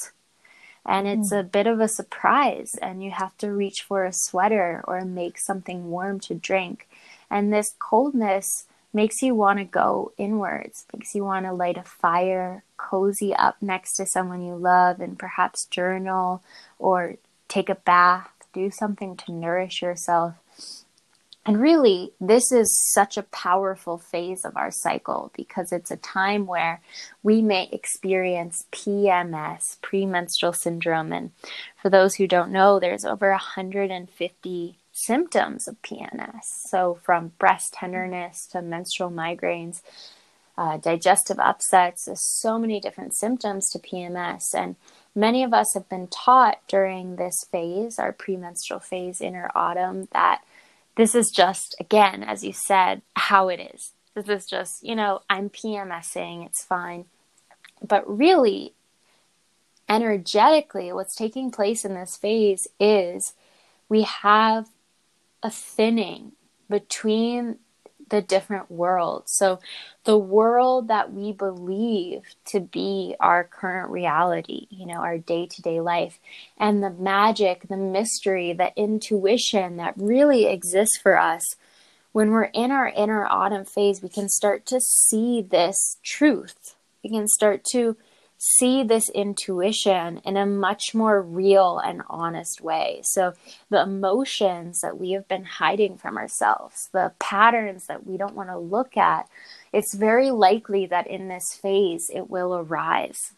and 0.86 1.08
it's 1.08 1.32
mm. 1.32 1.40
a 1.40 1.42
bit 1.42 1.66
of 1.66 1.80
a 1.80 1.88
surprise 1.88 2.72
and 2.80 3.02
you 3.02 3.10
have 3.10 3.36
to 3.38 3.50
reach 3.50 3.84
for 3.86 4.04
a 4.04 4.12
sweater 4.12 4.82
or 4.86 5.04
make 5.04 5.38
something 5.38 5.90
warm 5.90 6.20
to 6.20 6.34
drink 6.34 6.88
and 7.30 7.52
this 7.52 7.74
coldness 7.78 8.66
makes 8.94 9.22
you 9.22 9.34
want 9.34 9.58
to 9.58 9.64
go 9.64 10.12
inwards 10.16 10.86
makes 10.92 11.14
you 11.14 11.24
want 11.24 11.44
to 11.44 11.52
light 11.52 11.76
a 11.76 11.82
fire 11.82 12.62
cozy 12.76 13.34
up 13.34 13.56
next 13.60 13.94
to 13.96 14.06
someone 14.06 14.42
you 14.44 14.54
love 14.54 15.00
and 15.00 15.18
perhaps 15.18 15.66
journal 15.66 16.42
or 16.78 17.16
take 17.48 17.68
a 17.68 17.74
bath 17.74 18.30
do 18.52 18.70
something 18.70 19.16
to 19.16 19.32
nourish 19.32 19.82
yourself 19.82 20.34
and 21.46 21.60
really, 21.60 22.12
this 22.20 22.50
is 22.52 22.74
such 22.94 23.18
a 23.18 23.22
powerful 23.24 23.98
phase 23.98 24.46
of 24.46 24.56
our 24.56 24.70
cycle 24.70 25.30
because 25.36 25.72
it's 25.72 25.90
a 25.90 25.96
time 25.96 26.46
where 26.46 26.80
we 27.22 27.42
may 27.42 27.68
experience 27.70 28.64
PMS, 28.72 29.78
premenstrual 29.82 30.54
syndrome. 30.54 31.12
And 31.12 31.32
for 31.82 31.90
those 31.90 32.14
who 32.14 32.26
don't 32.26 32.50
know, 32.50 32.80
there's 32.80 33.04
over 33.04 33.30
150 33.30 34.78
symptoms 34.94 35.68
of 35.68 35.80
PMS. 35.82 36.44
So, 36.70 36.98
from 37.02 37.32
breast 37.38 37.74
tenderness 37.74 38.46
to 38.52 38.62
menstrual 38.62 39.10
migraines, 39.10 39.82
uh, 40.56 40.76
digestive 40.76 41.38
upsets, 41.38 42.04
there's 42.04 42.40
so 42.40 42.58
many 42.58 42.80
different 42.80 43.14
symptoms 43.14 43.68
to 43.70 43.78
PMS. 43.78 44.54
And 44.54 44.76
many 45.14 45.42
of 45.42 45.52
us 45.52 45.74
have 45.74 45.88
been 45.88 46.06
taught 46.06 46.58
during 46.68 47.16
this 47.16 47.44
phase, 47.50 47.98
our 47.98 48.12
premenstrual 48.12 48.80
phase, 48.80 49.20
inner 49.20 49.50
autumn, 49.54 50.08
that 50.12 50.42
this 50.96 51.14
is 51.14 51.30
just, 51.30 51.74
again, 51.80 52.22
as 52.22 52.44
you 52.44 52.52
said, 52.52 53.02
how 53.16 53.48
it 53.48 53.72
is. 53.74 53.92
This 54.14 54.28
is 54.28 54.46
just, 54.46 54.84
you 54.84 54.94
know, 54.94 55.22
I'm 55.28 55.50
PMSing, 55.50 56.46
it's 56.46 56.62
fine. 56.62 57.06
But 57.82 58.08
really, 58.08 58.74
energetically, 59.88 60.92
what's 60.92 61.16
taking 61.16 61.50
place 61.50 61.84
in 61.84 61.94
this 61.94 62.16
phase 62.16 62.68
is 62.78 63.34
we 63.88 64.02
have 64.02 64.68
a 65.44 65.50
thinning 65.50 66.32
between 66.68 67.58
the 68.08 68.22
different 68.22 68.70
worlds. 68.70 69.32
So, 69.36 69.60
the 70.04 70.18
world 70.18 70.88
that 70.88 71.12
we 71.12 71.32
believe 71.32 72.22
to 72.46 72.60
be 72.60 73.14
our 73.20 73.44
current 73.44 73.90
reality, 73.90 74.66
you 74.70 74.86
know, 74.86 75.00
our 75.00 75.18
day 75.18 75.46
to 75.46 75.62
day 75.62 75.80
life, 75.80 76.18
and 76.58 76.82
the 76.82 76.90
magic, 76.90 77.68
the 77.68 77.76
mystery, 77.76 78.52
the 78.52 78.72
intuition 78.76 79.76
that 79.76 79.94
really 79.96 80.46
exists 80.46 80.98
for 80.98 81.18
us. 81.18 81.42
When 82.12 82.30
we're 82.30 82.44
in 82.44 82.70
our 82.70 82.88
inner 82.88 83.26
autumn 83.26 83.64
phase, 83.64 84.02
we 84.02 84.08
can 84.08 84.28
start 84.28 84.66
to 84.66 84.80
see 84.80 85.42
this 85.42 85.98
truth. 86.02 86.76
We 87.02 87.10
can 87.10 87.26
start 87.28 87.64
to 87.72 87.96
see 88.44 88.82
this 88.82 89.08
intuition 89.10 90.20
in 90.24 90.36
a 90.36 90.44
much 90.44 90.94
more 90.94 91.22
real 91.22 91.78
and 91.78 92.02
honest 92.10 92.60
way. 92.60 93.00
So, 93.02 93.32
the 93.70 93.82
emotions 93.82 94.80
that 94.80 94.98
we 94.98 95.12
have 95.12 95.26
been 95.28 95.44
hiding 95.44 95.96
from 95.96 96.18
ourselves, 96.18 96.88
the 96.92 97.12
patterns 97.18 97.86
that 97.86 98.06
we 98.06 98.18
don't 98.18 98.34
want 98.34 98.50
to 98.50 98.58
look 98.58 98.96
at, 98.96 99.28
it's 99.72 99.94
very 99.94 100.30
likely 100.30 100.84
that 100.86 101.06
in 101.06 101.28
this 101.28 101.54
phase 101.54 102.10
it 102.12 102.28
will 102.28 102.54
arise. 102.54 103.32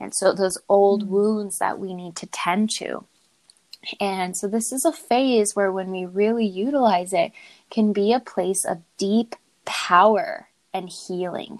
And 0.00 0.14
so, 0.14 0.32
those 0.32 0.58
old 0.68 1.04
mm-hmm. 1.04 1.12
wounds 1.12 1.58
that 1.58 1.78
we 1.78 1.92
need 1.92 2.16
to 2.16 2.26
tend 2.26 2.70
to. 2.78 3.04
And 4.00 4.34
so, 4.36 4.48
this 4.48 4.72
is 4.72 4.86
a 4.86 4.92
phase 4.92 5.54
where, 5.54 5.70
when 5.70 5.90
we 5.90 6.06
really 6.06 6.46
utilize 6.46 7.12
it, 7.12 7.32
can 7.70 7.92
be 7.92 8.12
a 8.12 8.20
place 8.20 8.64
of 8.64 8.82
deep 8.96 9.36
power 9.66 10.48
and 10.72 10.88
healing, 10.88 11.58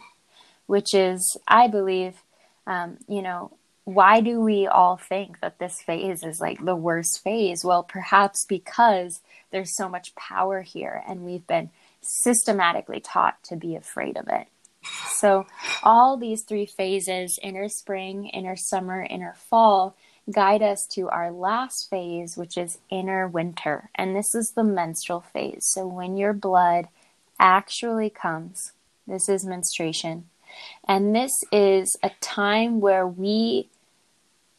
which 0.66 0.94
is, 0.94 1.36
I 1.46 1.68
believe, 1.68 2.22
um, 2.66 2.98
you 3.08 3.22
know, 3.22 3.52
why 3.84 4.20
do 4.20 4.40
we 4.40 4.66
all 4.66 4.96
think 4.96 5.40
that 5.40 5.58
this 5.58 5.80
phase 5.80 6.22
is 6.22 6.40
like 6.40 6.64
the 6.64 6.76
worst 6.76 7.22
phase? 7.22 7.64
Well, 7.64 7.82
perhaps 7.82 8.44
because 8.44 9.20
there's 9.50 9.76
so 9.76 9.88
much 9.88 10.14
power 10.14 10.62
here 10.62 11.02
and 11.08 11.24
we've 11.24 11.46
been 11.46 11.70
systematically 12.00 13.00
taught 13.00 13.42
to 13.44 13.56
be 13.56 13.74
afraid 13.74 14.16
of 14.16 14.28
it. 14.28 14.46
So, 15.10 15.46
all 15.82 16.16
these 16.16 16.42
three 16.42 16.64
phases 16.64 17.38
inner 17.42 17.68
spring, 17.68 18.26
inner 18.26 18.56
summer, 18.56 19.02
inner 19.02 19.34
fall 19.36 19.94
guide 20.30 20.62
us 20.62 20.86
to 20.86 21.08
our 21.08 21.30
last 21.30 21.88
phase, 21.90 22.36
which 22.36 22.56
is 22.56 22.78
inner 22.90 23.26
winter. 23.26 23.90
And 23.94 24.14
this 24.14 24.34
is 24.34 24.52
the 24.52 24.64
menstrual 24.64 25.20
phase. 25.20 25.66
So 25.66 25.86
when 25.86 26.16
your 26.16 26.32
blood 26.32 26.88
actually 27.38 28.10
comes, 28.10 28.72
this 29.06 29.28
is 29.28 29.44
menstruation. 29.44 30.28
And 30.86 31.14
this 31.14 31.32
is 31.52 31.96
a 32.02 32.10
time 32.20 32.80
where 32.80 33.06
we 33.06 33.68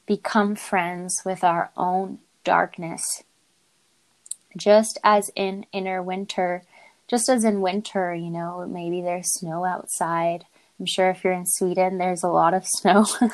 become 0.06 0.56
friends 0.56 1.22
with 1.26 1.44
our 1.44 1.72
own 1.78 2.20
darkness. 2.44 3.04
Just 4.58 5.00
as 5.04 5.30
in 5.36 5.66
inner 5.72 6.02
winter, 6.04 6.64
just 7.08 7.30
as 7.30 7.44
in 7.44 7.62
winter, 7.62 8.14
you 8.14 8.30
know, 8.30 8.66
maybe 8.68 9.02
there's 9.02 9.32
snow 9.40 9.66
outside. 9.66 10.46
I'm 10.80 10.86
sure 10.86 11.10
if 11.10 11.24
you're 11.24 11.34
in 11.34 11.46
Sweden, 11.46 11.98
there's 11.98 12.24
a 12.24 12.30
lot 12.30 12.54
of 12.54 12.66
snow. 12.66 13.06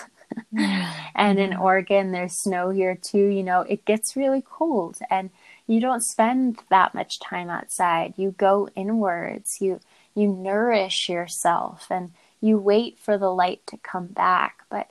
Mm-hmm. 0.53 1.09
and 1.15 1.39
in 1.39 1.51
mm-hmm. 1.51 1.61
Oregon, 1.61 2.11
there's 2.11 2.43
snow 2.43 2.69
here 2.69 2.97
too. 3.01 3.27
You 3.27 3.43
know, 3.43 3.61
it 3.61 3.85
gets 3.85 4.15
really 4.15 4.43
cold 4.45 4.97
and 5.09 5.29
you 5.67 5.79
don't 5.79 6.03
spend 6.03 6.59
that 6.69 6.93
much 6.93 7.19
time 7.19 7.49
outside. 7.49 8.13
You 8.17 8.35
go 8.37 8.69
inwards. 8.75 9.49
You 9.61 9.79
you 10.15 10.27
nourish 10.27 11.09
yourself 11.09 11.87
and 11.89 12.11
you 12.41 12.57
wait 12.57 12.97
for 12.99 13.17
the 13.17 13.29
light 13.29 13.61
to 13.67 13.77
come 13.77 14.07
back. 14.07 14.63
But 14.69 14.89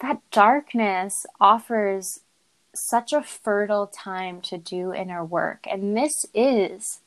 that 0.00 0.20
darkness 0.30 1.24
offers 1.40 2.20
such 2.74 3.12
a 3.12 3.22
fertile 3.22 3.86
time 3.86 4.40
to 4.40 4.58
do 4.58 4.92
inner 4.92 5.24
work. 5.24 5.66
And 5.70 5.96
this 5.96 6.26
is 6.34 7.00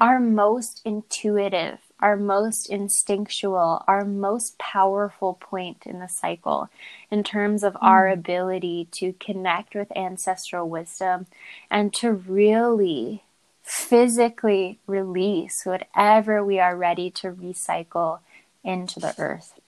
our 0.00 0.18
most 0.18 0.82
intuitive, 0.84 1.78
our 2.00 2.16
most 2.16 2.68
instinctual, 2.68 3.84
our 3.86 4.04
most 4.04 4.58
powerful 4.58 5.34
point 5.34 5.84
in 5.86 6.00
the 6.00 6.08
cycle 6.08 6.68
in 7.10 7.22
terms 7.22 7.62
of 7.62 7.74
mm. 7.74 7.78
our 7.82 8.08
ability 8.08 8.88
to 8.92 9.12
connect 9.20 9.74
with 9.74 9.96
ancestral 9.96 10.68
wisdom 10.68 11.26
and 11.70 11.92
to 11.94 12.12
really 12.12 13.22
physically 13.62 14.78
release 14.86 15.62
whatever 15.64 16.44
we 16.44 16.58
are 16.58 16.76
ready 16.76 17.10
to 17.10 17.30
recycle 17.30 18.18
into 18.64 19.00
the 19.00 19.14
earth. 19.18 19.58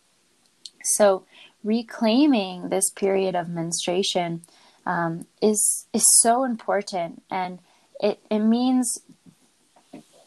So, 0.83 1.25
reclaiming 1.65 2.69
this 2.69 2.91
period 2.91 3.35
of 3.35 3.49
menstruation 3.49 4.43
um, 4.87 5.27
is 5.43 5.87
is 5.93 6.05
so 6.21 6.45
important, 6.45 7.23
and 7.31 7.59
it 8.01 8.21
it 8.31 8.41
means 8.41 9.01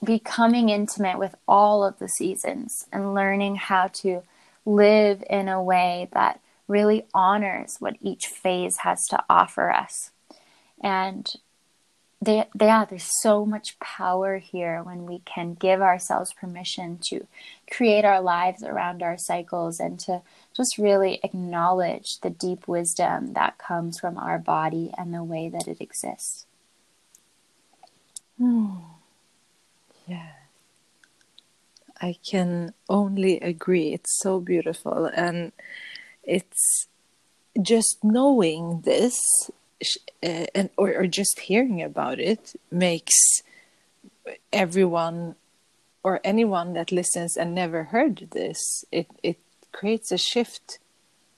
becoming 0.03 0.69
intimate 0.69 1.17
with 1.17 1.35
all 1.47 1.83
of 1.83 1.99
the 1.99 2.07
seasons 2.07 2.85
and 2.91 3.13
learning 3.13 3.55
how 3.55 3.87
to 3.87 4.21
live 4.65 5.23
in 5.29 5.49
a 5.49 5.61
way 5.61 6.07
that 6.13 6.39
really 6.67 7.05
honors 7.13 7.77
what 7.79 7.97
each 7.99 8.27
phase 8.27 8.77
has 8.77 9.05
to 9.07 9.23
offer 9.29 9.71
us. 9.71 10.11
And 10.81 11.31
they, 12.21 12.45
yeah, 12.59 12.83
there's 12.83 13.09
so 13.21 13.45
much 13.45 13.79
power 13.79 14.39
here 14.39 14.83
when 14.83 15.05
we 15.05 15.19
can 15.19 15.53
give 15.53 15.81
ourselves 15.81 16.33
permission 16.33 16.99
to 17.09 17.25
create 17.71 18.03
our 18.03 18.21
lives 18.21 18.61
around 18.61 19.01
our 19.01 19.17
cycles 19.17 19.79
and 19.79 19.99
to 20.01 20.21
just 20.55 20.77
really 20.77 21.19
acknowledge 21.23 22.19
the 22.21 22.29
deep 22.29 22.67
wisdom 22.67 23.33
that 23.33 23.57
comes 23.57 23.99
from 23.99 24.17
our 24.17 24.37
body 24.37 24.91
and 24.97 25.13
the 25.13 25.23
way 25.23 25.47
that 25.47 25.67
it 25.67 25.79
exists. 25.79 26.45
Hmm. 28.37 28.75
Yeah. 30.05 30.31
I 32.01 32.17
can 32.29 32.73
only 32.89 33.39
agree. 33.39 33.93
It's 33.93 34.19
so 34.19 34.39
beautiful. 34.41 35.05
And 35.05 35.53
it's 36.23 36.87
just 37.61 37.97
knowing 38.03 38.81
this 38.81 39.19
uh, 40.23 40.45
and 40.53 40.69
or, 40.77 40.89
or 40.93 41.07
just 41.07 41.39
hearing 41.39 41.81
about 41.81 42.19
it 42.19 42.53
makes 42.71 43.41
everyone 44.51 45.35
or 46.03 46.19
anyone 46.23 46.73
that 46.73 46.91
listens 46.91 47.37
and 47.37 47.53
never 47.55 47.85
heard 47.85 48.27
this 48.31 48.83
it 48.91 49.07
it 49.23 49.39
creates 49.71 50.11
a 50.11 50.17
shift 50.17 50.79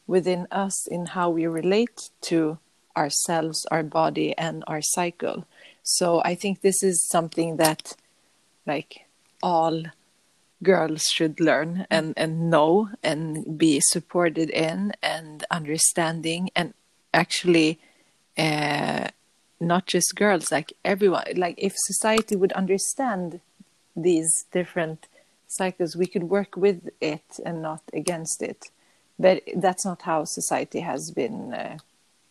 within 0.08 0.48
us 0.52 0.88
in 0.88 1.06
how 1.08 1.30
we 1.30 1.46
relate 1.46 2.10
to 2.22 2.58
ourselves 2.98 3.66
our 3.72 3.84
body 3.84 4.38
and 4.38 4.64
our 4.68 4.82
cycle. 4.82 5.46
So 5.84 6.22
i 6.24 6.36
think 6.36 6.62
this 6.62 6.84
is 6.84 7.08
something 7.08 7.58
that 7.58 7.96
like 8.66 9.06
all 9.42 9.84
girls 10.64 11.04
should 11.14 11.40
learn 11.40 11.88
and 11.90 12.14
and 12.18 12.50
know 12.50 12.90
and 13.04 13.58
be 13.58 13.82
supported 13.82 14.50
in 14.50 14.94
and 15.02 15.44
understanding 15.50 16.50
and 16.56 16.74
actually 17.14 17.80
uh, 18.38 19.08
not 19.60 19.86
just 19.86 20.16
girls, 20.16 20.52
like 20.52 20.74
everyone. 20.84 21.24
Like 21.36 21.56
if 21.58 21.74
society 21.76 22.36
would 22.36 22.54
understand 22.54 23.40
these 23.96 24.46
different 24.52 25.08
cycles, 25.48 25.96
we 25.96 26.08
could 26.08 26.24
work 26.24 26.56
with 26.56 26.90
it 27.00 27.40
and 27.46 27.62
not 27.62 27.82
against 27.94 28.42
it. 28.42 28.66
But 29.20 29.44
that's 29.56 29.86
not 29.86 30.04
how 30.04 30.26
society 30.26 30.80
has 30.80 31.12
been 31.12 31.54
uh, 31.54 31.78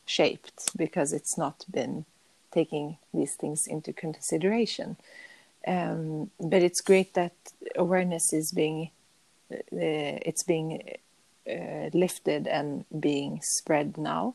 shaped 0.06 0.76
because 0.76 1.12
it's 1.12 1.38
not 1.38 1.64
been 1.70 2.04
taking 2.50 2.98
these 3.14 3.34
things 3.34 3.66
into 3.66 3.92
consideration. 3.92 4.96
Um, 5.66 6.30
but 6.40 6.62
it's 6.62 6.80
great 6.80 7.14
that 7.14 7.34
awareness 7.76 8.32
is 8.32 8.50
being 8.50 8.90
uh, 9.52 9.58
it's 9.72 10.44
being 10.44 10.96
uh, 11.48 11.90
lifted 11.92 12.46
and 12.46 12.84
being 12.98 13.40
spread 13.42 13.98
now, 13.98 14.34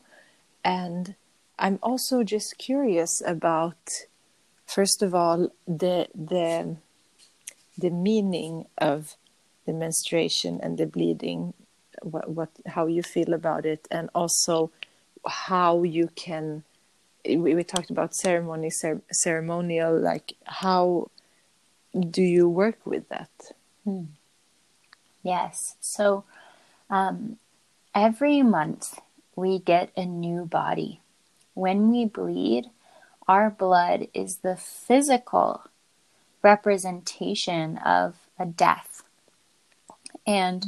and 0.64 1.14
I'm 1.58 1.78
also 1.82 2.22
just 2.22 2.58
curious 2.58 3.22
about, 3.24 4.06
first 4.66 5.02
of 5.02 5.14
all, 5.14 5.50
the 5.66 6.08
the 6.14 6.76
the 7.78 7.90
meaning 7.90 8.66
of 8.78 9.16
the 9.66 9.72
menstruation 9.72 10.60
and 10.62 10.78
the 10.78 10.86
bleeding, 10.86 11.54
what, 12.02 12.28
what 12.30 12.50
how 12.66 12.86
you 12.86 13.02
feel 13.02 13.32
about 13.32 13.64
it, 13.66 13.88
and 13.90 14.10
also 14.14 14.70
how 15.26 15.82
you 15.82 16.08
can. 16.14 16.62
We, 17.24 17.54
we 17.54 17.64
talked 17.64 17.90
about 17.90 18.14
ceremony, 18.14 18.70
cer- 18.70 19.02
ceremonial. 19.10 19.98
Like, 19.98 20.34
how 20.44 21.10
do 21.98 22.22
you 22.22 22.48
work 22.48 22.78
with 22.84 23.08
that? 23.08 23.30
Hmm. 23.84 24.04
Yes. 25.22 25.76
So, 25.80 26.24
um, 26.88 27.38
every 27.94 28.42
month 28.42 29.00
we 29.34 29.58
get 29.58 29.90
a 29.96 30.04
new 30.04 30.44
body 30.44 31.00
when 31.56 31.90
we 31.90 32.04
bleed, 32.04 32.70
our 33.26 33.50
blood 33.50 34.08
is 34.12 34.36
the 34.36 34.56
physical 34.56 35.64
representation 36.42 37.78
of 37.78 38.14
a 38.38 38.44
death. 38.44 39.02
And, 40.26 40.66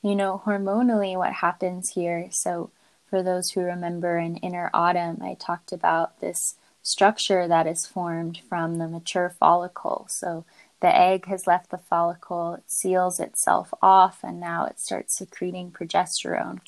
you 0.00 0.14
know, 0.14 0.40
hormonally, 0.46 1.16
what 1.16 1.32
happens 1.32 1.90
here, 1.90 2.28
so 2.30 2.70
for 3.10 3.22
those 3.22 3.50
who 3.50 3.62
remember 3.62 4.16
in 4.16 4.36
Inner 4.36 4.70
Autumn, 4.72 5.18
I 5.22 5.34
talked 5.34 5.72
about 5.72 6.20
this 6.20 6.54
structure 6.82 7.48
that 7.48 7.66
is 7.66 7.84
formed 7.84 8.40
from 8.48 8.78
the 8.78 8.86
mature 8.86 9.28
follicle. 9.28 10.06
So 10.08 10.44
the 10.80 10.96
egg 10.96 11.26
has 11.26 11.48
left 11.48 11.70
the 11.70 11.78
follicle, 11.78 12.54
it 12.54 12.64
seals 12.68 13.18
itself 13.18 13.74
off, 13.82 14.20
and 14.22 14.38
now 14.38 14.66
it 14.66 14.78
starts 14.78 15.18
secreting 15.18 15.72
progesterone. 15.72 16.60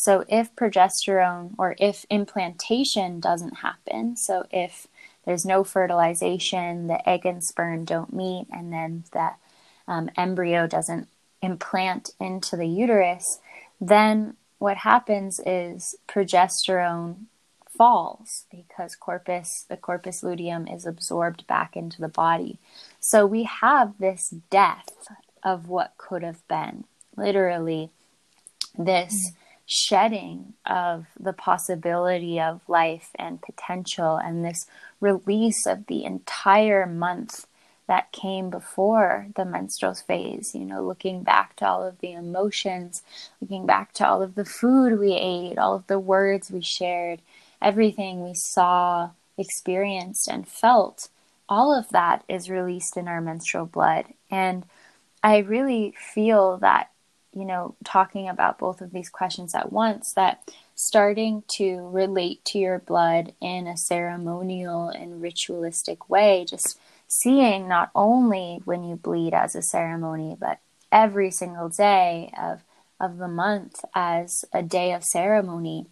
So, 0.00 0.24
if 0.28 0.56
progesterone 0.56 1.50
or 1.58 1.76
if 1.78 2.06
implantation 2.08 3.20
doesn't 3.20 3.58
happen, 3.58 4.16
so 4.16 4.46
if 4.50 4.86
there's 5.26 5.44
no 5.44 5.62
fertilization, 5.62 6.86
the 6.86 7.06
egg 7.06 7.26
and 7.26 7.44
sperm 7.44 7.84
don't 7.84 8.10
meet, 8.10 8.46
and 8.50 8.72
then 8.72 9.04
the 9.12 9.32
um, 9.86 10.08
embryo 10.16 10.66
doesn't 10.66 11.06
implant 11.42 12.12
into 12.18 12.56
the 12.56 12.66
uterus, 12.66 13.40
then 13.78 14.36
what 14.58 14.78
happens 14.78 15.38
is 15.44 15.94
progesterone 16.08 17.26
falls 17.68 18.46
because 18.50 18.96
corpus 18.96 19.66
the 19.68 19.76
corpus 19.76 20.22
luteum 20.22 20.66
is 20.66 20.86
absorbed 20.86 21.46
back 21.46 21.76
into 21.76 22.00
the 22.00 22.08
body. 22.08 22.58
So 23.00 23.26
we 23.26 23.42
have 23.42 23.98
this 23.98 24.32
death 24.48 24.88
of 25.42 25.68
what 25.68 25.92
could 25.98 26.22
have 26.22 26.46
been. 26.48 26.84
Literally 27.18 27.90
this 28.78 29.32
shedding 29.70 30.54
of 30.66 31.06
the 31.18 31.32
possibility 31.32 32.40
of 32.40 32.60
life 32.66 33.10
and 33.14 33.40
potential 33.40 34.16
and 34.16 34.44
this 34.44 34.66
release 35.00 35.64
of 35.64 35.86
the 35.86 36.04
entire 36.04 36.86
month 36.86 37.46
that 37.86 38.12
came 38.12 38.50
before 38.50 39.28
the 39.36 39.44
menstrual 39.44 39.94
phase, 39.94 40.54
you 40.54 40.64
know, 40.64 40.84
looking 40.84 41.22
back 41.22 41.56
to 41.56 41.66
all 41.66 41.82
of 41.84 41.98
the 42.00 42.12
emotions, 42.12 43.02
looking 43.40 43.64
back 43.64 43.92
to 43.92 44.06
all 44.06 44.22
of 44.22 44.34
the 44.34 44.44
food 44.44 44.98
we 44.98 45.12
ate, 45.12 45.58
all 45.58 45.74
of 45.74 45.86
the 45.86 45.98
words 45.98 46.50
we 46.50 46.62
shared, 46.62 47.20
everything 47.62 48.22
we 48.22 48.34
saw, 48.34 49.10
experienced, 49.38 50.28
and 50.28 50.46
felt, 50.46 51.08
all 51.48 51.76
of 51.76 51.88
that 51.90 52.24
is 52.28 52.50
released 52.50 52.96
in 52.96 53.08
our 53.08 53.20
menstrual 53.20 53.66
blood. 53.66 54.04
And 54.30 54.64
I 55.22 55.38
really 55.38 55.94
feel 56.14 56.58
that 56.58 56.90
you 57.34 57.44
know, 57.44 57.74
talking 57.84 58.28
about 58.28 58.58
both 58.58 58.80
of 58.80 58.92
these 58.92 59.08
questions 59.08 59.54
at 59.54 59.72
once, 59.72 60.12
that 60.14 60.42
starting 60.74 61.42
to 61.56 61.88
relate 61.88 62.44
to 62.46 62.58
your 62.58 62.78
blood 62.78 63.32
in 63.40 63.66
a 63.66 63.76
ceremonial 63.76 64.88
and 64.88 65.22
ritualistic 65.22 66.08
way, 66.08 66.44
just 66.48 66.78
seeing 67.06 67.68
not 67.68 67.90
only 67.94 68.60
when 68.64 68.84
you 68.84 68.96
bleed 68.96 69.34
as 69.34 69.54
a 69.54 69.62
ceremony, 69.62 70.36
but 70.38 70.58
every 70.90 71.30
single 71.30 71.68
day 71.68 72.32
of, 72.40 72.62
of 72.98 73.18
the 73.18 73.28
month 73.28 73.84
as 73.94 74.44
a 74.52 74.62
day 74.62 74.92
of 74.92 75.04
ceremony 75.04 75.86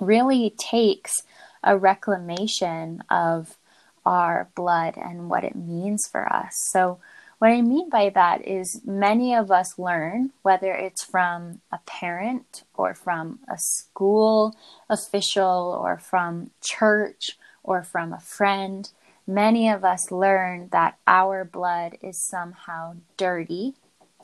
really 0.00 0.50
takes 0.50 1.22
a 1.62 1.76
reclamation 1.76 3.02
of 3.10 3.56
our 4.04 4.48
blood 4.54 4.94
and 4.96 5.28
what 5.28 5.44
it 5.44 5.56
means 5.56 6.06
for 6.06 6.32
us. 6.32 6.52
So, 6.70 6.98
what 7.38 7.50
I 7.50 7.60
mean 7.60 7.90
by 7.90 8.10
that 8.10 8.46
is 8.46 8.80
many 8.84 9.34
of 9.34 9.50
us 9.50 9.78
learn, 9.78 10.30
whether 10.42 10.72
it's 10.72 11.04
from 11.04 11.60
a 11.70 11.78
parent 11.86 12.64
or 12.74 12.94
from 12.94 13.40
a 13.48 13.58
school 13.58 14.56
official 14.88 15.78
or 15.80 15.98
from 15.98 16.50
church 16.64 17.36
or 17.62 17.82
from 17.82 18.12
a 18.12 18.20
friend, 18.20 18.90
many 19.26 19.68
of 19.68 19.84
us 19.84 20.10
learn 20.10 20.68
that 20.72 20.96
our 21.06 21.44
blood 21.44 21.98
is 22.02 22.26
somehow 22.26 22.94
dirty 23.16 23.74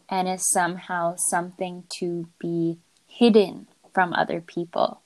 and 0.08 0.28
is 0.28 0.48
somehow 0.50 1.14
something 1.16 1.84
to 1.98 2.28
be 2.38 2.78
hidden 3.06 3.66
from 3.92 4.12
other 4.14 4.40
people. 4.40 5.00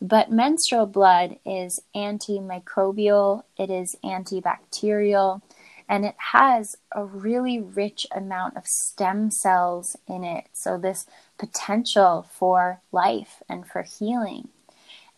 But 0.00 0.30
menstrual 0.30 0.86
blood 0.86 1.36
is 1.44 1.82
antimicrobial, 1.94 3.42
it 3.58 3.70
is 3.70 3.94
antibacterial, 4.04 5.42
and 5.92 6.06
it 6.06 6.14
has 6.32 6.74
a 6.92 7.04
really 7.04 7.60
rich 7.60 8.06
amount 8.12 8.56
of 8.56 8.66
stem 8.66 9.30
cells 9.30 9.94
in 10.08 10.24
it. 10.24 10.46
So, 10.54 10.78
this 10.78 11.04
potential 11.38 12.26
for 12.32 12.80
life 12.92 13.42
and 13.46 13.66
for 13.66 13.82
healing. 13.82 14.48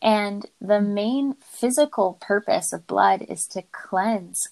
And 0.02 0.46
the 0.60 0.80
main 0.80 1.34
physical 1.34 2.18
purpose 2.20 2.72
of 2.72 2.88
blood 2.88 3.24
is 3.28 3.46
to 3.52 3.62
cleanse 3.70 4.48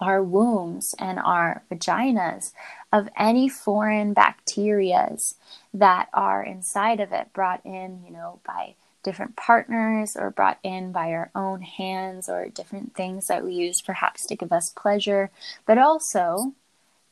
our 0.00 0.22
wombs 0.22 0.94
and 1.00 1.18
our 1.18 1.64
vaginas 1.68 2.52
of 2.92 3.08
any 3.18 3.48
foreign 3.48 4.14
bacterias 4.14 5.34
that 5.72 6.10
are 6.14 6.44
inside 6.44 7.00
of 7.00 7.10
it 7.10 7.32
brought 7.32 7.60
in, 7.66 8.04
you 8.06 8.12
know, 8.12 8.38
by 8.46 8.76
different 9.04 9.36
partners 9.36 10.16
or 10.16 10.30
brought 10.30 10.58
in 10.64 10.90
by 10.90 11.12
our 11.12 11.30
own 11.34 11.62
hands 11.62 12.28
or 12.28 12.48
different 12.48 12.94
things 12.94 13.26
that 13.26 13.44
we 13.44 13.52
use 13.52 13.80
perhaps 13.80 14.26
to 14.26 14.34
give 14.34 14.52
us 14.52 14.70
pleasure, 14.70 15.30
but 15.66 15.78
also 15.78 16.54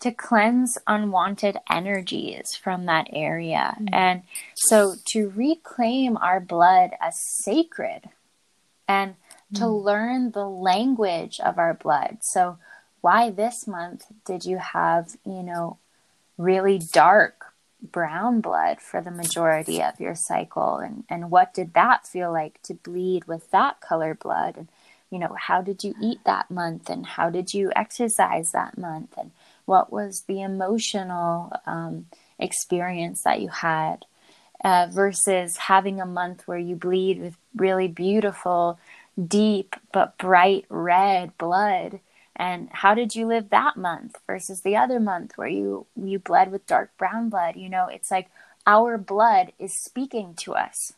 to 0.00 0.10
cleanse 0.10 0.78
unwanted 0.88 1.56
energies 1.70 2.56
from 2.56 2.86
that 2.86 3.06
area. 3.12 3.76
Mm-hmm. 3.76 3.94
And 3.94 4.22
so 4.56 4.96
to 5.12 5.30
reclaim 5.36 6.16
our 6.16 6.40
blood 6.40 6.90
as 7.00 7.20
sacred 7.20 8.08
and 8.88 9.12
mm-hmm. 9.12 9.56
to 9.58 9.64
mm. 9.64 9.84
learn 9.84 10.30
the 10.32 10.48
language 10.48 11.38
of 11.38 11.56
our 11.56 11.74
blood. 11.74 12.18
So 12.22 12.58
why 13.00 13.30
this 13.30 13.68
month 13.68 14.06
did 14.24 14.44
you 14.44 14.58
have, 14.58 15.16
you 15.24 15.42
know, 15.42 15.78
really 16.36 16.78
dark 16.78 17.41
brown 17.82 18.40
blood 18.40 18.80
for 18.80 19.00
the 19.00 19.10
majority 19.10 19.82
of 19.82 20.00
your 20.00 20.14
cycle? 20.14 20.76
And 20.76 21.04
and 21.08 21.30
what 21.30 21.54
did 21.54 21.74
that 21.74 22.06
feel 22.06 22.32
like 22.32 22.62
to 22.62 22.74
bleed 22.74 23.26
with 23.26 23.50
that 23.50 23.80
color 23.80 24.14
blood? 24.14 24.56
And 24.56 24.68
you 25.10 25.18
know 25.18 25.36
how 25.38 25.60
did 25.62 25.84
you 25.84 25.94
eat 26.00 26.20
that 26.24 26.50
month? 26.50 26.88
And 26.88 27.06
how 27.06 27.30
did 27.30 27.52
you 27.52 27.72
exercise 27.76 28.50
that 28.52 28.78
month? 28.78 29.14
And 29.18 29.32
what 29.64 29.92
was 29.92 30.22
the 30.26 30.42
emotional 30.42 31.52
um, 31.66 32.06
experience 32.38 33.22
that 33.22 33.40
you 33.40 33.48
had 33.48 34.04
uh, 34.64 34.88
versus 34.90 35.56
having 35.56 36.00
a 36.00 36.06
month 36.06 36.46
where 36.46 36.58
you 36.58 36.76
bleed 36.76 37.20
with 37.20 37.36
really 37.54 37.88
beautiful 37.88 38.78
deep 39.22 39.76
but 39.92 40.16
bright 40.16 40.64
red 40.68 41.36
blood 41.36 42.00
and 42.42 42.68
how 42.72 42.92
did 42.92 43.14
you 43.14 43.24
live 43.24 43.50
that 43.50 43.76
month 43.76 44.16
versus 44.26 44.62
the 44.62 44.76
other 44.76 44.98
month 44.98 45.32
where 45.36 45.48
you 45.48 45.86
you 45.96 46.18
bled 46.18 46.50
with 46.50 46.66
dark 46.66 46.90
brown 46.98 47.28
blood 47.28 47.54
you 47.54 47.68
know 47.68 47.86
it's 47.86 48.10
like 48.10 48.28
our 48.66 48.98
blood 48.98 49.52
is 49.60 49.72
speaking 49.72 50.34
to 50.34 50.52
us 50.52 50.92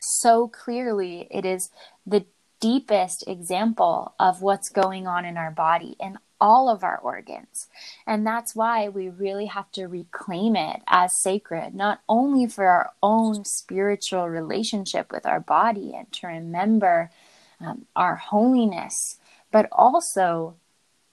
so 0.00 0.48
clearly 0.48 1.28
it 1.30 1.44
is 1.44 1.68
the 2.06 2.24
deepest 2.58 3.28
example 3.28 4.14
of 4.18 4.40
what's 4.40 4.70
going 4.70 5.06
on 5.06 5.26
in 5.26 5.36
our 5.36 5.50
body 5.50 5.94
and 6.00 6.16
all 6.38 6.68
of 6.68 6.84
our 6.84 6.98
organs. 6.98 7.66
And 8.06 8.26
that's 8.26 8.54
why 8.54 8.88
we 8.88 9.08
really 9.08 9.46
have 9.46 9.70
to 9.72 9.86
reclaim 9.86 10.54
it 10.54 10.82
as 10.86 11.20
sacred, 11.22 11.74
not 11.74 12.00
only 12.08 12.46
for 12.46 12.66
our 12.66 12.92
own 13.02 13.44
spiritual 13.44 14.28
relationship 14.28 15.10
with 15.10 15.24
our 15.24 15.40
body 15.40 15.94
and 15.96 16.10
to 16.12 16.26
remember 16.26 17.10
um, 17.58 17.86
our 17.94 18.16
holiness 18.16 19.18
but 19.56 19.70
also 19.72 20.54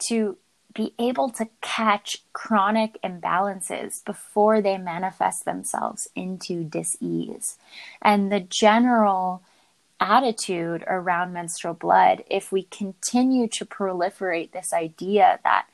to 0.09 0.37
be 0.75 0.93
able 0.99 1.29
to 1.29 1.47
catch 1.61 2.17
chronic 2.33 3.01
imbalances 3.01 4.03
before 4.03 4.59
they 4.59 4.77
manifest 4.77 5.45
themselves 5.45 6.09
into 6.13 6.65
disease. 6.65 7.57
And 8.01 8.29
the 8.29 8.41
general 8.41 9.43
attitude 9.97 10.83
around 10.87 11.31
menstrual 11.31 11.73
blood, 11.73 12.25
if 12.29 12.51
we 12.51 12.63
continue 12.63 13.47
to 13.47 13.63
proliferate 13.63 14.51
this 14.51 14.73
idea 14.73 15.39
that 15.45 15.67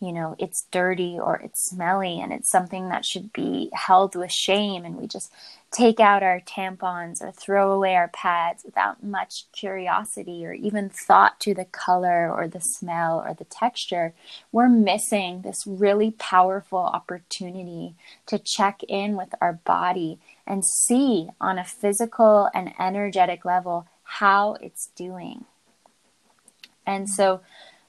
you 0.00 0.12
know, 0.12 0.36
it's 0.38 0.66
dirty 0.70 1.18
or 1.18 1.36
it's 1.36 1.70
smelly 1.70 2.20
and 2.20 2.32
it's 2.32 2.50
something 2.50 2.88
that 2.88 3.04
should 3.04 3.32
be 3.32 3.70
held 3.72 4.14
with 4.14 4.30
shame. 4.30 4.84
And 4.84 4.96
we 4.96 5.06
just 5.06 5.32
take 5.70 5.98
out 5.98 6.22
our 6.22 6.40
tampons 6.40 7.22
or 7.22 7.32
throw 7.32 7.72
away 7.72 7.94
our 7.96 8.08
pads 8.08 8.64
without 8.64 9.02
much 9.02 9.46
curiosity 9.52 10.44
or 10.46 10.52
even 10.52 10.88
thought 10.88 11.40
to 11.40 11.54
the 11.54 11.64
color 11.64 12.30
or 12.30 12.46
the 12.46 12.60
smell 12.60 13.24
or 13.26 13.34
the 13.34 13.44
texture. 13.44 14.14
We're 14.52 14.68
missing 14.68 15.42
this 15.42 15.66
really 15.66 16.12
powerful 16.12 16.78
opportunity 16.78 17.94
to 18.26 18.38
check 18.38 18.82
in 18.88 19.16
with 19.16 19.34
our 19.40 19.54
body 19.64 20.18
and 20.46 20.64
see 20.64 21.28
on 21.40 21.58
a 21.58 21.64
physical 21.64 22.50
and 22.54 22.72
energetic 22.78 23.44
level 23.44 23.86
how 24.04 24.54
it's 24.60 24.88
doing. 24.94 25.46
And 26.86 27.08
so, 27.08 27.40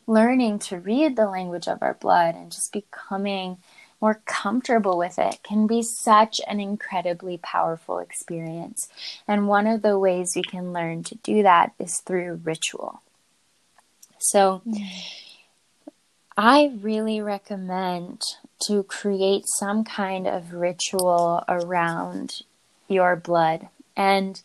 learning 0.08 0.60
to 0.60 0.80
read 0.80 1.16
the 1.16 1.28
language 1.28 1.68
of 1.68 1.82
our 1.82 1.96
blood 1.96 2.36
and 2.36 2.52
just 2.52 2.72
becoming 2.72 3.58
more 4.02 4.22
comfortable 4.26 4.98
with 4.98 5.18
it 5.18 5.40
can 5.42 5.68
be 5.68 5.82
such 5.82 6.40
an 6.48 6.60
incredibly 6.60 7.38
powerful 7.38 8.00
experience. 8.00 8.88
And 9.28 9.48
one 9.48 9.68
of 9.68 9.82
the 9.82 9.98
ways 9.98 10.34
we 10.36 10.44
can 10.44 10.74
learn 10.74 11.04
to 11.04 11.16
do 11.16 11.44
that 11.44 11.74
is 11.80 12.02
through 12.02 12.42
ritual. 12.44 13.02
So, 14.20 14.62
I 16.38 16.74
really 16.82 17.22
recommend 17.22 18.22
to 18.68 18.84
create 18.84 19.46
some 19.58 19.84
kind 19.84 20.28
of 20.28 20.54
ritual 20.54 21.44
around 21.48 22.42
your 22.88 23.16
blood. 23.16 23.70
And 23.96 24.42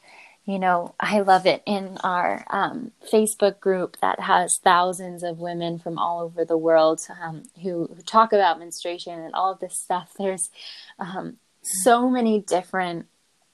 you 0.46 0.58
know, 0.58 0.94
I 0.98 1.20
love 1.20 1.46
it 1.46 1.62
in 1.66 1.98
our 2.02 2.44
um, 2.50 2.92
Facebook 3.12 3.60
group 3.60 3.98
that 4.00 4.20
has 4.20 4.58
thousands 4.64 5.22
of 5.22 5.38
women 5.38 5.78
from 5.78 5.98
all 5.98 6.20
over 6.20 6.44
the 6.44 6.58
world 6.58 7.00
um, 7.22 7.44
who, 7.62 7.86
who, 7.86 8.02
talk 8.02 8.32
about 8.32 8.58
menstruation 8.58 9.20
and 9.20 9.34
all 9.34 9.52
of 9.52 9.60
this 9.60 9.78
stuff. 9.78 10.12
There's 10.18 10.50
um, 10.98 11.36
so 11.62 12.08
many 12.08 12.40
different 12.40 13.06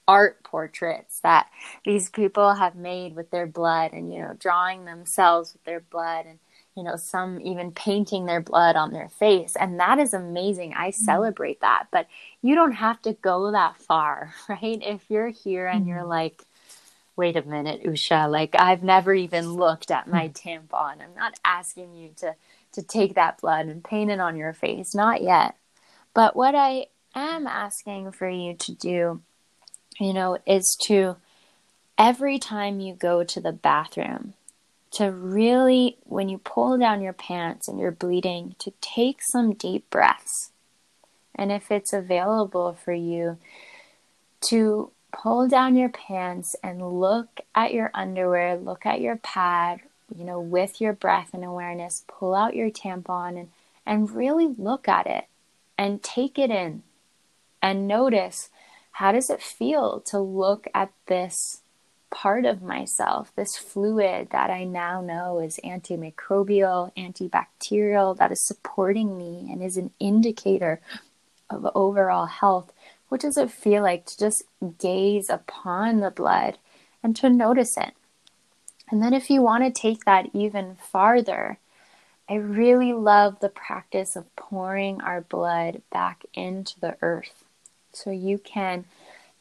art 0.07 0.41
portraits 0.43 1.19
that 1.21 1.47
these 1.85 2.09
people 2.09 2.53
have 2.53 2.75
made 2.75 3.15
with 3.15 3.29
their 3.29 3.45
blood 3.45 3.91
and, 3.91 4.13
you 4.13 4.21
know, 4.21 4.33
drawing 4.39 4.85
themselves 4.85 5.53
with 5.53 5.63
their 5.65 5.81
blood 5.81 6.25
and, 6.25 6.39
you 6.75 6.83
know, 6.83 6.95
some 6.95 7.41
even 7.41 7.71
painting 7.71 8.25
their 8.25 8.41
blood 8.41 8.77
on 8.77 8.93
their 8.93 9.09
face. 9.09 9.55
And 9.59 9.79
that 9.81 9.99
is 9.99 10.13
amazing. 10.13 10.73
I 10.73 10.89
mm-hmm. 10.89 11.03
celebrate 11.03 11.59
that. 11.61 11.87
But 11.91 12.07
you 12.41 12.55
don't 12.55 12.71
have 12.71 13.01
to 13.01 13.13
go 13.13 13.51
that 13.51 13.75
far, 13.81 14.33
right? 14.49 14.81
If 14.81 15.01
you're 15.09 15.29
here 15.29 15.67
and 15.67 15.85
you're 15.85 15.99
mm-hmm. 15.99 16.09
like, 16.09 16.43
wait 17.17 17.35
a 17.35 17.41
minute, 17.41 17.83
Usha, 17.83 18.31
like 18.31 18.55
I've 18.57 18.83
never 18.83 19.13
even 19.13 19.53
looked 19.53 19.91
at 19.91 20.07
my 20.07 20.29
tampon. 20.29 21.01
I'm 21.01 21.15
not 21.17 21.33
asking 21.43 21.95
you 21.95 22.11
to 22.17 22.35
to 22.73 22.81
take 22.83 23.15
that 23.15 23.41
blood 23.41 23.65
and 23.65 23.83
paint 23.83 24.11
it 24.11 24.19
on 24.19 24.37
your 24.37 24.53
face, 24.53 24.93
not 24.93 25.23
yet. 25.23 25.55
But 26.13 26.35
what 26.35 26.53
I 26.53 26.87
am 27.15 27.47
asking 27.47 28.11
for 28.11 28.29
you 28.29 28.53
to 28.53 28.71
do, 28.73 29.21
you 29.99 30.13
know, 30.13 30.37
is 30.45 30.77
to 30.87 31.17
every 31.97 32.37
time 32.37 32.79
you 32.79 32.93
go 32.93 33.23
to 33.23 33.41
the 33.41 33.51
bathroom, 33.51 34.33
to 34.91 35.11
really, 35.11 35.97
when 36.03 36.29
you 36.29 36.37
pull 36.37 36.77
down 36.77 37.01
your 37.01 37.13
pants 37.13 37.67
and 37.67 37.79
you're 37.79 37.91
bleeding, 37.91 38.55
to 38.59 38.71
take 38.79 39.19
some 39.31 39.53
deep 39.53 39.89
breaths. 39.89 40.51
And 41.35 41.51
if 41.51 41.71
it's 41.71 41.93
available 41.93 42.77
for 42.83 42.93
you, 42.93 43.37
to 44.49 44.91
pull 45.17 45.47
down 45.47 45.75
your 45.75 45.89
pants 45.89 46.55
and 46.63 46.99
look 46.99 47.41
at 47.55 47.73
your 47.73 47.89
underwear, 47.93 48.55
look 48.55 48.85
at 48.85 49.01
your 49.01 49.15
pad, 49.17 49.79
you 50.15 50.23
know, 50.23 50.39
with 50.39 50.79
your 50.79 50.93
breath 50.93 51.31
and 51.33 51.43
awareness, 51.43 52.05
pull 52.07 52.35
out 52.35 52.55
your 52.55 52.69
tampon 52.69 53.39
and, 53.39 53.49
and 53.85 54.15
really 54.15 54.47
look 54.57 54.87
at 54.87 55.07
it 55.07 55.25
and 55.77 56.03
take 56.03 56.37
it 56.37 56.51
in 56.51 56.83
and 57.61 57.87
notice 57.87 58.49
how 58.93 59.11
does 59.11 59.29
it 59.29 59.41
feel 59.41 59.99
to 60.01 60.19
look 60.19 60.67
at 60.73 60.91
this 61.07 61.61
part 62.09 62.45
of 62.45 62.61
myself, 62.61 63.31
this 63.35 63.57
fluid 63.57 64.29
that 64.31 64.49
I 64.49 64.63
now 64.63 65.01
know 65.01 65.39
is 65.39 65.59
antimicrobial, 65.63 66.95
antibacterial, 66.95 68.15
that 68.17 68.31
is 68.31 68.45
supporting 68.45 69.17
me 69.17 69.49
and 69.51 69.61
is 69.63 69.77
an 69.77 69.91
indicator 69.99 70.79
of 71.49 71.67
overall 71.75 72.27
health? 72.27 72.71
What 73.09 73.21
does 73.21 73.37
it 73.37 73.51
feel 73.51 73.83
like 73.83 74.05
to 74.05 74.17
just 74.17 74.43
gaze 74.77 75.29
upon 75.29 75.99
the 75.99 76.11
blood 76.11 76.57
and 77.01 77.15
to 77.17 77.29
notice 77.29 77.77
it? 77.77 77.93
And 78.89 79.01
then, 79.01 79.13
if 79.13 79.29
you 79.29 79.41
want 79.41 79.63
to 79.63 79.81
take 79.81 80.05
that 80.05 80.29
even 80.33 80.75
farther, 80.75 81.59
I 82.29 82.35
really 82.35 82.93
love 82.93 83.39
the 83.39 83.49
practice 83.49 84.15
of 84.15 84.33
pouring 84.35 85.01
our 85.01 85.21
blood 85.21 85.81
back 85.91 86.25
into 86.33 86.79
the 86.79 86.97
earth. 87.01 87.43
So 87.93 88.11
you 88.11 88.37
can 88.37 88.85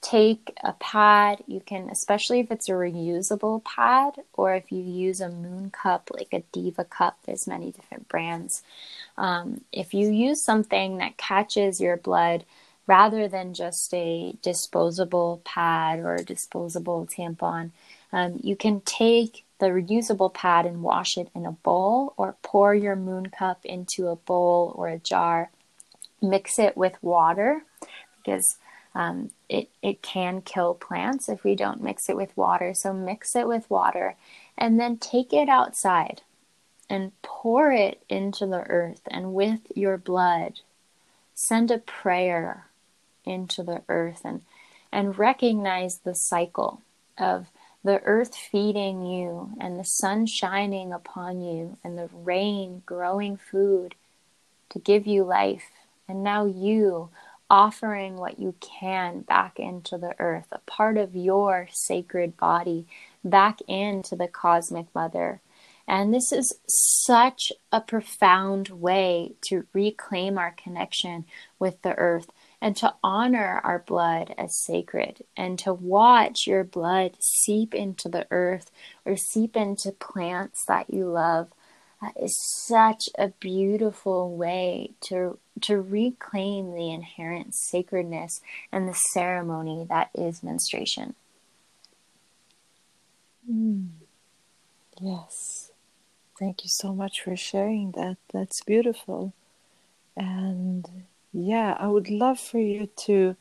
take 0.01 0.53
a 0.63 0.73
pad, 0.75 1.43
you 1.49 1.61
can, 1.61 1.89
especially 1.91 2.41
if 2.41 2.51
it's 2.51 2.69
a 2.69 2.73
reusable 2.73 3.65
pad, 3.65 4.23
or 4.35 4.55
if 4.55 4.71
you 4.71 4.81
use 4.81 5.21
a 5.21 5.29
moon 5.29 5.71
cup 5.71 6.11
like 6.15 6.33
a 6.33 6.45
Diva 6.53 6.85
cup, 6.85 7.19
there's 7.25 7.47
many 7.47 7.73
different 7.73 8.09
brands. 8.09 8.63
Um, 9.17 9.63
if 9.73 9.95
you 9.95 10.09
use 10.09 10.43
something 10.43 10.99
that 10.99 11.17
catches 11.17 11.81
your 11.81 11.97
blood 11.97 12.45
rather 12.87 13.29
than 13.29 13.55
just 13.55 13.93
a 13.93 14.35
disposable 14.43 15.41
pad 15.45 15.99
or 15.99 16.15
a 16.15 16.25
disposable 16.25 17.07
tampon, 17.07 17.71
um, 18.13 18.39
you 18.43 18.57
can 18.57 18.81
take 18.83 19.45
the 19.59 19.67
reusable 19.67 20.33
pad 20.33 20.67
and 20.67 20.83
wash 20.83 21.17
it 21.17 21.29
in 21.35 21.47
a 21.47 21.53
bowl 21.53 22.15
or 22.17 22.37
pour 22.43 22.75
your 22.75 22.97
moon 22.97 23.27
cup 23.27 23.65
into 23.65 24.09
a 24.09 24.17
bowl 24.17 24.73
or 24.77 24.89
a 24.89 24.99
jar. 24.99 25.51
Mix 26.23 26.59
it 26.59 26.77
with 26.77 27.03
water 27.03 27.63
because 28.19 28.57
um, 28.95 29.31
it, 29.49 29.69
it 29.83 30.03
can 30.03 30.41
kill 30.41 30.75
plants 30.75 31.29
if 31.29 31.45
we 31.45 31.55
don't 31.55 31.83
mix 31.83 32.09
it 32.09 32.17
with 32.17 32.37
water. 32.37 32.73
So 32.75 32.93
mix 32.93 33.35
it 33.35 33.49
with 33.49 33.69
water 33.71 34.17
and 34.57 34.79
then 34.79 34.97
take 34.97 35.33
it 35.33 35.49
outside 35.49 36.23
and 36.89 37.13
pour 37.23 37.73
it 37.73 38.03
into 38.09 38.47
the 38.47 38.63
earth. 38.63 39.03
And 39.09 39.35
with 39.35 39.61
your 39.75 39.99
blood, 39.99 40.61
send 41.35 41.71
a 41.71 41.79
prayer 41.79 42.67
into 43.27 43.63
the 43.63 43.83
earth 43.89 44.23
and, 44.25 44.43
and 44.93 45.19
recognize 45.19 45.99
the 45.99 46.15
cycle 46.15 46.83
of 47.19 47.47
the 47.85 48.01
earth 48.03 48.35
feeding 48.35 49.07
you 49.07 49.51
and 49.61 49.79
the 49.79 49.85
sun 49.85 50.27
shining 50.27 50.93
upon 50.93 51.41
you 51.41 51.77
and 51.85 51.97
the 51.97 52.09
rain 52.13 52.83
growing 52.85 53.37
food 53.37 53.95
to 54.71 54.79
give 54.79 55.07
you 55.07 55.25
life. 55.25 55.71
And 56.09 56.23
now 56.23 56.45
you 56.47 57.11
offering 57.49 58.17
what 58.17 58.39
you 58.39 58.55
can 58.61 59.21
back 59.21 59.59
into 59.59 59.97
the 59.97 60.15
earth, 60.19 60.47
a 60.51 60.59
part 60.59 60.97
of 60.97 61.15
your 61.15 61.69
sacred 61.71 62.37
body 62.37 62.87
back 63.25 63.61
into 63.69 64.17
the 64.17 64.29
cosmic 64.29 64.93
mother. 64.95 65.41
And 65.89 66.13
this 66.13 66.33
is 66.33 66.59
such 66.67 67.53
a 67.71 67.81
profound 67.81 68.69
way 68.71 69.35
to 69.43 69.67
reclaim 69.73 70.39
our 70.39 70.53
connection 70.57 71.25
with 71.61 71.81
the 71.83 71.95
earth 71.95 72.31
and 72.61 72.77
to 72.77 72.95
honor 73.03 73.61
our 73.65 73.81
blood 73.81 74.35
as 74.39 74.57
sacred 74.65 75.25
and 75.37 75.59
to 75.59 75.73
watch 75.73 76.47
your 76.47 76.65
blood 76.65 77.17
seep 77.21 77.75
into 77.75 78.09
the 78.09 78.27
earth 78.31 78.71
or 79.05 79.17
seep 79.17 79.57
into 79.57 79.93
plants 79.93 80.65
that 80.67 80.93
you 80.93 81.07
love 81.07 81.49
is 82.21 82.37
such 82.67 83.09
a 83.19 83.29
beautiful 83.41 84.37
way 84.37 84.91
to 85.01 85.39
to 85.63 85.81
reclaim 85.81 86.75
the 86.75 86.91
inherent 86.91 87.55
sacredness 87.55 88.41
and 88.71 88.87
the 88.87 88.95
ceremony 89.13 89.87
that 89.89 90.11
is 90.15 90.43
menstruation. 90.43 91.15
Mm. 93.51 93.89
Yes. 95.01 95.71
Thank 96.39 96.65
you 96.65 96.71
so 96.71 96.95
much 96.95 97.23
for 97.23 97.37
sharing 97.37 97.93
that. 97.93 98.19
That's 98.33 98.63
beautiful. 98.65 99.33
And 100.17 100.87
yeah, 101.37 101.77
I 101.79 101.87
would 101.87 102.09
love 102.09 102.41
for 102.41 102.59
you 102.59 102.89
to 103.05 103.37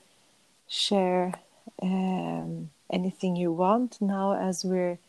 share 0.67 1.33
um, 1.81 2.69
anything 2.91 3.37
you 3.37 3.53
want 3.53 4.01
now 4.01 4.33
as 4.33 4.65
we're 4.65 4.99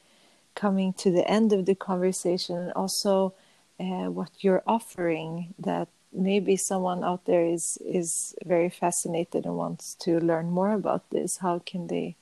coming 0.54 0.92
to 0.92 1.10
the 1.10 1.28
end 1.28 1.52
of 1.52 1.66
the 1.66 1.74
conversation, 1.74 2.56
and 2.56 2.72
also 2.72 3.34
uh, 3.80 4.08
what 4.08 4.30
you're 4.38 4.62
offering 4.66 5.52
that 5.58 5.88
maybe 6.12 6.56
someone 6.56 7.02
out 7.02 7.24
there 7.24 7.44
is 7.44 7.76
is 7.84 8.36
very 8.44 8.70
fascinated 8.70 9.44
and 9.44 9.56
wants 9.56 9.94
to 9.94 10.20
learn 10.20 10.50
more 10.50 10.70
about 10.70 11.10
this. 11.10 11.38
How 11.38 11.58
can 11.58 11.88
they 11.88 12.14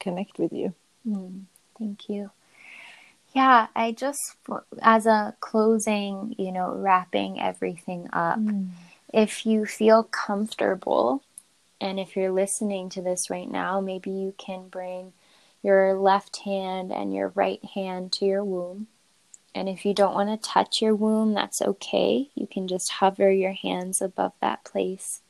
connect 0.00 0.36
with 0.38 0.52
you? 0.52 0.74
Mm, 1.08 1.44
thank 1.78 2.08
you. 2.08 2.30
Yeah, 3.34 3.68
I 3.76 3.92
just 3.92 4.20
as 4.82 5.06
a 5.06 5.36
closing, 5.38 6.34
you 6.36 6.50
know, 6.50 6.74
wrapping 6.74 7.40
everything 7.40 8.08
up. 8.12 8.40
Mm 8.40 8.70
if 9.12 9.44
you 9.44 9.66
feel 9.66 10.02
comfortable, 10.04 11.22
and 11.80 11.98
if 11.98 12.16
you're 12.16 12.32
listening 12.32 12.88
to 12.90 13.02
this 13.02 13.28
right 13.28 13.50
now, 13.50 13.80
maybe 13.80 14.10
you 14.10 14.34
can 14.38 14.68
bring 14.68 15.12
your 15.62 15.94
left 15.94 16.38
hand 16.38 16.92
and 16.92 17.14
your 17.14 17.28
right 17.34 17.64
hand 17.74 18.12
to 18.12 18.24
your 18.24 18.44
womb. 18.44 18.86
And 19.54 19.68
if 19.68 19.84
you 19.84 19.92
don't 19.92 20.14
want 20.14 20.30
to 20.30 20.48
touch 20.48 20.80
your 20.80 20.94
womb, 20.94 21.34
that's 21.34 21.60
okay. 21.60 22.30
You 22.34 22.46
can 22.46 22.66
just 22.66 22.90
hover 22.92 23.30
your 23.30 23.52
hands 23.52 24.00
above 24.00 24.32
that 24.40 24.64
place. 24.64 25.20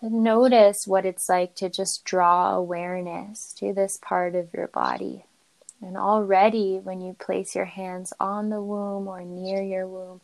But 0.00 0.12
notice 0.12 0.86
what 0.86 1.04
it's 1.04 1.28
like 1.28 1.54
to 1.56 1.68
just 1.68 2.04
draw 2.04 2.54
awareness 2.54 3.52
to 3.58 3.72
this 3.72 3.98
part 4.00 4.34
of 4.34 4.52
your 4.54 4.68
body. 4.68 5.24
And 5.82 5.96
already, 5.96 6.78
when 6.78 7.00
you 7.00 7.14
place 7.18 7.54
your 7.54 7.66
hands 7.66 8.12
on 8.18 8.48
the 8.48 8.62
womb 8.62 9.08
or 9.08 9.22
near 9.22 9.62
your 9.62 9.86
womb, 9.86 10.20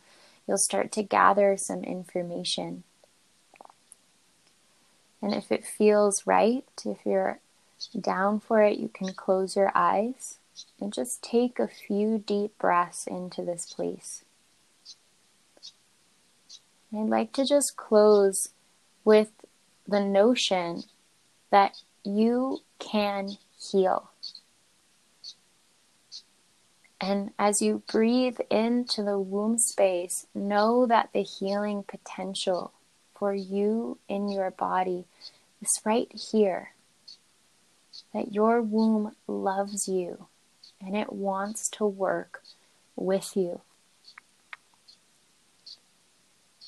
you'll 0.50 0.58
start 0.58 0.90
to 0.90 1.00
gather 1.00 1.56
some 1.56 1.84
information. 1.84 2.82
And 5.22 5.32
if 5.32 5.52
it 5.52 5.64
feels 5.64 6.26
right, 6.26 6.64
if 6.84 6.98
you're 7.06 7.38
down 7.98 8.40
for 8.40 8.60
it, 8.60 8.76
you 8.76 8.88
can 8.88 9.14
close 9.14 9.54
your 9.54 9.70
eyes 9.76 10.38
and 10.80 10.92
just 10.92 11.22
take 11.22 11.60
a 11.60 11.68
few 11.68 12.18
deep 12.18 12.58
breaths 12.58 13.06
into 13.06 13.42
this 13.42 13.72
place. 13.72 14.24
I'd 16.92 17.08
like 17.08 17.32
to 17.34 17.44
just 17.44 17.76
close 17.76 18.48
with 19.04 19.30
the 19.86 20.00
notion 20.00 20.82
that 21.52 21.76
you 22.02 22.58
can 22.80 23.36
heal. 23.56 24.10
And 27.00 27.30
as 27.38 27.62
you 27.62 27.82
breathe 27.90 28.38
into 28.50 29.02
the 29.02 29.18
womb 29.18 29.58
space, 29.58 30.26
know 30.34 30.86
that 30.86 31.10
the 31.14 31.22
healing 31.22 31.82
potential 31.82 32.72
for 33.14 33.32
you 33.34 33.98
in 34.08 34.28
your 34.28 34.50
body 34.50 35.06
is 35.62 35.80
right 35.84 36.12
here. 36.12 36.72
That 38.12 38.34
your 38.34 38.60
womb 38.60 39.16
loves 39.26 39.88
you 39.88 40.26
and 40.80 40.94
it 40.94 41.12
wants 41.12 41.68
to 41.70 41.86
work 41.86 42.42
with 42.96 43.34
you. 43.34 43.62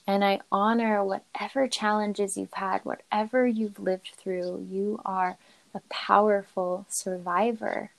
And 0.07 0.25
I 0.25 0.41
honor 0.51 1.05
whatever 1.05 1.69
challenges 1.69 2.37
you've 2.37 2.55
had, 2.55 2.85
whatever 2.85 3.47
you've 3.47 3.79
lived 3.79 4.13
through. 4.17 4.67
You 4.71 5.01
are 5.05 5.37
a 5.75 5.81
powerful 5.91 6.87
survivor 6.89 7.91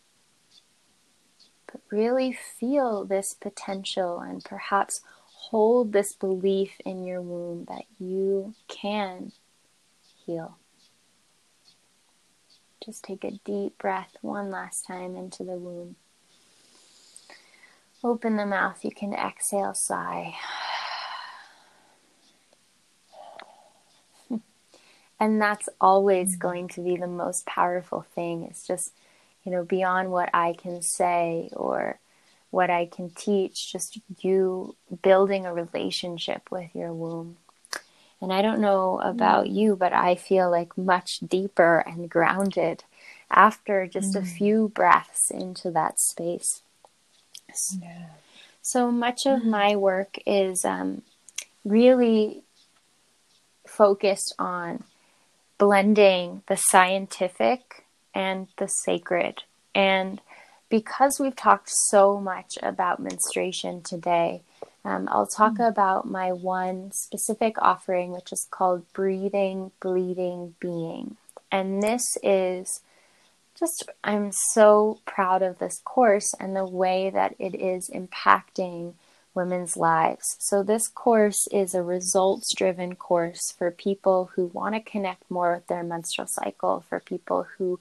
really 1.92 2.34
feel 2.34 3.06
this 3.06 3.34
potential 3.34 4.20
and 4.20 4.44
perhaps 4.44 5.02
hold 5.26 5.92
this 5.92 6.14
belief 6.14 6.72
in 6.86 7.04
your 7.04 7.22
womb 7.22 7.66
that 7.66 7.84
you 8.00 8.54
can 8.68 9.32
heal. 10.26 10.58
Just 12.84 13.04
take 13.04 13.24
a 13.24 13.40
deep 13.46 13.78
breath 13.78 14.18
one 14.22 14.50
last 14.52 14.86
time 14.86 15.16
into 15.16 15.44
the 15.44 15.58
womb. 15.58 15.96
Open 18.04 18.36
the 18.36 18.46
mouth, 18.46 18.84
you 18.84 18.92
can 18.92 19.14
exhale, 19.14 19.74
sigh. 19.74 20.36
and 25.20 25.42
that's 25.42 25.70
always 25.80 26.36
going 26.36 26.68
to 26.70 26.82
be 26.82 26.98
the 26.98 27.08
most 27.08 27.46
powerful 27.46 28.06
thing. 28.14 28.44
It's 28.44 28.68
just 28.68 28.94
you 29.44 29.52
know, 29.52 29.64
beyond 29.64 30.12
what 30.12 30.30
I 30.34 30.54
can 30.54 30.82
say 30.82 31.50
or 31.54 32.00
what 32.50 32.70
I 32.70 32.86
can 32.86 33.10
teach, 33.10 33.72
just 33.72 34.00
you 34.20 34.76
building 35.02 35.46
a 35.46 35.54
relationship 35.54 36.52
with 36.52 36.70
your 36.76 36.94
womb. 36.94 37.38
And 38.22 38.32
I 38.32 38.42
don't 38.42 38.62
know 38.62 39.00
about 39.04 39.48
mm. 39.48 39.56
you, 39.56 39.76
but 39.76 39.92
I 39.92 40.16
feel 40.16 40.50
like 40.50 40.78
much 40.78 41.20
deeper 41.20 41.80
and 41.80 42.10
grounded 42.10 42.84
after 43.30 43.88
just 43.88 44.14
mm. 44.14 44.22
a 44.22 44.26
few 44.26 44.70
breaths 44.70 45.30
into 45.32 45.72
that 45.72 46.00
space. 46.00 46.62
Yeah. 47.82 48.06
So 48.62 48.92
much 48.92 49.26
of 49.26 49.42
mm. 49.42 49.46
my 49.46 49.76
work 49.76 50.20
is 50.26 50.64
um, 50.64 51.02
really 51.66 52.44
focused 53.68 54.36
on 54.40 54.84
blending 55.58 56.44
the 56.48 56.56
scientific 56.56 57.83
and 58.14 58.48
the 58.58 58.68
sacred. 58.68 59.44
And 59.76 60.22
because 60.70 61.20
we've 61.20 61.36
talked 61.36 61.70
so 61.90 62.20
much 62.20 62.58
about 62.62 63.00
menstruation 63.00 63.82
today, 63.82 64.42
um, 64.86 65.08
I'll 65.12 65.28
talk 65.28 65.54
mm. 65.54 65.68
about 65.68 66.10
my 66.10 66.32
one 66.32 66.92
specific 66.92 67.56
offering, 67.62 68.12
which 68.12 68.32
is 68.32 68.48
called 68.50 68.92
Breathing, 68.94 69.72
Bleeding, 69.80 70.56
Being. 70.60 71.18
And 71.52 71.82
this 71.82 72.04
is 72.22 72.82
just, 73.58 73.90
I'm 74.04 74.32
so 74.32 75.00
proud 75.06 75.42
of 75.42 75.60
this 75.60 75.80
course 75.86 76.34
and 76.40 76.56
the 76.56 76.66
way 76.66 77.10
that 77.12 77.36
it 77.40 77.56
is 77.56 77.90
impacting 77.90 78.94
women's 79.36 79.78
lives. 79.78 80.36
So, 80.40 80.64
this 80.64 80.88
course 80.88 81.48
is 81.52 81.74
a 81.74 81.84
results 81.84 82.54
driven 82.56 82.96
course 82.96 83.52
for 83.58 83.72
people 83.72 84.32
who 84.36 84.46
want 84.48 84.76
to 84.76 84.82
connect 84.82 85.30
more 85.30 85.54
with 85.54 85.68
their 85.68 85.84
menstrual 85.84 86.28
cycle, 86.28 86.84
for 86.90 87.00
people 87.00 87.48
who 87.58 87.80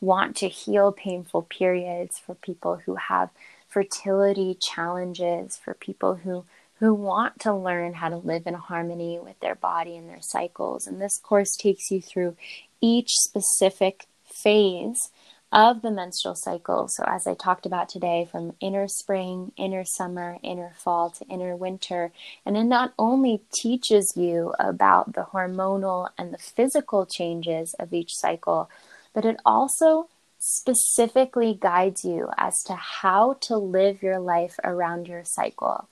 want 0.00 0.36
to 0.36 0.48
heal 0.48 0.92
painful 0.92 1.42
periods, 1.42 2.18
for 2.18 2.34
people 2.34 2.76
who 2.76 2.96
have 2.96 3.30
fertility 3.68 4.56
challenges, 4.60 5.56
for 5.56 5.74
people 5.74 6.16
who 6.16 6.44
who 6.80 6.92
want 6.92 7.40
to 7.40 7.54
learn 7.54 7.94
how 7.94 8.08
to 8.08 8.16
live 8.16 8.46
in 8.46 8.54
harmony 8.54 9.18
with 9.18 9.38
their 9.40 9.54
body 9.54 9.96
and 9.96 10.08
their 10.08 10.20
cycles. 10.20 10.86
And 10.86 11.00
this 11.00 11.18
course 11.18 11.56
takes 11.56 11.90
you 11.90 12.00
through 12.02 12.36
each 12.80 13.08
specific 13.10 14.06
phase 14.24 15.10
of 15.54 15.82
the 15.82 15.90
menstrual 15.90 16.34
cycle. 16.34 16.88
So, 16.88 17.04
as 17.06 17.26
I 17.26 17.34
talked 17.34 17.66
about 17.66 17.88
today, 17.88 18.28
from 18.30 18.56
inner 18.60 18.88
spring, 18.88 19.52
inner 19.56 19.84
summer, 19.84 20.38
inner 20.42 20.72
fall 20.76 21.10
to 21.12 21.24
inner 21.26 21.56
winter. 21.56 22.12
And 22.44 22.56
it 22.56 22.64
not 22.64 22.92
only 22.98 23.42
teaches 23.54 24.14
you 24.16 24.54
about 24.58 25.14
the 25.14 25.26
hormonal 25.32 26.10
and 26.18 26.34
the 26.34 26.38
physical 26.38 27.06
changes 27.06 27.74
of 27.78 27.94
each 27.94 28.14
cycle, 28.14 28.68
but 29.14 29.24
it 29.24 29.38
also 29.46 30.08
specifically 30.38 31.54
guides 31.54 32.04
you 32.04 32.28
as 32.36 32.62
to 32.64 32.74
how 32.74 33.34
to 33.42 33.56
live 33.56 34.02
your 34.02 34.18
life 34.20 34.56
around 34.64 35.08
your 35.08 35.24
cycle. 35.24 35.88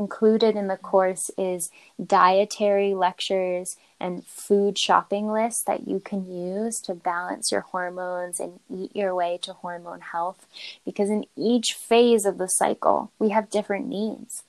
Included 0.00 0.56
in 0.56 0.68
the 0.68 0.78
course 0.78 1.30
is 1.36 1.68
dietary 2.02 2.94
lectures 2.94 3.76
and 4.00 4.24
food 4.24 4.78
shopping 4.78 5.30
lists 5.30 5.62
that 5.64 5.86
you 5.86 6.00
can 6.00 6.24
use 6.26 6.80
to 6.80 6.94
balance 6.94 7.52
your 7.52 7.60
hormones 7.60 8.40
and 8.40 8.60
eat 8.74 8.96
your 8.96 9.14
way 9.14 9.38
to 9.42 9.52
hormone 9.52 10.00
health. 10.00 10.46
Because 10.86 11.10
in 11.10 11.26
each 11.36 11.74
phase 11.74 12.24
of 12.24 12.38
the 12.38 12.48
cycle, 12.48 13.12
we 13.18 13.28
have 13.28 13.50
different 13.50 13.88
needs. 13.88 14.42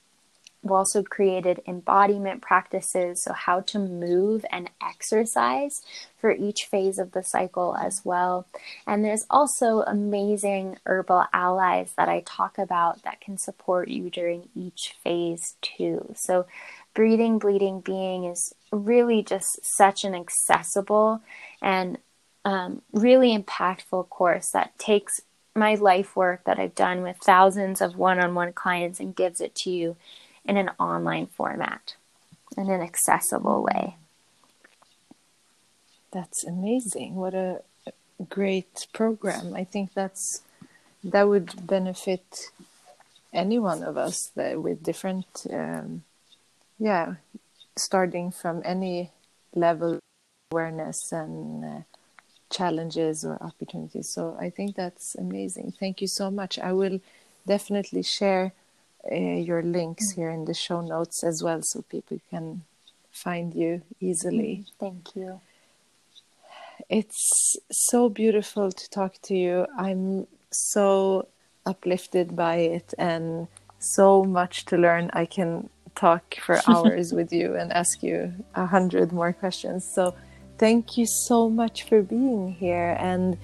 We've 0.62 0.72
also 0.72 1.02
created 1.02 1.60
embodiment 1.66 2.40
practices, 2.40 3.24
so 3.24 3.32
how 3.32 3.60
to 3.62 3.78
move 3.80 4.44
and 4.50 4.70
exercise 4.80 5.82
for 6.16 6.30
each 6.30 6.66
phase 6.70 6.98
of 6.98 7.12
the 7.12 7.24
cycle 7.24 7.76
as 7.76 8.02
well. 8.04 8.46
And 8.86 9.04
there's 9.04 9.26
also 9.28 9.82
amazing 9.82 10.78
herbal 10.86 11.24
allies 11.32 11.92
that 11.96 12.08
I 12.08 12.22
talk 12.24 12.58
about 12.58 13.02
that 13.02 13.20
can 13.20 13.38
support 13.38 13.88
you 13.88 14.08
during 14.08 14.48
each 14.54 14.94
phase 15.02 15.56
too. 15.62 16.14
So, 16.16 16.46
breathing, 16.94 17.38
bleeding, 17.38 17.80
being 17.80 18.24
is 18.24 18.54
really 18.70 19.22
just 19.22 19.48
such 19.62 20.04
an 20.04 20.14
accessible 20.14 21.22
and 21.60 21.98
um, 22.44 22.82
really 22.92 23.36
impactful 23.36 24.08
course 24.10 24.50
that 24.52 24.78
takes 24.78 25.20
my 25.54 25.74
life 25.74 26.16
work 26.16 26.44
that 26.44 26.58
I've 26.58 26.74
done 26.74 27.02
with 27.02 27.16
thousands 27.18 27.80
of 27.80 27.96
one 27.96 28.18
on 28.20 28.34
one 28.34 28.52
clients 28.52 29.00
and 29.00 29.14
gives 29.14 29.40
it 29.40 29.54
to 29.56 29.70
you 29.70 29.96
in 30.44 30.56
an 30.56 30.70
online 30.78 31.26
format 31.26 31.94
in 32.56 32.68
an 32.68 32.82
accessible 32.82 33.62
way. 33.62 33.96
That's 36.12 36.44
amazing. 36.44 37.14
What 37.14 37.34
a 37.34 37.62
great 38.28 38.86
program. 38.92 39.54
I 39.54 39.64
think 39.64 39.94
that's 39.94 40.42
that 41.04 41.28
would 41.28 41.66
benefit 41.66 42.50
any 43.32 43.58
one 43.58 43.82
of 43.82 43.96
us 43.96 44.30
that 44.36 44.62
with 44.62 44.82
different 44.82 45.46
um, 45.50 46.04
yeah 46.78 47.14
starting 47.76 48.30
from 48.30 48.62
any 48.64 49.10
level 49.54 49.98
awareness 50.50 51.10
and 51.12 51.64
uh, 51.64 51.80
challenges 52.50 53.24
or 53.24 53.42
opportunities 53.42 54.08
so 54.10 54.36
i 54.38 54.50
think 54.50 54.76
that's 54.76 55.14
amazing 55.14 55.72
thank 55.80 56.02
you 56.02 56.06
so 56.06 56.30
much 56.30 56.58
i 56.58 56.72
will 56.72 57.00
definitely 57.46 58.02
share 58.02 58.52
uh, 59.10 59.14
your 59.14 59.62
links 59.62 60.12
mm. 60.12 60.16
here 60.16 60.30
in 60.30 60.44
the 60.44 60.54
show 60.54 60.80
notes 60.80 61.24
as 61.24 61.42
well 61.42 61.62
so 61.62 61.82
people 61.82 62.20
can 62.30 62.62
find 63.10 63.54
you 63.54 63.82
easily. 64.00 64.64
Mm, 64.64 64.72
thank 64.78 65.16
you. 65.16 65.40
It's 66.88 67.56
so 67.70 68.08
beautiful 68.08 68.72
to 68.72 68.90
talk 68.90 69.14
to 69.22 69.34
you. 69.34 69.66
I'm 69.76 70.26
so 70.50 71.28
uplifted 71.64 72.34
by 72.36 72.56
it 72.56 72.94
and 72.98 73.48
so 73.78 74.24
much 74.24 74.64
to 74.66 74.76
learn. 74.76 75.10
I 75.12 75.26
can 75.26 75.68
talk 75.94 76.36
for 76.36 76.60
hours 76.68 77.12
with 77.12 77.32
you 77.32 77.54
and 77.54 77.72
ask 77.72 78.02
you 78.02 78.32
a 78.54 78.66
hundred 78.66 79.12
more 79.12 79.32
questions. 79.32 79.84
So 79.84 80.14
thank 80.58 80.96
you 80.96 81.06
so 81.06 81.48
much 81.48 81.84
for 81.84 82.02
being 82.02 82.52
here 82.52 82.96
and 82.98 83.36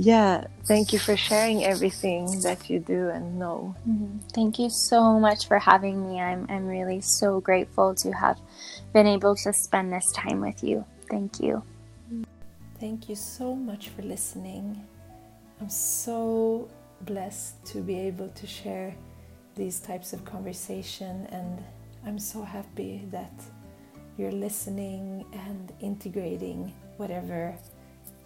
yeah, 0.00 0.44
thank 0.64 0.92
you 0.92 0.98
for 0.98 1.16
sharing 1.16 1.64
everything 1.64 2.40
that 2.42 2.70
you 2.70 2.78
do 2.78 3.08
and 3.08 3.38
know. 3.38 3.74
Mm-hmm. 3.88 4.18
Thank 4.32 4.58
you 4.58 4.70
so 4.70 5.18
much 5.18 5.48
for 5.48 5.58
having 5.58 6.08
me. 6.08 6.20
I'm, 6.20 6.46
I'm 6.48 6.66
really 6.66 7.00
so 7.00 7.40
grateful 7.40 7.96
to 7.96 8.12
have 8.12 8.38
been 8.92 9.08
able 9.08 9.34
to 9.36 9.52
spend 9.52 9.92
this 9.92 10.12
time 10.12 10.40
with 10.40 10.62
you. 10.62 10.84
Thank 11.10 11.40
you. 11.40 11.62
Thank 12.78 13.08
you 13.08 13.16
so 13.16 13.56
much 13.56 13.88
for 13.88 14.02
listening. 14.02 14.86
I'm 15.60 15.68
so 15.68 16.68
blessed 17.00 17.64
to 17.66 17.80
be 17.80 17.98
able 17.98 18.28
to 18.28 18.46
share 18.46 18.94
these 19.56 19.80
types 19.80 20.12
of 20.12 20.24
conversation 20.24 21.26
and 21.32 21.64
I'm 22.06 22.20
so 22.20 22.42
happy 22.42 23.02
that 23.10 23.32
you're 24.16 24.30
listening 24.30 25.24
and 25.32 25.72
integrating 25.80 26.72
whatever 26.98 27.56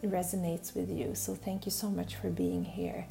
resonates 0.05 0.74
with 0.74 0.90
you. 0.90 1.14
So 1.14 1.34
thank 1.34 1.64
you 1.64 1.70
so 1.70 1.88
much 1.90 2.16
for 2.16 2.30
being 2.30 2.64
here. 2.64 3.07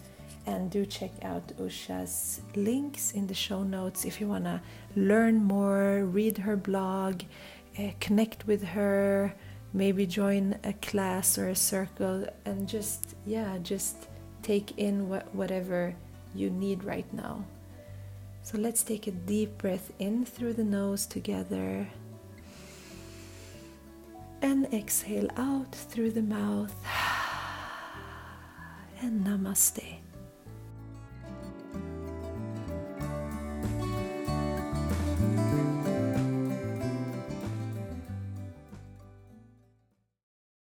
And 0.46 0.72
do 0.72 0.86
check 0.86 1.12
out 1.24 1.48
Usha's 1.60 2.42
links 2.56 3.12
in 3.12 3.28
the 3.28 3.34
show 3.34 3.64
notes 3.64 4.06
if 4.06 4.20
you 4.20 4.28
want 4.28 4.46
to 4.46 4.62
learn 4.96 5.44
more, 5.44 6.06
read 6.06 6.38
her 6.40 6.56
blog, 6.56 7.22
uh, 7.78 7.90
connect 8.00 8.48
with 8.48 8.64
her, 8.64 9.34
maybe 9.74 10.06
join 10.06 10.58
a 10.64 10.74
class 10.74 11.38
or 11.38 11.50
a 11.50 11.56
circle, 11.56 12.26
and 12.46 12.68
just, 12.68 13.16
yeah, 13.26 13.58
just 13.62 14.08
take 14.42 14.78
in 14.78 15.08
what, 15.08 15.34
whatever 15.36 15.96
you 16.34 16.50
need 16.50 16.84
right 16.84 17.12
now. 17.14 17.46
So 18.42 18.58
let's 18.58 18.82
take 18.82 19.06
a 19.06 19.12
deep 19.12 19.60
breath 19.60 19.92
in 20.00 20.26
through 20.26 20.54
the 20.54 20.64
nose 20.64 21.06
together 21.06 21.88
and 24.42 24.74
exhale 24.74 25.30
out 25.38 25.74
through 25.74 26.12
the 26.12 26.22
mouth. 26.22 26.76
And 29.04 29.26
namaste. 29.26 30.01